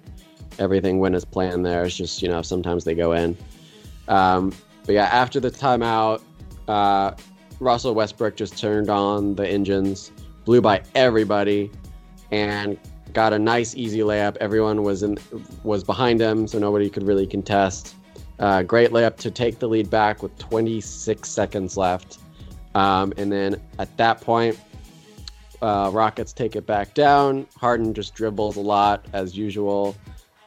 everything 0.59 0.99
went 0.99 1.15
as 1.15 1.25
planned. 1.25 1.65
There, 1.65 1.83
it's 1.85 1.95
just 1.95 2.21
you 2.21 2.27
know 2.29 2.41
sometimes 2.41 2.83
they 2.83 2.95
go 2.95 3.13
in. 3.13 3.35
Um, 4.07 4.53
but 4.85 4.93
yeah, 4.95 5.05
after 5.05 5.39
the 5.39 5.51
timeout, 5.51 6.21
uh, 6.67 7.11
Russell 7.59 7.93
Westbrook 7.93 8.35
just 8.35 8.57
turned 8.57 8.89
on 8.89 9.35
the 9.35 9.47
engines, 9.47 10.11
blew 10.45 10.61
by 10.61 10.81
everybody, 10.95 11.69
and 12.31 12.77
got 13.13 13.33
a 13.33 13.39
nice 13.39 13.75
easy 13.75 13.99
layup. 13.99 14.35
Everyone 14.37 14.83
was 14.83 15.03
in 15.03 15.17
was 15.63 15.83
behind 15.83 16.19
him, 16.21 16.47
so 16.47 16.59
nobody 16.59 16.89
could 16.89 17.03
really 17.03 17.25
contest. 17.27 17.95
Uh, 18.39 18.63
great 18.63 18.91
layup 18.91 19.17
to 19.17 19.29
take 19.29 19.59
the 19.59 19.67
lead 19.67 19.89
back 19.89 20.23
with 20.23 20.37
26 20.37 21.27
seconds 21.27 21.75
left, 21.75 22.19
um, 22.73 23.11
and 23.17 23.29
then 23.31 23.59
at 23.79 23.95
that 23.97 24.21
point, 24.21 24.57
uh, 25.61 25.89
Rockets 25.93 26.31
take 26.31 26.55
it 26.55 26.65
back 26.65 26.93
down. 26.93 27.45
Harden 27.57 27.93
just 27.93 28.15
dribbles 28.15 28.55
a 28.55 28.61
lot 28.61 29.05
as 29.11 29.37
usual, 29.37 29.93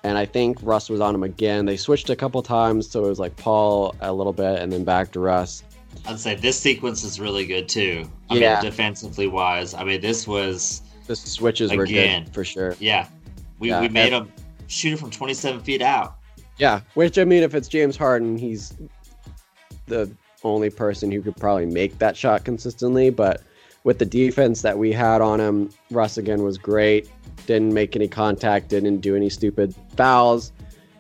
and 0.05 0.17
I 0.17 0.25
think 0.25 0.57
Russ 0.63 0.89
was 0.89 1.03
on 1.03 1.15
him 1.15 1.23
again. 1.23 1.67
They 1.67 1.77
switched 1.77 2.09
a 2.09 2.17
couple 2.17 2.43
times, 2.43 2.89
so 2.91 3.05
it 3.05 3.09
was 3.09 3.19
like 3.19 3.37
Paul 3.37 3.95
a 4.01 4.11
little 4.13 4.33
bit, 4.33 4.59
and 4.61 4.73
then 4.73 4.85
back 4.85 5.11
to 5.13 5.21
Russ. 5.21 5.63
I'd 6.07 6.19
say 6.19 6.35
this 6.35 6.59
sequence 6.59 7.05
is 7.05 7.21
really 7.21 7.45
good 7.45 7.69
too. 7.69 8.09
I 8.31 8.37
Yeah. 8.37 8.55
mean, 8.55 8.65
defensively 8.71 9.27
wise. 9.27 9.75
I 9.75 9.85
mean, 9.85 10.01
this 10.01 10.27
was 10.27 10.81
The 11.09 11.15
switches 11.15 11.75
were 11.77 11.83
Again. 11.83 12.25
good 12.25 12.33
for 12.33 12.43
sure. 12.45 12.75
yeah. 12.81 13.07
We 13.59 13.69
Yeah, 13.69 13.83
we 13.83 13.91
made 13.91 14.13
him 14.15 14.33
shoot 14.69 14.95
it 14.95 14.99
from 14.99 15.11
27 15.11 15.61
feet 15.61 15.83
out. 15.83 16.17
Yeah, 16.63 16.83
which 16.95 17.19
I 17.19 17.25
mean, 17.25 17.43
if 17.43 17.57
it's 17.57 17.67
James 17.67 17.97
Harden, 17.97 18.39
he's 18.39 18.73
the 19.87 20.09
only 20.45 20.71
person 20.71 21.11
who 21.11 21.21
could 21.21 21.37
probably 21.37 21.67
make 21.67 21.99
that 21.99 22.17
shot 22.17 22.45
consistently. 22.45 23.11
But 23.11 23.43
with 23.83 23.99
the 23.99 24.05
defense 24.05 24.63
that 24.63 24.79
we 24.79 24.93
had 24.93 25.21
on 25.21 25.41
him, 25.41 25.71
Russ 25.91 26.19
again 26.19 26.45
was 26.45 26.59
great. 26.59 27.11
Didn't 27.47 27.75
make 27.75 27.97
any 27.97 28.07
contact, 28.07 28.69
didn't 28.69 28.99
do 28.99 29.17
any 29.17 29.29
stupid 29.29 29.75
fouls. 29.97 30.53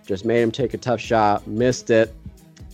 Just 0.05 0.25
made 0.25 0.43
him 0.43 0.51
take 0.51 0.75
a 0.75 0.79
tough 0.79 0.99
shot, 1.01 1.47
missed 1.47 1.91
it. 1.91 2.13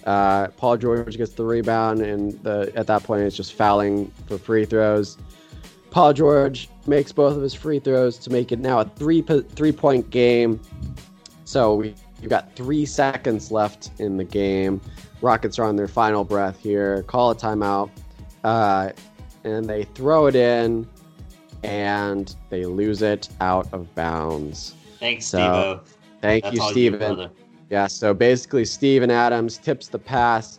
Uh, 0.07 0.49
Paul 0.57 0.79
George 0.79 1.19
gets 1.19 1.35
the 1.35 1.45
rebound, 1.45 2.01
and 2.01 2.43
the 2.43 2.73
at 2.75 2.87
that 2.87 3.03
point 3.03 3.21
it's 3.21 3.37
just 3.37 3.53
fouling 3.53 4.11
for 4.27 4.39
free 4.39 4.65
throws. 4.65 5.19
Paul 5.91 6.15
George 6.15 6.71
makes 6.87 7.13
both 7.13 7.37
of 7.37 7.43
his 7.43 7.53
free 7.53 7.81
throws 7.81 8.17
to 8.17 8.31
make 8.31 8.51
it 8.51 8.61
now 8.61 8.81
a 8.81 8.87
three 8.87 9.21
three 9.21 9.73
point 9.73 10.09
game. 10.09 10.59
So 11.45 11.75
we 11.75 11.95
You've 12.21 12.31
got 12.31 12.55
three 12.57 12.85
seconds 12.87 13.51
left 13.51 13.91
in 13.99 14.17
the 14.17 14.25
game. 14.25 14.81
Rockets 15.21 15.59
are 15.59 15.65
on 15.65 15.77
their 15.77 15.89
final 15.89 16.25
breath 16.25 16.59
here. 16.61 17.03
Call 17.05 17.31
a 17.31 17.35
timeout. 17.35 17.91
Uh, 18.45 18.91
and 19.45 19.69
they 19.69 19.85
throw 19.85 20.27
it 20.27 20.35
in 20.37 20.87
and 21.65 22.35
they 22.51 22.65
lose 22.65 23.03
it 23.03 23.29
out 23.41 23.73
of 23.73 23.93
bounds. 23.95 24.75
Thanks, 25.01 25.27
So, 25.27 25.39
Stevo. 25.39 25.81
Thank 26.21 26.45
That's 26.45 26.57
you, 26.57 26.71
Steven. 26.71 27.31
Yeah, 27.71 27.87
so 27.87 28.15
basically, 28.15 28.65
Steven 28.65 29.11
Adams 29.11 29.59
tips 29.59 29.89
the 29.89 29.99
pass, 29.99 30.59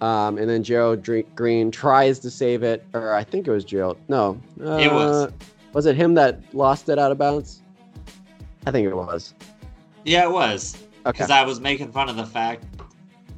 um, 0.00 0.38
and 0.38 0.48
then 0.50 0.62
Joe 0.62 0.96
Dre- 0.96 1.22
Green 1.34 1.70
tries 1.70 2.18
to 2.20 2.30
save 2.30 2.62
it, 2.62 2.84
or 2.94 3.14
I 3.14 3.22
think 3.24 3.46
it 3.46 3.50
was 3.50 3.64
Joe. 3.64 3.96
No, 4.08 4.38
uh, 4.60 4.72
It 4.72 4.92
was. 4.92 5.32
Was 5.72 5.86
it 5.86 5.94
him 5.96 6.14
that 6.14 6.40
lost 6.54 6.88
it 6.88 6.98
out 6.98 7.12
of 7.12 7.18
bounds? 7.18 7.62
I 8.66 8.70
think 8.70 8.88
it 8.88 8.94
was. 8.94 9.34
Yeah, 10.04 10.24
it 10.24 10.32
was. 10.32 10.76
Because 11.12 11.30
I 11.30 11.44
was 11.44 11.60
making 11.60 11.92
fun 11.92 12.08
of 12.08 12.16
the 12.16 12.26
fact 12.26 12.64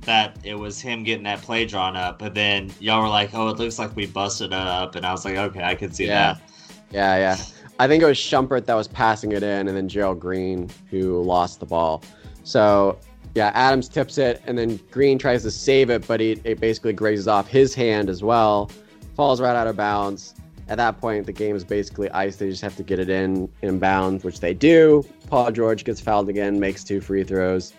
that 0.03 0.39
it 0.45 0.55
was 0.55 0.81
him 0.81 1.03
getting 1.03 1.25
that 1.25 1.43
play 1.43 1.65
drawn 1.67 1.97
up, 1.97 2.19
but 2.19 2.35
then 2.35 2.73
y'all 2.81 3.03
were 3.03 3.09
like, 3.09 3.31
"Oh, 3.35 3.49
it 3.49 3.59
looks 3.59 3.79
like 3.79 3.95
we 3.97 4.07
busted 4.07 4.49
it 4.49 4.53
up," 4.53 4.95
and 4.95 5.05
I 5.05 5.13
was 5.13 5.25
like, 5.25 5.37
"Okay, 5.37 5.63
I 5.63 5.75
can 5.75 5.93
see 5.93 6.07
Yeah. 6.07 6.35
that." 6.35 6.43
Yeah, 6.91 7.17
yeah. 7.17 7.37
I 7.79 7.87
think 7.87 8.03
it 8.03 8.07
was 8.07 8.19
Shumpert 8.19 8.67
that 8.67 8.75
was 8.75 8.89
passing 8.89 9.33
it 9.33 9.43
in, 9.43 9.69
and 9.69 9.77
then 9.77 9.89
Gerald 9.89 10.21
Green 10.21 10.69
who 10.91 11.23
lost 11.23 11.61
the 11.61 11.67
ball. 11.67 12.03
So 12.45 12.99
yeah, 13.35 13.53
Adams 13.55 13.89
tips 13.89 14.19
it, 14.19 14.43
and 14.47 14.59
then 14.59 14.81
Green 14.91 15.19
tries 15.19 15.43
to 15.45 15.51
save 15.51 15.89
it, 15.91 16.07
but 16.07 16.19
he, 16.19 16.41
it 16.45 16.59
basically 16.61 16.93
grazes 16.93 17.29
off 17.29 17.47
his 17.47 17.75
hand 17.75 18.11
as 18.11 18.23
well, 18.25 18.71
falls 19.15 19.41
right 19.41 19.55
out 19.55 19.67
of 19.67 19.77
bounds. 19.77 20.35
At 20.71 20.77
that 20.77 21.01
point, 21.01 21.27
the 21.27 21.33
game 21.33 21.57
is 21.57 21.65
basically 21.65 22.09
iced. 22.13 22.39
They 22.39 22.49
just 22.49 22.63
have 22.63 22.77
to 22.77 22.85
get 22.85 23.01
it 23.01 23.11
in 23.11 23.51
in 23.61 23.81
bounds, 23.81 24.23
which 24.23 24.39
they 24.39 24.55
do. 24.55 25.05
Paul 25.27 25.51
George 25.51 25.83
gets 25.83 26.01
fouled 26.01 26.29
again, 26.29 26.61
makes 26.61 26.85
two 26.85 27.01
free 27.01 27.25
throws, 27.25 27.75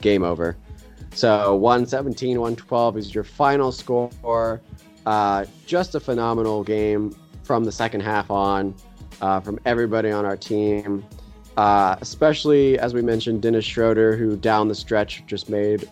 game 0.00 0.22
over. 0.22 0.56
So 1.10 1.56
117, 1.56 2.38
112 2.38 2.96
is 2.98 3.12
your 3.12 3.24
final 3.24 3.72
score. 3.72 4.60
Uh, 5.04 5.44
just 5.66 5.96
a 5.96 6.00
phenomenal 6.00 6.62
game 6.62 7.16
from 7.42 7.64
the 7.64 7.72
second 7.72 8.00
half 8.00 8.30
on 8.30 8.76
uh, 9.20 9.40
from 9.40 9.58
everybody 9.66 10.12
on 10.12 10.24
our 10.24 10.36
team. 10.36 11.04
Uh, 11.56 11.96
especially 12.00 12.78
as 12.78 12.94
we 12.94 13.02
mentioned, 13.02 13.42
Dennis 13.42 13.64
Schroeder, 13.64 14.16
who 14.16 14.36
down 14.36 14.68
the 14.68 14.74
stretch 14.74 15.24
just 15.26 15.50
made 15.50 15.90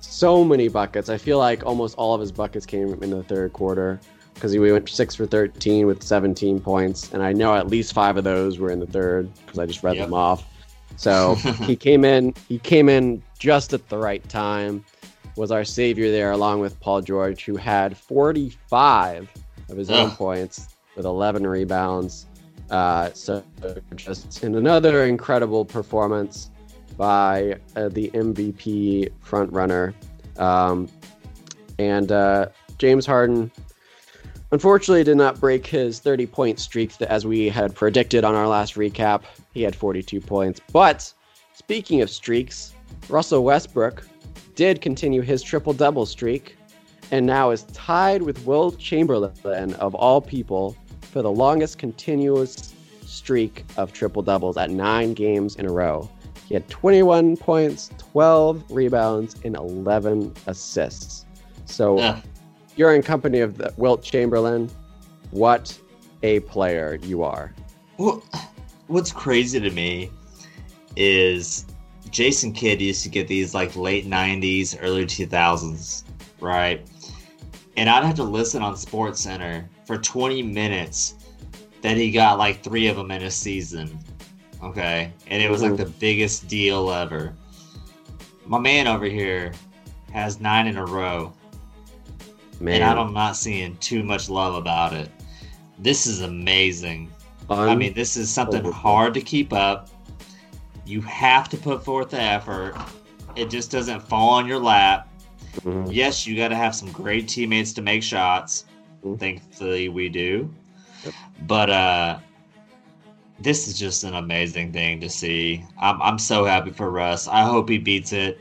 so 0.00 0.42
many 0.42 0.66
buckets. 0.66 1.08
I 1.08 1.16
feel 1.16 1.38
like 1.38 1.64
almost 1.64 1.96
all 1.96 2.12
of 2.12 2.20
his 2.20 2.32
buckets 2.32 2.66
came 2.66 3.00
in 3.04 3.10
the 3.10 3.22
third 3.22 3.52
quarter 3.52 4.00
because 4.40 4.52
he 4.52 4.58
went 4.58 4.88
six 4.88 5.14
for 5.14 5.26
13 5.26 5.86
with 5.86 6.02
17 6.02 6.60
points, 6.60 7.12
and 7.12 7.22
I 7.22 7.30
know 7.34 7.54
at 7.54 7.66
least 7.68 7.92
five 7.92 8.16
of 8.16 8.24
those 8.24 8.58
were 8.58 8.70
in 8.70 8.80
the 8.80 8.86
third 8.86 9.28
because 9.44 9.58
I 9.58 9.66
just 9.66 9.82
read 9.82 9.96
Yep. 9.96 10.06
them 10.06 10.14
off. 10.14 10.48
So 10.96 11.34
he 11.66 11.76
came 11.76 12.06
in. 12.06 12.32
He 12.48 12.58
came 12.58 12.88
in 12.88 13.22
just 13.38 13.74
at 13.74 13.86
the 13.90 13.98
right 13.98 14.26
time. 14.30 14.82
Was 15.36 15.50
our 15.50 15.62
savior 15.62 16.10
there, 16.10 16.30
along 16.32 16.60
with 16.60 16.80
Paul 16.80 17.02
George, 17.02 17.44
who 17.44 17.56
had 17.56 17.96
45 17.96 19.28
of 19.68 19.76
his 19.76 19.90
own 19.90 20.10
points 20.10 20.68
with 20.96 21.04
11 21.04 21.46
rebounds. 21.46 22.26
Uh, 22.70 23.10
so 23.12 23.42
just 23.96 24.42
in 24.42 24.54
another 24.54 25.04
incredible 25.04 25.66
performance 25.66 26.50
by 26.96 27.58
uh, 27.76 27.88
the 27.90 28.10
MVP 28.14 29.10
frontrunner. 29.22 29.92
Um, 30.38 30.88
and 31.78 32.10
uh, 32.10 32.46
James 32.78 33.04
Harden 33.06 33.50
unfortunately 34.52 35.04
did 35.04 35.16
not 35.16 35.40
break 35.40 35.66
his 35.66 36.00
30 36.00 36.26
point 36.26 36.58
streak 36.58 37.00
as 37.02 37.26
we 37.26 37.48
had 37.48 37.74
predicted 37.74 38.24
on 38.24 38.34
our 38.34 38.48
last 38.48 38.74
recap. 38.74 39.22
He 39.54 39.62
had 39.62 39.74
42 39.74 40.20
points. 40.20 40.60
But 40.72 41.12
speaking 41.54 42.00
of 42.02 42.10
streaks, 42.10 42.74
Russell 43.08 43.44
Westbrook 43.44 44.06
did 44.54 44.80
continue 44.80 45.22
his 45.22 45.42
triple 45.42 45.72
double 45.72 46.06
streak 46.06 46.56
and 47.10 47.26
now 47.26 47.50
is 47.50 47.64
tied 47.72 48.22
with 48.22 48.44
Wilt 48.46 48.78
Chamberlain 48.78 49.74
of 49.74 49.94
all 49.94 50.20
people 50.20 50.76
for 51.00 51.22
the 51.22 51.30
longest 51.30 51.78
continuous 51.78 52.74
streak 53.04 53.64
of 53.76 53.92
triple 53.92 54.22
doubles 54.22 54.56
at 54.56 54.70
nine 54.70 55.14
games 55.14 55.56
in 55.56 55.66
a 55.66 55.72
row. 55.72 56.08
He 56.46 56.54
had 56.54 56.68
21 56.68 57.36
points, 57.36 57.90
12 57.98 58.64
rebounds, 58.70 59.36
and 59.44 59.56
11 59.56 60.34
assists. 60.46 61.24
So 61.66 61.98
Ugh. 61.98 62.22
You're 62.80 62.94
in 62.94 63.02
company 63.02 63.40
of 63.40 63.58
the 63.58 63.70
Wilt 63.76 64.02
Chamberlain. 64.02 64.70
What 65.32 65.78
a 66.22 66.40
player 66.40 66.98
you 67.02 67.22
are. 67.22 67.52
Well, 67.98 68.22
what's 68.86 69.12
crazy 69.12 69.60
to 69.60 69.70
me 69.70 70.10
is 70.96 71.66
Jason 72.10 72.54
Kidd 72.54 72.80
used 72.80 73.02
to 73.02 73.10
get 73.10 73.28
these 73.28 73.52
like 73.54 73.76
late 73.76 74.06
90s, 74.06 74.78
early 74.80 75.04
2000s, 75.04 76.04
right? 76.40 76.80
And 77.76 77.90
I'd 77.90 78.02
have 78.02 78.14
to 78.16 78.24
listen 78.24 78.62
on 78.62 78.74
Sports 78.78 79.20
Center 79.20 79.68
for 79.84 79.98
20 79.98 80.42
minutes 80.42 81.16
that 81.82 81.98
he 81.98 82.10
got 82.10 82.38
like 82.38 82.62
three 82.64 82.86
of 82.86 82.96
them 82.96 83.10
in 83.10 83.24
a 83.24 83.30
season. 83.30 83.98
Okay. 84.64 85.12
And 85.26 85.42
it 85.42 85.50
was 85.50 85.60
like 85.60 85.72
Mhm. 85.72 85.76
the 85.76 85.90
biggest 86.00 86.48
deal 86.48 86.90
ever. 86.90 87.34
My 88.46 88.58
man 88.58 88.86
over 88.86 89.04
here 89.04 89.52
has 90.12 90.40
nine 90.40 90.66
in 90.66 90.78
a 90.78 90.84
row. 90.86 91.34
Man, 92.60 92.82
And 92.82 92.98
I'm 92.98 93.12
not 93.14 93.36
seeing 93.36 93.76
too 93.78 94.02
much 94.02 94.28
love 94.28 94.54
about 94.54 94.92
it. 94.92 95.10
This 95.78 96.06
is 96.06 96.20
amazing. 96.20 97.10
I 97.48 97.74
mean, 97.74 97.94
this 97.94 98.16
is 98.16 98.30
something 98.30 98.64
hard 98.70 99.14
to 99.14 99.20
keep 99.20 99.52
up. 99.52 99.88
You 100.86 101.00
have 101.02 101.48
to 101.48 101.56
put 101.56 101.84
forth 101.84 102.10
the 102.10 102.20
effort. 102.20 102.74
It 103.34 103.48
just 103.50 103.70
doesn't 103.70 104.00
fall 104.00 104.28
on 104.30 104.46
your 104.46 104.58
lap. 104.58 105.08
Mhm. 105.62 105.88
Yes, 105.90 106.26
you 106.26 106.36
got 106.36 106.48
to 106.48 106.56
have 106.56 106.74
some 106.74 106.92
great 106.92 107.26
teammates 107.28 107.72
to 107.72 107.82
make 107.82 108.02
shots. 108.02 108.66
Mhm. 109.04 109.18
Thankfully, 109.18 109.88
we 109.88 110.08
do. 110.08 110.48
Yep. 111.04 111.14
But 111.46 111.70
uh, 111.70 112.18
this 113.40 113.66
is 113.66 113.78
just 113.78 114.04
an 114.04 114.14
amazing 114.14 114.72
thing 114.72 115.00
to 115.00 115.08
see. 115.08 115.64
I'm 115.80 116.00
I'm 116.02 116.18
so 116.18 116.44
happy 116.44 116.70
for 116.70 116.90
Russ. 116.90 117.26
I 117.26 117.42
hope 117.42 117.68
he 117.68 117.78
beats 117.78 118.12
it. 118.12 118.38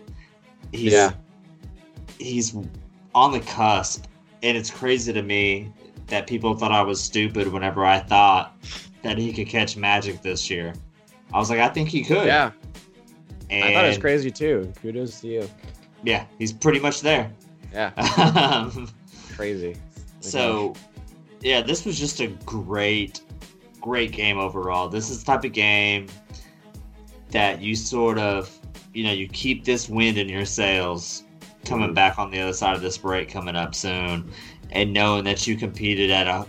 He's, 0.72 0.92
Yeah. 0.94 1.12
he's 2.20 2.56
on 3.16 3.32
the 3.32 3.40
cusp, 3.40 4.06
and 4.44 4.58
it's 4.58 4.70
crazy 4.72 5.12
to 5.14 5.22
me 5.22 5.72
that 6.08 6.28
people 6.28 6.56
thought 6.56 6.72
I 6.72 6.82
was 6.82 7.02
stupid 7.02 7.48
whenever 7.48 7.86
I 7.86 8.00
thought 8.00 8.56
that 9.04 9.18
he 9.18 9.32
could 9.34 9.48
catch 9.48 9.78
Magic 9.78 10.22
this 10.22 10.50
year. 10.50 10.74
I 11.34 11.38
was 11.38 11.50
like, 11.50 11.60
I 11.60 11.70
think 11.70 11.90
he 11.90 12.04
could. 12.04 12.26
yeah, 12.26 12.52
and 13.50 13.64
I 13.64 13.74
thought 13.74 13.86
it 13.86 13.90
was 13.90 13.98
crazy 13.98 14.32
too. 14.32 14.72
Kudos 14.82 15.22
to 15.22 15.28
you. 15.28 15.50
Yeah, 16.04 16.26
he's 16.38 16.52
pretty 16.54 16.80
much 16.80 17.02
there. 17.02 17.32
Yeah, 17.74 17.92
Um, 18.76 18.90
crazy. 19.36 19.76
so, 20.22 20.74
yeah, 21.42 21.62
this 21.62 21.86
was 21.86 22.00
just 22.00 22.20
a 22.20 22.28
great, 22.46 23.22
great 23.80 24.12
game 24.12 24.40
overall. 24.40 24.90
This 24.90 25.10
is 25.10 25.20
the 25.24 25.26
type 25.32 25.44
of 25.46 25.52
game 25.54 26.08
that 27.30 27.62
you 27.62 27.76
sort 27.76 28.18
of, 28.18 28.50
you 28.94 29.04
know, 29.04 29.12
you 29.12 29.28
keep 29.28 29.64
this 29.66 29.88
wind 29.88 30.18
in 30.18 30.28
your 30.28 30.46
sails 30.46 31.26
coming 31.66 31.94
back 31.94 32.18
on 32.18 32.32
the 32.32 32.40
other 32.40 32.54
side 32.54 32.76
of 32.76 32.82
this 32.82 32.98
break 32.98 33.30
coming 33.30 33.56
up 33.56 33.76
soon, 33.76 34.32
and 34.72 34.94
knowing 34.94 35.24
that 35.26 35.46
you 35.48 35.56
competed 35.56 36.10
at 36.12 36.28
a 36.28 36.46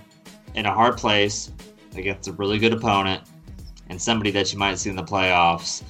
in 0.54 0.66
a 0.66 0.72
hard 0.72 0.96
place 0.96 1.52
against 1.96 2.28
a 2.28 2.32
really 2.32 2.58
good 2.58 2.72
opponent 2.72 3.22
and 3.88 4.00
somebody 4.00 4.30
that 4.30 4.52
you 4.52 4.58
might 4.58 4.78
see 4.78 4.90
in 4.90 4.96
the 4.96 5.02
playoffs. 5.02 5.82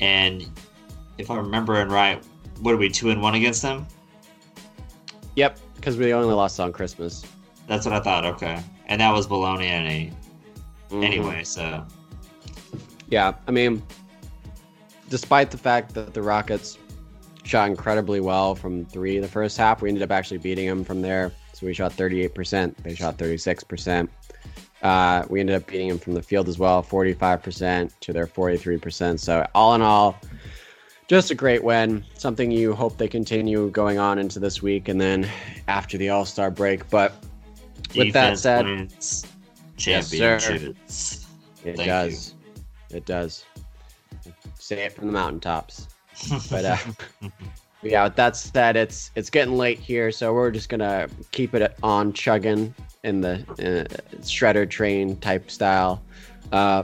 And 0.00 0.48
if 1.18 1.30
I'm 1.30 1.38
remembering 1.38 1.88
right, 1.88 2.22
what 2.60 2.74
are 2.74 2.76
we 2.76 2.88
two 2.88 3.10
and 3.10 3.22
one 3.22 3.34
against 3.34 3.62
them? 3.62 3.86
Yep, 5.36 5.58
because 5.76 5.96
we 5.96 6.12
only 6.12 6.34
lost 6.34 6.60
on 6.60 6.72
Christmas. 6.72 7.24
That's 7.66 7.86
what 7.86 7.94
I 7.94 8.00
thought. 8.00 8.24
Okay, 8.24 8.60
and 8.86 9.00
that 9.00 9.12
was 9.12 9.26
Bologna 9.26 9.66
any 9.66 10.12
Mhm. 10.90 11.04
anyway. 11.04 11.44
So 11.44 11.84
Yeah, 13.10 13.34
I 13.46 13.50
mean, 13.50 13.82
despite 15.08 15.50
the 15.50 15.58
fact 15.58 15.94
that 15.94 16.14
the 16.14 16.22
Rockets 16.22 16.78
shot 17.44 17.68
incredibly 17.68 18.20
well 18.20 18.54
from 18.54 18.84
three 18.86 19.18
the 19.18 19.28
first 19.28 19.56
half, 19.56 19.80
we 19.82 19.88
ended 19.88 20.02
up 20.02 20.10
actually 20.10 20.38
beating 20.38 20.66
them 20.66 20.84
from 20.84 21.00
there. 21.02 21.30
So 21.52 21.66
we 21.66 21.74
shot 21.74 21.92
38%. 21.92 22.74
They 22.78 22.94
shot 22.94 23.16
36%. 23.16 24.08
Uh, 24.82 25.24
we 25.30 25.40
ended 25.40 25.56
up 25.56 25.66
beating 25.66 25.88
them 25.88 25.98
from 25.98 26.14
the 26.14 26.22
field 26.22 26.48
as 26.48 26.58
well, 26.58 26.82
45% 26.82 27.90
to 28.00 28.12
their 28.12 28.26
43%. 28.26 29.18
So 29.20 29.46
all 29.54 29.74
in 29.74 29.82
all, 29.82 30.18
just 31.06 31.30
a 31.30 31.34
great 31.34 31.62
win. 31.62 32.04
Something 32.14 32.50
you 32.50 32.74
hope 32.74 32.96
they 32.98 33.08
continue 33.08 33.70
going 33.70 33.98
on 33.98 34.18
into 34.18 34.38
this 34.40 34.60
week 34.62 34.88
and 34.88 35.00
then 35.00 35.28
after 35.68 35.96
the 35.96 36.08
All 36.10 36.24
Star 36.24 36.50
break. 36.50 36.88
But 36.90 37.14
With 37.96 38.12
that 38.14 38.38
said- 38.38 38.64
wins 38.66 39.26
Yes, 39.78 40.08
sir. 40.08 40.36
it 40.36 40.76
Thank 41.64 41.76
does. 41.78 42.34
It 42.90 43.06
does. 43.06 43.44
Say 44.58 44.84
it 44.84 44.92
from 44.92 45.06
the 45.08 45.12
mountaintops. 45.12 45.88
But 46.50 46.64
uh, 46.64 46.76
yeah, 47.82 48.08
that 48.08 48.36
said, 48.36 48.76
it's 48.76 49.10
it's 49.14 49.30
getting 49.30 49.56
late 49.56 49.78
here, 49.78 50.10
so 50.10 50.32
we're 50.32 50.50
just 50.50 50.68
gonna 50.68 51.08
keep 51.32 51.54
it 51.54 51.76
on 51.82 52.12
chugging 52.12 52.74
in 53.02 53.20
the 53.20 53.40
uh, 53.58 54.14
shredder 54.22 54.68
train 54.68 55.16
type 55.16 55.50
style. 55.50 56.02
Uh, 56.52 56.82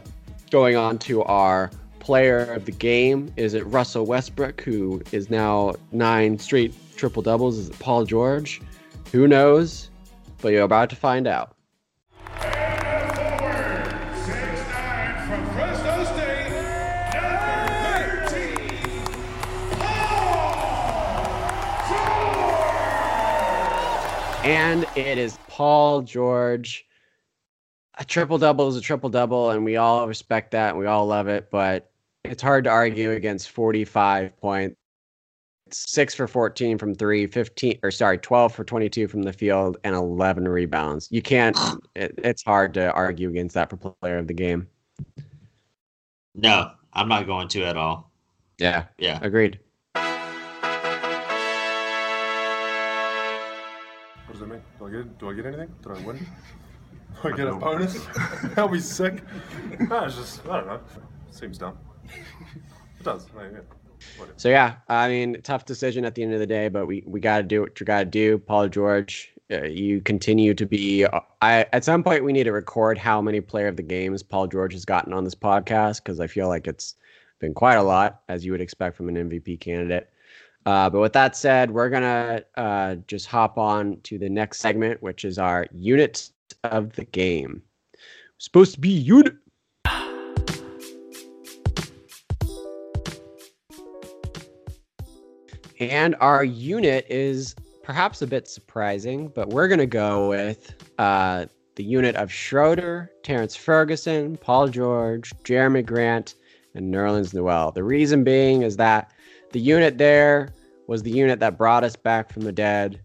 going 0.51 0.77
on 0.77 0.99
to 0.99 1.23
our 1.25 1.71
player 2.01 2.53
of 2.53 2.65
the 2.65 2.73
game, 2.73 3.33
is 3.37 3.55
it 3.55 3.65
Russell 3.67 4.05
Westbrook, 4.05 4.61
who 4.63 5.03
is 5.13 5.31
now 5.31 5.75
nine 5.93 6.39
straight 6.39 6.75
triple 6.97 7.23
doubles? 7.23 7.57
Is 7.57 7.69
it 7.71 7.79
Paul 7.79 8.05
George? 8.05 8.61
Who 9.13 9.29
knows? 9.29 9.91
But 10.43 10.53
you're 10.53 10.65
about 10.65 10.91
to 10.91 10.97
find 10.97 11.27
out. 11.27 11.55
And 24.45 24.85
it 24.97 25.19
is 25.19 25.39
Paul 25.49 26.03
George. 26.03 26.87
A 27.99 28.05
triple 28.05 28.39
double 28.39 28.69
is 28.69 28.77
a 28.77 28.81
triple 28.81 29.11
double, 29.11 29.51
and 29.51 29.65
we 29.65 29.77
all 29.77 30.09
respect 30.09 30.53
that 30.53 30.71
and 30.71 30.79
we 30.79 30.87
all 30.87 31.07
love 31.07 31.29
it. 31.29 31.51
But 31.51 31.91
it's 32.25 32.43
hard 32.43 32.65
to 32.65 32.71
argue 32.71 33.11
against 33.11 33.51
45 33.51 34.35
points, 34.41 34.77
six 35.71 36.15
for 36.15 36.27
14 36.27 36.79
from 36.79 36.95
three, 36.95 37.27
15 37.27 37.81
or 37.83 37.91
sorry, 37.91 38.17
12 38.17 38.55
for 38.55 38.65
22 38.65 39.09
from 39.09 39.23
the 39.23 39.33
field, 39.33 39.77
and 39.85 39.95
11 39.95 40.49
rebounds. 40.49 41.09
You 41.11 41.21
can't. 41.21 41.57
Ah. 41.59 41.77
It, 41.95 42.15
it's 42.19 42.43
hard 42.43 42.73
to 42.75 42.91
argue 42.93 43.29
against 43.29 43.55
that 43.55 43.69
for 43.69 43.77
player 43.77 44.17
of 44.17 44.27
the 44.27 44.35
game. 44.35 44.67
No, 46.35 46.71
I'm 46.95 47.09
not 47.09 47.27
going 47.27 47.49
to 47.49 47.65
at 47.65 47.77
all. 47.77 48.11
Yeah, 48.59 48.85
Yeah. 48.99 49.19
agreed. 49.23 49.59
What 54.31 54.39
does 54.39 54.41
that 54.43 54.49
mean? 54.49 54.63
Do 54.79 54.87
I 54.87 54.91
get 54.93 55.19
do 55.19 55.29
I 55.29 55.35
get 55.35 55.47
anything? 55.47 55.75
Did 55.83 55.91
I 55.91 56.07
win? 56.07 56.19
Do 57.21 57.29
I 57.33 57.37
get 57.37 57.49
a 57.49 57.55
bonus? 57.55 57.99
That'll 58.55 58.69
be 58.69 58.79
sick. 58.79 59.25
No, 59.89 60.05
it's 60.05 60.15
just 60.15 60.47
I 60.47 60.59
don't 60.59 60.67
know. 60.69 60.81
Seems 61.33 61.59
dumb. 61.59 61.77
It 62.05 63.03
does. 63.03 63.27
No, 63.35 63.43
yeah. 63.43 63.59
So 64.37 64.49
yeah, 64.49 64.77
I 64.89 65.09
mean, 65.09 65.43
tough 65.43 65.65
decision 65.65 66.05
at 66.05 66.15
the 66.15 66.23
end 66.23 66.33
of 66.33 66.39
the 66.39 66.47
day, 66.47 66.69
but 66.69 66.87
we 66.87 67.03
we 67.09 67.19
got 67.19 67.39
to 67.39 67.43
do 67.43 67.63
what 67.63 67.81
you 67.81 67.85
got 67.85 67.99
to 67.99 68.05
do. 68.05 68.39
Paul 68.39 68.69
George, 68.69 69.33
uh, 69.51 69.65
you 69.65 70.01
continue 70.01 70.55
to 70.55 70.65
be. 70.65 71.05
uh, 71.07 71.19
I 71.43 71.67
at 71.73 71.83
some 71.83 72.05
point 72.05 72.23
we 72.23 72.33
need 72.33 72.45
to 72.45 72.53
record 72.53 72.99
how 72.99 73.21
many 73.21 73.41
player 73.41 73.67
of 73.67 73.77
the 73.77 73.83
games 73.83 74.23
Paul 74.23 74.47
George 74.47 74.75
has 74.75 74.85
gotten 74.85 75.13
on 75.13 75.25
this 75.25 75.35
podcast 75.35 76.05
because 76.05 76.21
I 76.21 76.29
feel 76.29 76.47
like 76.47 76.69
it's 76.69 76.95
been 77.41 77.53
quite 77.53 77.75
a 77.79 77.83
lot, 77.83 78.21
as 78.29 78.45
you 78.45 78.53
would 78.53 78.61
expect 78.61 78.97
from 78.97 79.09
an 79.09 79.17
MVP 79.17 79.59
candidate. 79.59 80.09
Uh, 80.67 80.91
but 80.91 81.01
with 81.01 81.13
that 81.15 81.37
said, 81.37 81.71
we're 81.71 81.89
gonna 81.89 82.43
uh, 82.57 82.97
just 83.07 83.27
hop 83.27 83.59
on 83.59 83.99
to 84.03 84.19
the 84.19 84.29
next 84.29 84.61
segment, 84.61 85.03
which 85.03 85.25
is 85.25 85.39
our 85.39 85.67
unit 85.73 86.31
of 86.65 86.93
the 86.93 87.05
game. 87.05 87.63
Supposed 88.39 88.75
to 88.75 88.81
be 88.81 88.91
unit. 88.91 89.35
And 95.81 96.15
our 96.21 96.45
unit 96.45 97.07
is 97.09 97.55
perhaps 97.83 98.21
a 98.21 98.27
bit 98.27 98.47
surprising, 98.47 99.29
but 99.29 99.49
we're 99.49 99.67
going 99.67 99.81
to 99.81 99.87
go 99.87 100.29
with 100.29 100.75
uh, 100.99 101.47
the 101.77 101.83
unit 101.83 102.17
of 102.17 102.31
Schroeder, 102.31 103.11
Terrence 103.23 103.57
Ferguson, 103.57 104.37
Paul 104.37 104.69
George, 104.69 105.33
Jerami 105.45 105.85
Grant, 105.85 106.35
and 106.75 106.93
Nerlens 106.93 107.33
Noel. 107.33 107.73
The 107.73 107.83
reason 107.83 108.25
being 108.25 108.63
is 108.63 108.77
that 108.77 109.11
the 109.53 109.61
unit 109.61 109.99
there 109.99 110.53
was 110.87 111.03
the 111.03 111.11
unit 111.11 111.41
that 111.41 111.57
brought 111.57 111.85
us 111.85 111.97
back 111.97 112.33
from 112.33 112.43
the 112.43 112.53
dead. 112.53 113.01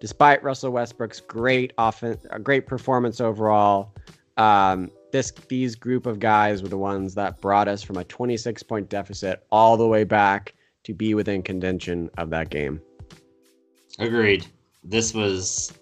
Despite 0.00 0.42
Russell 0.42 0.72
Westbrook's 0.72 1.20
great 1.20 1.72
offense, 1.78 2.26
a 2.30 2.38
great 2.38 2.66
performance 2.66 3.20
overall, 3.20 3.94
um, 4.36 4.90
this 5.12 5.30
these 5.48 5.74
group 5.74 6.06
of 6.06 6.18
guys 6.18 6.62
were 6.62 6.68
the 6.68 6.78
ones 6.78 7.14
that 7.14 7.40
brought 7.40 7.68
us 7.68 7.82
from 7.82 7.96
a 7.96 8.04
26 8.04 8.62
point 8.62 8.88
deficit 8.88 9.44
all 9.50 9.76
the 9.76 9.86
way 9.86 10.04
back 10.04 10.54
to 10.84 10.94
be 10.94 11.14
within 11.14 11.42
contention 11.42 12.08
of 12.16 12.30
that 12.30 12.50
game. 12.50 12.80
Agreed. 13.98 14.46
This 14.82 15.12
was 15.12 15.72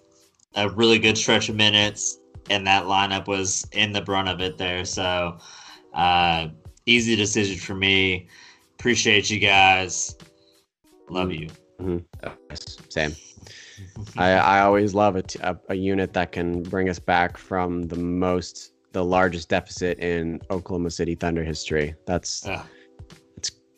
a 0.55 0.69
really 0.69 0.99
good 0.99 1.17
stretch 1.17 1.47
of 1.47 1.55
minutes, 1.55 2.17
and 2.49 2.67
that 2.67 2.83
lineup 2.83 3.27
was 3.27 3.65
in 3.71 3.93
the 3.93 4.01
brunt 4.01 4.27
of 4.27 4.41
it 4.41 4.57
there. 4.57 4.83
So, 4.83 5.37
uh, 5.93 6.47
easy 6.85 7.15
decision 7.15 7.57
for 7.57 7.75
me. 7.75 8.27
Appreciate 8.79 9.29
you 9.29 9.39
guys. 9.39 10.15
Love 11.09 11.33
you. 11.33 11.49
Yes, 12.49 12.77
same. 12.87 13.13
I, 14.17 14.31
I 14.31 14.61
always 14.61 14.93
love 14.93 15.17
a, 15.17 15.21
t- 15.21 15.39
a, 15.43 15.57
a 15.67 15.75
unit 15.75 16.13
that 16.13 16.31
can 16.31 16.63
bring 16.63 16.89
us 16.89 16.97
back 16.97 17.37
from 17.37 17.83
the 17.83 17.97
most, 17.97 18.71
the 18.93 19.03
largest 19.03 19.49
deficit 19.49 19.99
in 19.99 20.39
Oklahoma 20.49 20.91
City 20.91 21.15
Thunder 21.15 21.43
history. 21.43 21.93
That's 22.05 22.47
Ugh. 22.47 22.65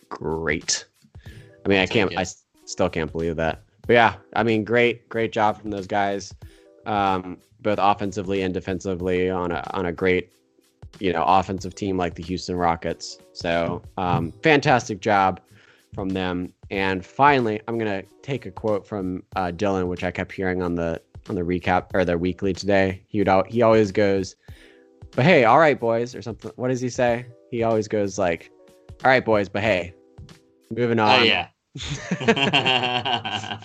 great. 0.10 0.86
I 1.66 1.68
mean, 1.68 1.80
I 1.80 1.88
can't, 1.88 2.16
I 2.18 2.26
still 2.66 2.90
can't 2.90 3.12
believe 3.12 3.36
that. 3.38 3.64
But 3.88 3.94
yeah, 3.94 4.16
I 4.36 4.44
mean, 4.44 4.64
great, 4.64 5.10
great 5.10 5.32
job 5.32 5.60
from 5.60 5.72
those 5.72 5.88
guys, 5.88 6.34
um, 6.86 7.40
both 7.62 7.80
offensively 7.82 8.44
and 8.44 8.54
defensively 8.54 9.32
on 9.32 9.52
a 9.52 9.64
on 9.74 9.88
a 9.88 9.92
great, 9.92 10.32
you 11.00 11.14
know, 11.14 11.24
offensive 11.26 11.76
team 11.76 11.98
like 11.98 12.16
the 12.16 12.24
Houston 12.24 12.56
Rockets. 12.56 13.18
So, 13.34 13.82
um, 13.98 14.32
fantastic 14.44 15.00
job 15.00 15.40
from 15.94 16.10
them. 16.10 16.54
And 16.70 17.06
finally, 17.06 17.62
I'm 17.68 17.78
gonna 17.78 18.04
take 18.22 18.46
a 18.46 18.52
quote 18.52 18.86
from 18.88 19.24
uh, 19.36 19.52
Dylan, 19.54 19.88
which 19.88 20.04
I 20.04 20.12
kept 20.12 20.32
hearing 20.32 20.62
on 20.62 20.76
the 20.76 21.02
on 21.30 21.36
the 21.36 21.42
recap 21.42 21.88
or 21.94 22.06
the 22.06 22.18
weekly 22.18 22.54
today. 22.54 23.02
He 23.08 23.20
would 23.20 23.28
al- 23.28 23.44
he 23.44 23.62
always 23.62 23.92
goes, 23.92 24.36
"But 25.16 25.26
hey, 25.26 25.44
all 25.44 25.60
right, 25.60 25.80
boys," 25.80 26.16
or 26.16 26.22
something. 26.22 26.52
What 26.56 26.70
does 26.70 26.82
he 26.82 26.90
say? 26.90 27.26
He 27.50 27.64
always 27.64 27.88
goes 27.88 28.18
like, 28.18 28.52
"All 29.04 29.12
right, 29.12 29.24
boys, 29.24 29.50
but 29.50 29.62
hey." 29.62 29.94
Moving 30.70 31.00
on. 31.00 31.20
Oh 31.20 31.24
yeah. 31.24 31.48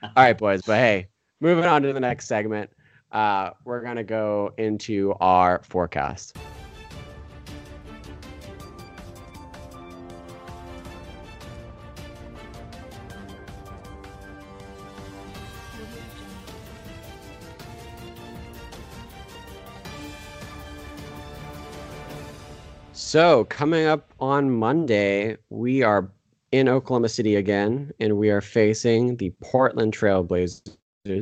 All 0.02 0.10
right, 0.16 0.36
boys. 0.36 0.62
But 0.62 0.78
hey, 0.78 1.08
moving 1.40 1.64
on 1.64 1.82
to 1.82 1.92
the 1.92 2.00
next 2.00 2.26
segment, 2.26 2.70
uh, 3.12 3.50
we're 3.64 3.82
going 3.82 3.96
to 3.96 4.04
go 4.04 4.52
into 4.56 5.14
our 5.20 5.62
forecast. 5.62 6.36
So, 23.14 23.44
coming 23.44 23.86
up 23.86 24.12
on 24.18 24.50
Monday, 24.50 25.36
we 25.48 25.84
are 25.84 26.10
in 26.50 26.68
Oklahoma 26.68 27.08
City 27.08 27.36
again, 27.36 27.92
and 28.00 28.18
we 28.18 28.28
are 28.28 28.40
facing 28.40 29.18
the 29.18 29.32
Portland 29.40 29.96
Trailblazers. 29.96 30.72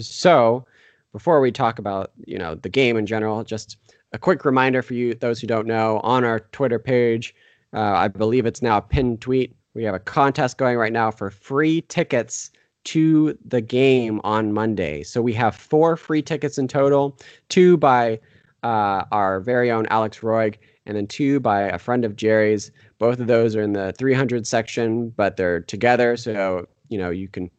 So, 0.00 0.64
before 1.12 1.42
we 1.42 1.52
talk 1.52 1.78
about 1.78 2.12
you 2.24 2.38
know 2.38 2.54
the 2.54 2.70
game 2.70 2.96
in 2.96 3.04
general, 3.04 3.44
just 3.44 3.76
a 4.14 4.18
quick 4.18 4.46
reminder 4.46 4.80
for 4.80 4.94
you, 4.94 5.12
those 5.12 5.38
who 5.38 5.46
don't 5.46 5.66
know, 5.66 6.00
on 6.02 6.24
our 6.24 6.40
Twitter 6.40 6.78
page, 6.78 7.34
uh, 7.74 7.80
I 7.80 8.08
believe 8.08 8.46
it's 8.46 8.62
now 8.62 8.78
a 8.78 8.80
pinned 8.80 9.20
tweet. 9.20 9.54
We 9.74 9.84
have 9.84 9.94
a 9.94 9.98
contest 9.98 10.56
going 10.56 10.78
right 10.78 10.94
now 10.94 11.10
for 11.10 11.30
free 11.30 11.82
tickets 11.82 12.52
to 12.84 13.36
the 13.44 13.60
game 13.60 14.18
on 14.24 14.54
Monday. 14.54 15.02
So 15.02 15.20
we 15.20 15.34
have 15.34 15.54
four 15.54 15.98
free 15.98 16.22
tickets 16.22 16.56
in 16.56 16.68
total, 16.68 17.18
two 17.50 17.76
by 17.76 18.18
uh, 18.62 19.04
our 19.12 19.40
very 19.40 19.70
own 19.70 19.86
Alex 19.90 20.20
Roig, 20.20 20.56
and 20.86 20.96
then 20.96 21.06
two 21.06 21.40
by 21.40 21.62
a 21.62 21.78
friend 21.78 22.04
of 22.04 22.16
Jerry's. 22.16 22.70
Both 22.98 23.20
of 23.20 23.26
those 23.26 23.54
are 23.56 23.62
in 23.62 23.72
the 23.72 23.92
300 23.98 24.46
section, 24.46 25.10
but 25.10 25.36
they're 25.36 25.60
together. 25.60 26.16
So, 26.16 26.66
you 26.88 26.98
know, 26.98 27.10
you 27.10 27.28
can 27.28 27.50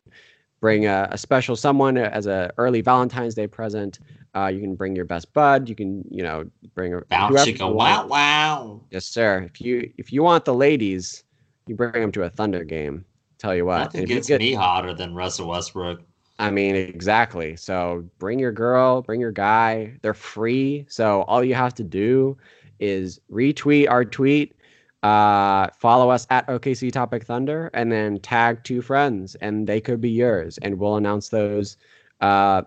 bring 0.59 0.85
a, 0.85 1.07
a 1.11 1.17
special 1.17 1.55
someone 1.55 1.97
as 1.97 2.25
a 2.25 2.51
early 2.57 2.81
Valentine's 2.81 3.35
Day 3.35 3.47
present. 3.47 3.99
Uh, 4.35 4.47
you 4.47 4.59
can 4.61 4.75
bring 4.75 4.95
your 4.95 5.05
best 5.05 5.31
bud. 5.33 5.69
You 5.69 5.75
can, 5.75 6.03
you 6.09 6.23
know, 6.23 6.45
bring 6.73 6.93
a 6.93 7.01
Bow 7.01 7.29
chicka 7.29 7.71
wow 7.71 8.07
wow. 8.07 8.81
Yes, 8.89 9.05
sir. 9.05 9.43
If 9.43 9.61
you 9.61 9.91
if 9.97 10.11
you 10.11 10.23
want 10.23 10.45
the 10.45 10.53
ladies, 10.53 11.23
you 11.67 11.75
bring 11.75 11.93
them 11.93 12.11
to 12.13 12.23
a 12.23 12.29
Thunder 12.29 12.63
game. 12.63 13.05
Tell 13.37 13.53
you 13.55 13.65
what, 13.65 13.79
Nothing 13.79 14.05
gets 14.05 14.27
get- 14.27 14.39
me 14.39 14.53
hotter 14.53 14.93
than 14.93 15.13
Russell 15.13 15.49
Westbrook. 15.49 16.01
I 16.39 16.49
mean, 16.49 16.75
exactly. 16.75 17.55
So 17.55 18.09
bring 18.17 18.39
your 18.39 18.51
girl, 18.51 19.03
bring 19.03 19.21
your 19.21 19.31
guy. 19.31 19.93
They're 20.01 20.15
free. 20.15 20.85
So 20.89 21.21
all 21.23 21.43
you 21.43 21.53
have 21.53 21.75
to 21.75 21.83
do 21.83 22.37
is 22.83 23.19
retweet 23.31 23.89
our 23.89 24.03
tweet, 24.03 24.55
uh, 25.03 25.67
follow 25.79 26.09
us 26.09 26.27
at 26.29 26.45
OKC 26.47 26.91
Topic 26.91 27.25
Thunder, 27.25 27.71
and 27.73 27.91
then 27.91 28.19
tag 28.19 28.63
two 28.63 28.81
friends, 28.81 29.35
and 29.35 29.65
they 29.65 29.79
could 29.81 30.01
be 30.01 30.09
yours. 30.09 30.57
And 30.61 30.77
we'll 30.77 30.97
announce 30.97 31.29
those, 31.29 31.77
uh, 32.21 32.61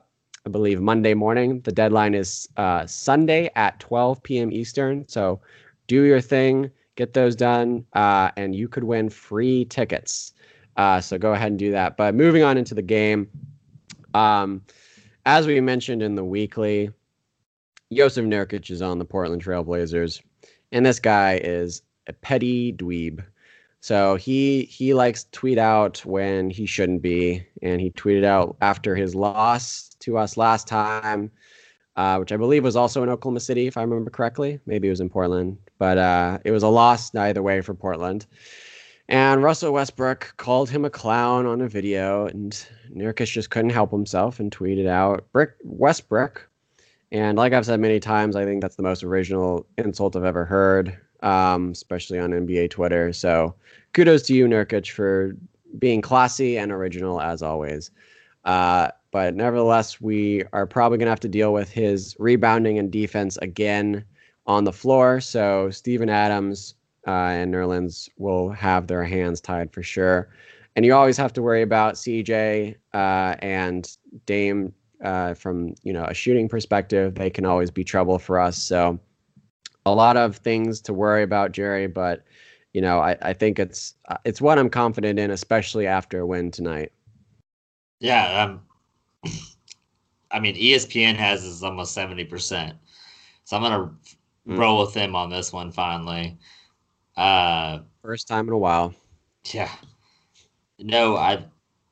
I 0.44 0.48
believe, 0.50 0.80
Monday 0.80 1.14
morning. 1.14 1.60
The 1.60 1.72
deadline 1.72 2.14
is 2.14 2.48
uh, 2.56 2.86
Sunday 2.86 3.50
at 3.56 3.78
12 3.80 4.22
p.m. 4.22 4.52
Eastern. 4.52 5.06
So 5.08 5.40
do 5.86 6.02
your 6.02 6.20
thing, 6.20 6.70
get 6.96 7.12
those 7.12 7.36
done, 7.36 7.84
uh, 7.92 8.30
and 8.36 8.54
you 8.54 8.68
could 8.68 8.84
win 8.84 9.10
free 9.10 9.64
tickets. 9.66 10.32
Uh, 10.76 11.00
so 11.00 11.18
go 11.18 11.32
ahead 11.32 11.48
and 11.48 11.58
do 11.58 11.70
that. 11.72 11.96
But 11.96 12.14
moving 12.14 12.42
on 12.42 12.58
into 12.58 12.74
the 12.74 12.82
game, 12.82 13.28
um, 14.14 14.62
as 15.24 15.46
we 15.46 15.60
mentioned 15.60 16.02
in 16.02 16.14
the 16.14 16.24
weekly, 16.24 16.90
Josef 17.92 18.24
Nurkic 18.24 18.70
is 18.70 18.82
on 18.82 18.98
the 18.98 19.04
Portland 19.04 19.44
Trailblazers, 19.44 20.20
and 20.72 20.84
this 20.84 20.98
guy 20.98 21.40
is 21.42 21.82
a 22.08 22.12
petty 22.12 22.72
dweeb. 22.72 23.24
So 23.80 24.16
he 24.16 24.64
he 24.64 24.92
likes 24.94 25.22
to 25.24 25.30
tweet 25.30 25.58
out 25.58 26.04
when 26.04 26.50
he 26.50 26.66
shouldn't 26.66 27.00
be, 27.00 27.46
and 27.62 27.80
he 27.80 27.90
tweeted 27.92 28.24
out 28.24 28.56
after 28.60 28.96
his 28.96 29.14
loss 29.14 29.94
to 30.00 30.18
us 30.18 30.36
last 30.36 30.66
time, 30.66 31.30
uh, 31.94 32.16
which 32.16 32.32
I 32.32 32.36
believe 32.36 32.64
was 32.64 32.74
also 32.74 33.04
in 33.04 33.08
Oklahoma 33.08 33.38
City, 33.38 33.68
if 33.68 33.76
I 33.76 33.82
remember 33.82 34.10
correctly. 34.10 34.58
Maybe 34.66 34.88
it 34.88 34.90
was 34.90 35.00
in 35.00 35.08
Portland, 35.08 35.56
but 35.78 35.96
uh, 35.96 36.38
it 36.44 36.50
was 36.50 36.64
a 36.64 36.68
loss 36.68 37.14
either 37.14 37.42
way 37.42 37.60
for 37.60 37.74
Portland. 37.74 38.26
And 39.08 39.44
Russell 39.44 39.72
Westbrook 39.72 40.34
called 40.36 40.68
him 40.68 40.84
a 40.84 40.90
clown 40.90 41.46
on 41.46 41.60
a 41.60 41.68
video, 41.68 42.26
and 42.26 42.66
Nurkic 42.92 43.30
just 43.30 43.50
couldn't 43.50 43.70
help 43.70 43.92
himself 43.92 44.40
and 44.40 44.50
tweeted 44.50 44.88
out 44.88 45.30
Brick 45.30 45.50
Westbrook. 45.62 46.48
And 47.16 47.36
like 47.38 47.52
I've 47.52 47.66
said 47.66 47.80
many 47.80 48.00
times, 48.00 48.36
I 48.36 48.44
think 48.44 48.60
that's 48.62 48.76
the 48.76 48.82
most 48.82 49.02
original 49.04 49.66
insult 49.78 50.16
I've 50.16 50.24
ever 50.24 50.44
heard. 50.44 50.98
um, 51.22 51.70
especially 51.72 52.18
on 52.18 52.30
NBA 52.32 52.70
Twitter. 52.70 53.12
So 53.12 53.54
kudos 53.94 54.22
to 54.24 54.34
you, 54.34 54.46
Nurkic, 54.46 54.90
for 54.92 55.36
being 55.78 56.02
classy 56.02 56.58
and 56.58 56.70
original 56.72 57.20
as 57.20 57.42
always. 57.42 57.90
Uh, 58.44 58.90
but 59.12 59.34
nevertheless, 59.34 60.00
we 60.00 60.44
are 60.52 60.66
probably 60.66 60.98
going 60.98 61.06
to 61.06 61.10
have 61.10 61.20
to 61.20 61.28
deal 61.28 61.52
with 61.52 61.70
his 61.70 62.16
rebounding 62.18 62.78
and 62.78 62.92
defense 62.92 63.38
again 63.38 64.04
on 64.46 64.64
the 64.64 64.72
floor. 64.72 65.20
So 65.20 65.70
Steven 65.70 66.10
Adams 66.10 66.74
uh, 67.06 67.10
and 67.10 67.54
Nerlens 67.54 68.08
will 68.18 68.50
have 68.50 68.86
their 68.88 69.04
hands 69.04 69.40
tied 69.40 69.72
for 69.72 69.82
sure. 69.82 70.28
And 70.76 70.84
you 70.84 70.94
always 70.94 71.16
have 71.16 71.32
to 71.34 71.42
worry 71.42 71.62
about 71.62 71.96
CJ 71.96 72.76
uh, 72.94 73.36
and 73.40 73.88
Dame 74.26 74.72
uh, 75.02 75.34
from 75.34 75.74
you 75.82 75.92
know 75.92 76.04
a 76.04 76.14
shooting 76.14 76.48
perspective. 76.48 77.14
They 77.14 77.30
can 77.30 77.44
always 77.44 77.70
be 77.70 77.84
trouble 77.84 78.18
for 78.18 78.38
us. 78.40 78.56
So 78.56 78.98
a 79.86 79.94
lot 79.94 80.16
of 80.16 80.36
things 80.36 80.80
to 80.82 80.94
worry 80.94 81.22
about, 81.22 81.52
Jerry. 81.52 81.86
But 81.86 82.24
you 82.72 82.80
know 82.80 82.98
I, 83.00 83.16
I 83.22 83.32
think 83.32 83.58
it's 83.58 83.94
uh, 84.08 84.16
it's 84.24 84.40
what 84.40 84.58
I'm 84.58 84.70
confident 84.70 85.18
in, 85.18 85.30
especially 85.30 85.86
after 85.86 86.20
a 86.20 86.26
win 86.26 86.50
tonight. 86.50 86.92
Yeah, 88.00 88.42
um, 88.42 88.62
I 90.30 90.40
mean 90.40 90.54
ESPN 90.56 91.16
has 91.16 91.44
is 91.44 91.62
almost 91.62 91.94
seventy 91.94 92.24
percent, 92.24 92.76
so 93.44 93.56
I'm 93.56 93.62
gonna 93.62 93.94
Mm. 94.48 94.58
roll 94.58 94.80
with 94.80 94.94
them 94.94 95.14
on 95.16 95.30
this 95.30 95.52
one 95.52 95.72
finally. 95.72 96.38
Uh, 97.16 97.80
First 98.02 98.28
time 98.28 98.48
in 98.48 98.54
a 98.54 98.58
while. 98.58 98.94
yeah, 99.52 99.70
no, 100.78 101.16
I 101.16 101.44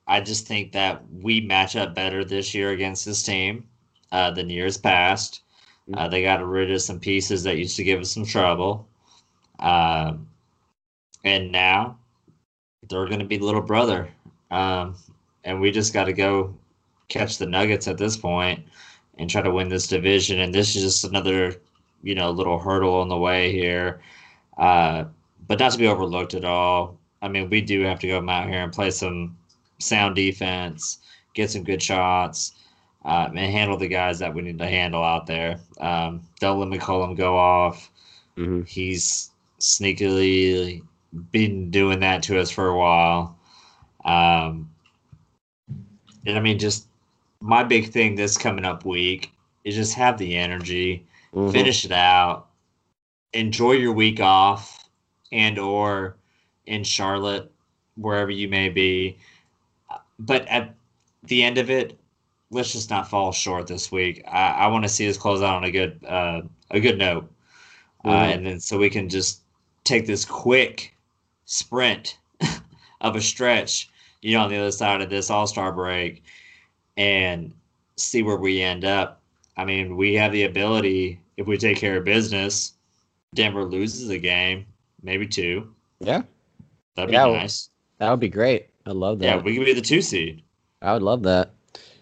I 0.06 0.20
just 0.20 0.46
think 0.46 0.72
that 0.72 1.02
we 1.10 1.40
match 1.40 1.76
up 1.76 1.94
better 1.94 2.24
this 2.24 2.54
year 2.54 2.70
against 2.70 3.04
this 3.04 3.22
team 3.22 3.66
uh, 4.12 4.30
than 4.30 4.50
years 4.50 4.76
past. 4.76 5.42
Uh, 5.94 6.08
they 6.08 6.22
got 6.22 6.46
rid 6.46 6.70
of 6.70 6.82
some 6.82 7.00
pieces 7.00 7.42
that 7.42 7.58
used 7.58 7.76
to 7.76 7.84
give 7.84 8.00
us 8.00 8.10
some 8.10 8.24
trouble, 8.24 8.88
um, 9.58 10.26
and 11.24 11.52
now 11.52 11.98
they're 12.88 13.06
going 13.06 13.18
to 13.18 13.24
be 13.24 13.38
little 13.38 13.60
brother, 13.60 14.08
um, 14.50 14.94
and 15.44 15.60
we 15.60 15.70
just 15.70 15.92
got 15.92 16.04
to 16.04 16.12
go 16.12 16.54
catch 17.08 17.36
the 17.36 17.46
Nuggets 17.46 17.86
at 17.86 17.98
this 17.98 18.16
point 18.16 18.64
and 19.18 19.28
try 19.28 19.42
to 19.42 19.50
win 19.50 19.68
this 19.68 19.86
division. 19.86 20.40
And 20.40 20.54
this 20.54 20.74
is 20.74 20.82
just 20.82 21.04
another, 21.04 21.54
you 22.02 22.14
know, 22.14 22.30
little 22.30 22.58
hurdle 22.58 22.94
on 22.94 23.08
the 23.08 23.16
way 23.16 23.52
here, 23.52 24.00
uh, 24.58 25.04
but 25.46 25.58
not 25.58 25.72
to 25.72 25.78
be 25.78 25.86
overlooked 25.86 26.34
at 26.34 26.44
all. 26.44 26.98
I 27.20 27.28
mean, 27.28 27.50
we 27.50 27.60
do 27.60 27.82
have 27.82 28.00
to 28.00 28.08
go 28.08 28.28
out 28.28 28.48
here 28.48 28.62
and 28.62 28.72
play 28.72 28.90
some 28.90 29.36
sound 29.84 30.16
defense, 30.16 30.98
get 31.34 31.50
some 31.50 31.62
good 31.62 31.82
shots, 31.82 32.52
uh, 33.04 33.26
and 33.28 33.38
handle 33.38 33.76
the 33.76 33.88
guys 33.88 34.18
that 34.18 34.34
we 34.34 34.42
need 34.42 34.58
to 34.58 34.66
handle 34.66 35.02
out 35.02 35.26
there. 35.26 35.60
Um, 35.78 36.22
don't 36.40 36.58
let 36.58 36.80
McCollum 36.80 37.16
go 37.16 37.36
off. 37.36 37.90
hmm 38.36 38.62
He's 38.62 39.30
sneakily 39.60 40.82
been 41.30 41.70
doing 41.70 42.00
that 42.00 42.22
to 42.24 42.38
us 42.40 42.50
for 42.50 42.68
a 42.68 42.76
while. 42.78 43.36
Um, 44.04 44.70
and 46.26 46.36
I 46.36 46.40
mean, 46.40 46.58
just 46.58 46.86
my 47.40 47.62
big 47.62 47.90
thing 47.92 48.14
this 48.14 48.36
coming 48.38 48.64
up 48.64 48.84
week 48.84 49.32
is 49.64 49.74
just 49.74 49.94
have 49.94 50.18
the 50.18 50.36
energy, 50.36 51.04
Mhm. 51.34 51.52
finish 51.52 51.84
it 51.84 51.92
out, 51.92 52.48
enjoy 53.32 53.72
your 53.72 53.92
week 53.92 54.20
off, 54.20 54.88
and 55.32 55.58
or 55.58 56.16
in 56.66 56.84
Charlotte, 56.84 57.50
wherever 57.96 58.30
you 58.30 58.48
may 58.48 58.68
be. 58.68 59.16
But 60.18 60.46
at 60.48 60.74
the 61.24 61.42
end 61.42 61.58
of 61.58 61.70
it, 61.70 61.98
let's 62.50 62.72
just 62.72 62.90
not 62.90 63.08
fall 63.08 63.32
short 63.32 63.66
this 63.66 63.90
week. 63.90 64.22
I, 64.28 64.48
I 64.50 64.66
want 64.68 64.84
to 64.84 64.88
see 64.88 65.08
us 65.08 65.16
close 65.16 65.42
out 65.42 65.56
on 65.56 65.64
a 65.64 65.70
good 65.70 66.04
uh, 66.06 66.42
a 66.70 66.80
good 66.80 66.98
note, 66.98 67.30
uh, 68.04 68.08
Mhm. 68.08 68.34
and 68.34 68.46
then 68.46 68.60
so 68.60 68.78
we 68.78 68.90
can 68.90 69.08
just 69.08 69.40
take 69.84 70.06
this 70.06 70.24
quick 70.24 70.94
sprint 71.46 72.18
of 73.00 73.16
a 73.16 73.20
stretch, 73.20 73.88
you 74.22 74.36
know, 74.36 74.44
on 74.44 74.50
the 74.50 74.56
other 74.56 74.72
side 74.72 75.00
of 75.02 75.10
this 75.10 75.30
All 75.30 75.46
Star 75.46 75.72
break, 75.72 76.22
and 76.96 77.52
see 77.96 78.22
where 78.22 78.36
we 78.36 78.60
end 78.62 78.84
up. 78.84 79.20
I 79.56 79.64
mean, 79.64 79.96
we 79.96 80.14
have 80.14 80.32
the 80.32 80.44
ability 80.44 81.20
if 81.36 81.46
we 81.46 81.56
take 81.56 81.76
care 81.76 81.96
of 81.98 82.04
business. 82.04 82.72
Denver 83.34 83.64
loses 83.64 84.08
a 84.10 84.18
game, 84.18 84.66
maybe 85.02 85.26
two. 85.26 85.72
Yeah, 86.00 86.22
That'd 86.94 87.08
be 87.10 87.14
Yeah, 87.14 87.26
nice. 87.26 87.70
that 87.98 88.10
would 88.10 88.20
be 88.20 88.28
great. 88.28 88.68
I 88.86 88.92
love 88.92 89.18
that. 89.20 89.24
Yeah, 89.24 89.36
we 89.42 89.56
could 89.56 89.64
be 89.64 89.72
the 89.72 89.80
two 89.80 90.02
seed. 90.02 90.42
I 90.82 90.92
would 90.92 91.02
love 91.02 91.22
that. 91.24 91.52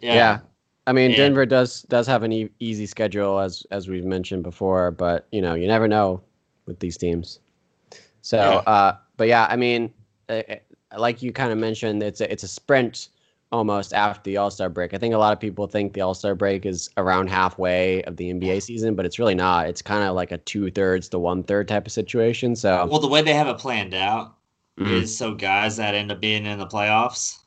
Yeah. 0.00 0.14
Yeah. 0.14 0.38
I 0.86 0.92
mean, 0.92 1.06
And- 1.12 1.16
Denver 1.16 1.46
does 1.46 1.82
does 1.82 2.06
have 2.08 2.22
an 2.24 2.32
e- 2.32 2.50
easy 2.58 2.86
schedule 2.86 3.38
as 3.38 3.64
as 3.70 3.88
we've 3.88 4.04
mentioned 4.04 4.42
before, 4.42 4.90
but 4.90 5.26
you 5.30 5.40
know, 5.40 5.54
you 5.54 5.66
never 5.68 5.86
know 5.86 6.20
with 6.66 6.80
these 6.80 6.96
teams. 6.96 7.38
So, 8.22 8.36
Yeah. 8.36 8.72
uh, 8.72 8.96
but 9.16 9.28
yeah, 9.28 9.46
I 9.48 9.56
mean, 9.56 9.92
uh, 10.28 10.42
uh, 10.48 10.98
like 10.98 11.22
you 11.22 11.32
kind 11.32 11.52
of 11.52 11.58
mentioned, 11.58 12.02
it's 12.02 12.20
a 12.20 12.30
it's 12.32 12.42
a 12.42 12.48
sprint 12.48 13.08
almost 13.52 13.92
after 13.92 14.22
the 14.30 14.36
All 14.38 14.50
Star 14.50 14.68
break. 14.68 14.92
I 14.94 14.98
think 14.98 15.14
a 15.14 15.18
lot 15.18 15.32
of 15.32 15.38
people 15.38 15.66
think 15.68 15.92
the 15.92 16.00
All 16.00 16.14
Star 16.14 16.34
break 16.34 16.66
is 16.66 16.90
around 16.96 17.28
halfway 17.28 18.02
of 18.04 18.16
the 18.16 18.30
NBA 18.32 18.60
season, 18.62 18.94
but 18.96 19.06
it's 19.06 19.18
really 19.20 19.34
not. 19.36 19.68
It's 19.68 19.82
kind 19.82 20.02
of 20.02 20.16
like 20.16 20.32
a 20.32 20.38
two 20.38 20.70
thirds 20.72 21.08
to 21.10 21.18
one 21.20 21.44
third 21.44 21.68
type 21.68 21.86
of 21.86 21.92
situation. 21.92 22.56
So, 22.56 22.86
Well, 22.90 22.98
the 23.00 23.08
way 23.08 23.22
they 23.22 23.34
have 23.34 23.46
it 23.48 23.58
planned 23.58 23.94
out 23.94 24.34
Mhm. 24.78 25.02
is 25.02 25.16
so 25.16 25.34
guys 25.34 25.76
that 25.76 25.94
end 25.94 26.10
up 26.12 26.20
being 26.20 26.46
in 26.46 26.58
the 26.58 26.66
playoffs, 26.66 27.38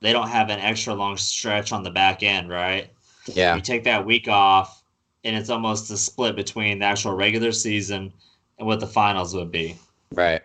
they 0.00 0.12
don't 0.12 0.28
have 0.28 0.50
an 0.50 0.58
extra 0.58 0.94
long 0.94 1.16
stretch 1.16 1.72
on 1.72 1.82
the 1.82 1.90
back 1.90 2.22
end, 2.22 2.50
right? 2.50 2.90
yeah, 3.26 3.54
You 3.56 3.60
take 3.62 3.84
that 3.84 4.04
week 4.04 4.28
off, 4.28 4.82
and 5.24 5.36
it's 5.36 5.50
almost 5.50 5.90
a 5.90 5.96
split 5.96 6.36
between 6.36 6.80
the 6.80 6.86
actual 6.86 7.14
regular 7.14 7.52
season 7.52 8.12
and 8.58 8.66
what 8.66 8.80
the 8.80 8.86
finals 8.86 9.34
would 9.34 9.50
be. 9.52 9.76
right. 10.14 10.42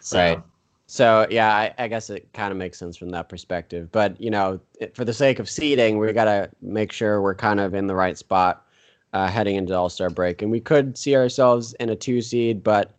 So, 0.00 0.18
Right. 0.18 0.42
So 0.88 1.26
yeah, 1.30 1.52
I, 1.54 1.74
I 1.78 1.88
guess 1.88 2.10
it 2.10 2.32
kind 2.32 2.52
of 2.52 2.58
makes 2.58 2.78
sense 2.78 2.96
from 2.96 3.10
that 3.10 3.28
perspective. 3.28 3.90
But 3.90 4.20
you 4.20 4.30
know, 4.30 4.60
it, 4.80 4.94
for 4.94 5.04
the 5.04 5.12
sake 5.12 5.38
of 5.40 5.50
seeding, 5.50 5.98
we 5.98 6.12
got 6.12 6.26
to 6.26 6.50
make 6.62 6.92
sure 6.92 7.20
we're 7.20 7.34
kind 7.34 7.58
of 7.60 7.74
in 7.74 7.86
the 7.88 7.94
right 7.94 8.16
spot 8.16 8.64
uh, 9.12 9.28
heading 9.28 9.56
into 9.56 9.74
All 9.74 9.88
Star 9.88 10.10
break, 10.10 10.42
and 10.42 10.50
we 10.50 10.60
could 10.60 10.96
see 10.96 11.16
ourselves 11.16 11.74
in 11.80 11.90
a 11.90 11.96
two 11.96 12.22
seed, 12.22 12.62
but 12.62 12.92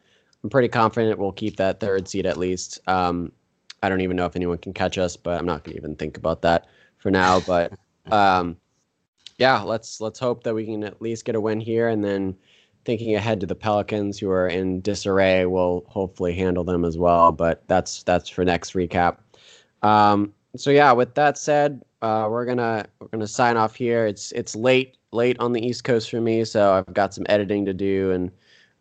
I'm 0.43 0.49
pretty 0.49 0.67
confident 0.67 1.19
we'll 1.19 1.31
keep 1.31 1.57
that 1.57 1.79
third 1.79 2.07
seed 2.07 2.25
at 2.25 2.37
least. 2.37 2.79
Um, 2.87 3.31
I 3.83 3.89
don't 3.89 4.01
even 4.01 4.17
know 4.17 4.25
if 4.25 4.35
anyone 4.35 4.57
can 4.57 4.73
catch 4.73 4.97
us, 4.97 5.17
but 5.17 5.39
I'm 5.39 5.45
not 5.45 5.63
going 5.63 5.73
to 5.73 5.81
even 5.81 5.95
think 5.95 6.17
about 6.17 6.41
that 6.43 6.67
for 6.97 7.11
now. 7.11 7.39
But 7.47 7.73
um, 8.11 8.57
yeah, 9.37 9.61
let's 9.61 10.01
let's 10.01 10.19
hope 10.19 10.43
that 10.43 10.55
we 10.55 10.65
can 10.65 10.83
at 10.83 11.01
least 11.01 11.25
get 11.25 11.35
a 11.35 11.41
win 11.41 11.59
here, 11.59 11.89
and 11.89 12.03
then 12.03 12.35
thinking 12.85 13.15
ahead 13.15 13.39
to 13.41 13.45
the 13.45 13.55
Pelicans, 13.55 14.17
who 14.17 14.29
are 14.29 14.47
in 14.47 14.81
disarray, 14.81 15.45
will 15.45 15.85
hopefully 15.87 16.33
handle 16.33 16.63
them 16.63 16.85
as 16.85 16.97
well. 16.97 17.31
But 17.31 17.67
that's 17.67 18.03
that's 18.03 18.29
for 18.29 18.45
next 18.45 18.73
recap. 18.73 19.17
Um, 19.83 20.33
so 20.55 20.71
yeah, 20.71 20.91
with 20.91 21.13
that 21.15 21.37
said, 21.37 21.83
uh, 22.01 22.27
we're 22.29 22.45
gonna 22.45 22.85
we're 22.99 23.09
gonna 23.09 23.27
sign 23.27 23.57
off 23.57 23.75
here. 23.75 24.07
It's 24.07 24.31
it's 24.31 24.55
late 24.55 24.97
late 25.11 25.37
on 25.39 25.53
the 25.53 25.65
East 25.65 25.83
Coast 25.83 26.09
for 26.09 26.21
me, 26.21 26.43
so 26.45 26.73
I've 26.73 26.93
got 26.93 27.13
some 27.13 27.25
editing 27.29 27.65
to 27.65 27.73
do 27.73 28.11
and 28.11 28.31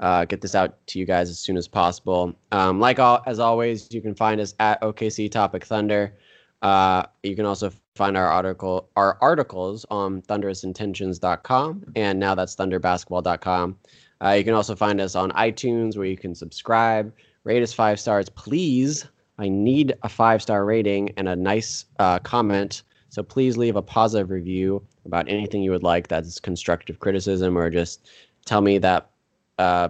uh, 0.00 0.24
get 0.24 0.40
this 0.40 0.54
out 0.54 0.86
to 0.88 0.98
you 0.98 1.06
guys 1.06 1.30
as 1.30 1.38
soon 1.38 1.56
as 1.56 1.68
possible. 1.68 2.34
Um, 2.52 2.80
like 2.80 2.98
all, 2.98 3.22
as 3.26 3.38
always, 3.38 3.92
you 3.92 4.02
can 4.02 4.14
find 4.14 4.40
us 4.40 4.54
at 4.60 4.80
OKC 4.82 5.30
Topic 5.30 5.64
Thunder. 5.64 6.14
Uh, 6.62 7.04
you 7.22 7.36
can 7.36 7.44
also 7.44 7.70
find 7.94 8.16
our 8.16 8.26
article 8.26 8.88
our 8.96 9.18
articles 9.20 9.86
on 9.90 10.22
thunderousintentions.com 10.22 11.84
and 11.96 12.18
now 12.18 12.34
that's 12.34 12.56
thunderbasketball.com. 12.56 13.76
Uh, 14.22 14.30
you 14.30 14.44
can 14.44 14.54
also 14.54 14.74
find 14.74 15.00
us 15.00 15.14
on 15.14 15.30
iTunes 15.32 15.96
where 15.96 16.06
you 16.06 16.16
can 16.16 16.34
subscribe, 16.34 17.12
rate 17.44 17.62
us 17.62 17.72
five 17.72 18.00
stars, 18.00 18.28
please. 18.30 19.06
I 19.38 19.48
need 19.48 19.94
a 20.02 20.08
five 20.08 20.40
star 20.40 20.64
rating 20.64 21.10
and 21.16 21.28
a 21.28 21.36
nice 21.36 21.84
uh, 21.98 22.18
comment. 22.20 22.82
So 23.10 23.22
please 23.22 23.56
leave 23.56 23.76
a 23.76 23.82
positive 23.82 24.30
review 24.30 24.82
about 25.04 25.28
anything 25.28 25.62
you 25.62 25.70
would 25.70 25.82
like 25.82 26.08
that's 26.08 26.40
constructive 26.40 26.98
criticism 26.98 27.56
or 27.56 27.70
just 27.70 28.08
tell 28.44 28.60
me 28.60 28.78
that 28.78 29.10
uh, 29.58 29.88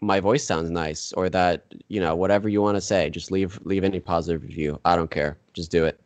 my 0.00 0.20
voice 0.20 0.44
sounds 0.44 0.70
nice 0.70 1.12
or 1.12 1.28
that 1.30 1.74
you 1.88 2.00
know 2.00 2.14
whatever 2.14 2.48
you 2.48 2.62
want 2.62 2.76
to 2.76 2.80
say. 2.80 3.10
Just 3.10 3.30
leave 3.30 3.58
leave 3.64 3.84
any 3.84 4.00
positive 4.00 4.42
review. 4.42 4.80
I 4.84 4.96
don't 4.96 5.10
care. 5.10 5.38
Just 5.52 5.70
do 5.70 5.84
it. 5.84 6.00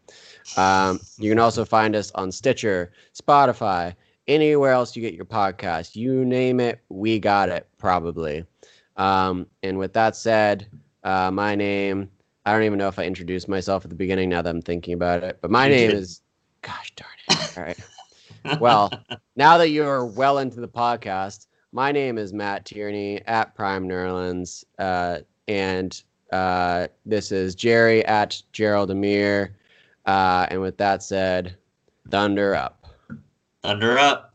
Um, 0.56 1.00
you 1.18 1.30
can 1.30 1.38
also 1.38 1.64
find 1.64 1.94
us 1.94 2.10
on 2.12 2.32
Stitcher, 2.32 2.92
Spotify, 3.14 3.94
anywhere 4.26 4.72
else 4.72 4.96
you 4.96 5.02
get 5.02 5.14
your 5.14 5.24
podcast. 5.24 5.96
You 5.96 6.24
name 6.24 6.60
it, 6.60 6.80
we 6.88 7.18
got 7.18 7.48
it 7.48 7.68
probably. 7.78 8.44
Um, 8.96 9.46
and 9.62 9.78
with 9.78 9.92
that 9.94 10.16
said, 10.16 10.66
uh, 11.04 11.30
my 11.30 11.54
name. 11.54 12.10
I 12.46 12.52
don't 12.52 12.62
even 12.62 12.78
know 12.78 12.88
if 12.88 12.98
I 12.98 13.04
introduced 13.04 13.48
myself 13.48 13.84
at 13.84 13.90
the 13.90 13.96
beginning. 13.96 14.30
Now 14.30 14.42
that 14.42 14.50
I'm 14.50 14.62
thinking 14.62 14.94
about 14.94 15.22
it, 15.22 15.38
but 15.40 15.50
my 15.50 15.68
name 15.68 15.90
is. 15.90 16.22
Gosh 16.62 16.92
darn 16.96 17.10
it! 17.28 17.58
All 17.58 17.64
right. 17.64 17.78
Well, 18.60 18.90
now 19.36 19.58
that 19.58 19.68
you're 19.70 20.04
well 20.04 20.38
into 20.38 20.60
the 20.60 20.68
podcast, 20.68 21.46
my 21.72 21.92
name 21.92 22.18
is 22.18 22.32
Matt 22.32 22.64
Tierney 22.64 23.22
at 23.26 23.54
Prime 23.54 23.88
Nerlands, 23.88 24.64
uh, 24.78 25.18
and 25.48 26.02
uh, 26.32 26.88
this 27.06 27.32
is 27.32 27.54
Jerry 27.54 28.04
at 28.06 28.42
Gerald 28.52 28.90
Amir. 28.90 29.56
Uh, 30.06 30.46
and 30.50 30.60
with 30.60 30.76
that 30.78 31.02
said, 31.02 31.56
thunder 32.10 32.54
up. 32.54 32.86
Thunder 33.62 33.98
up. 33.98 34.34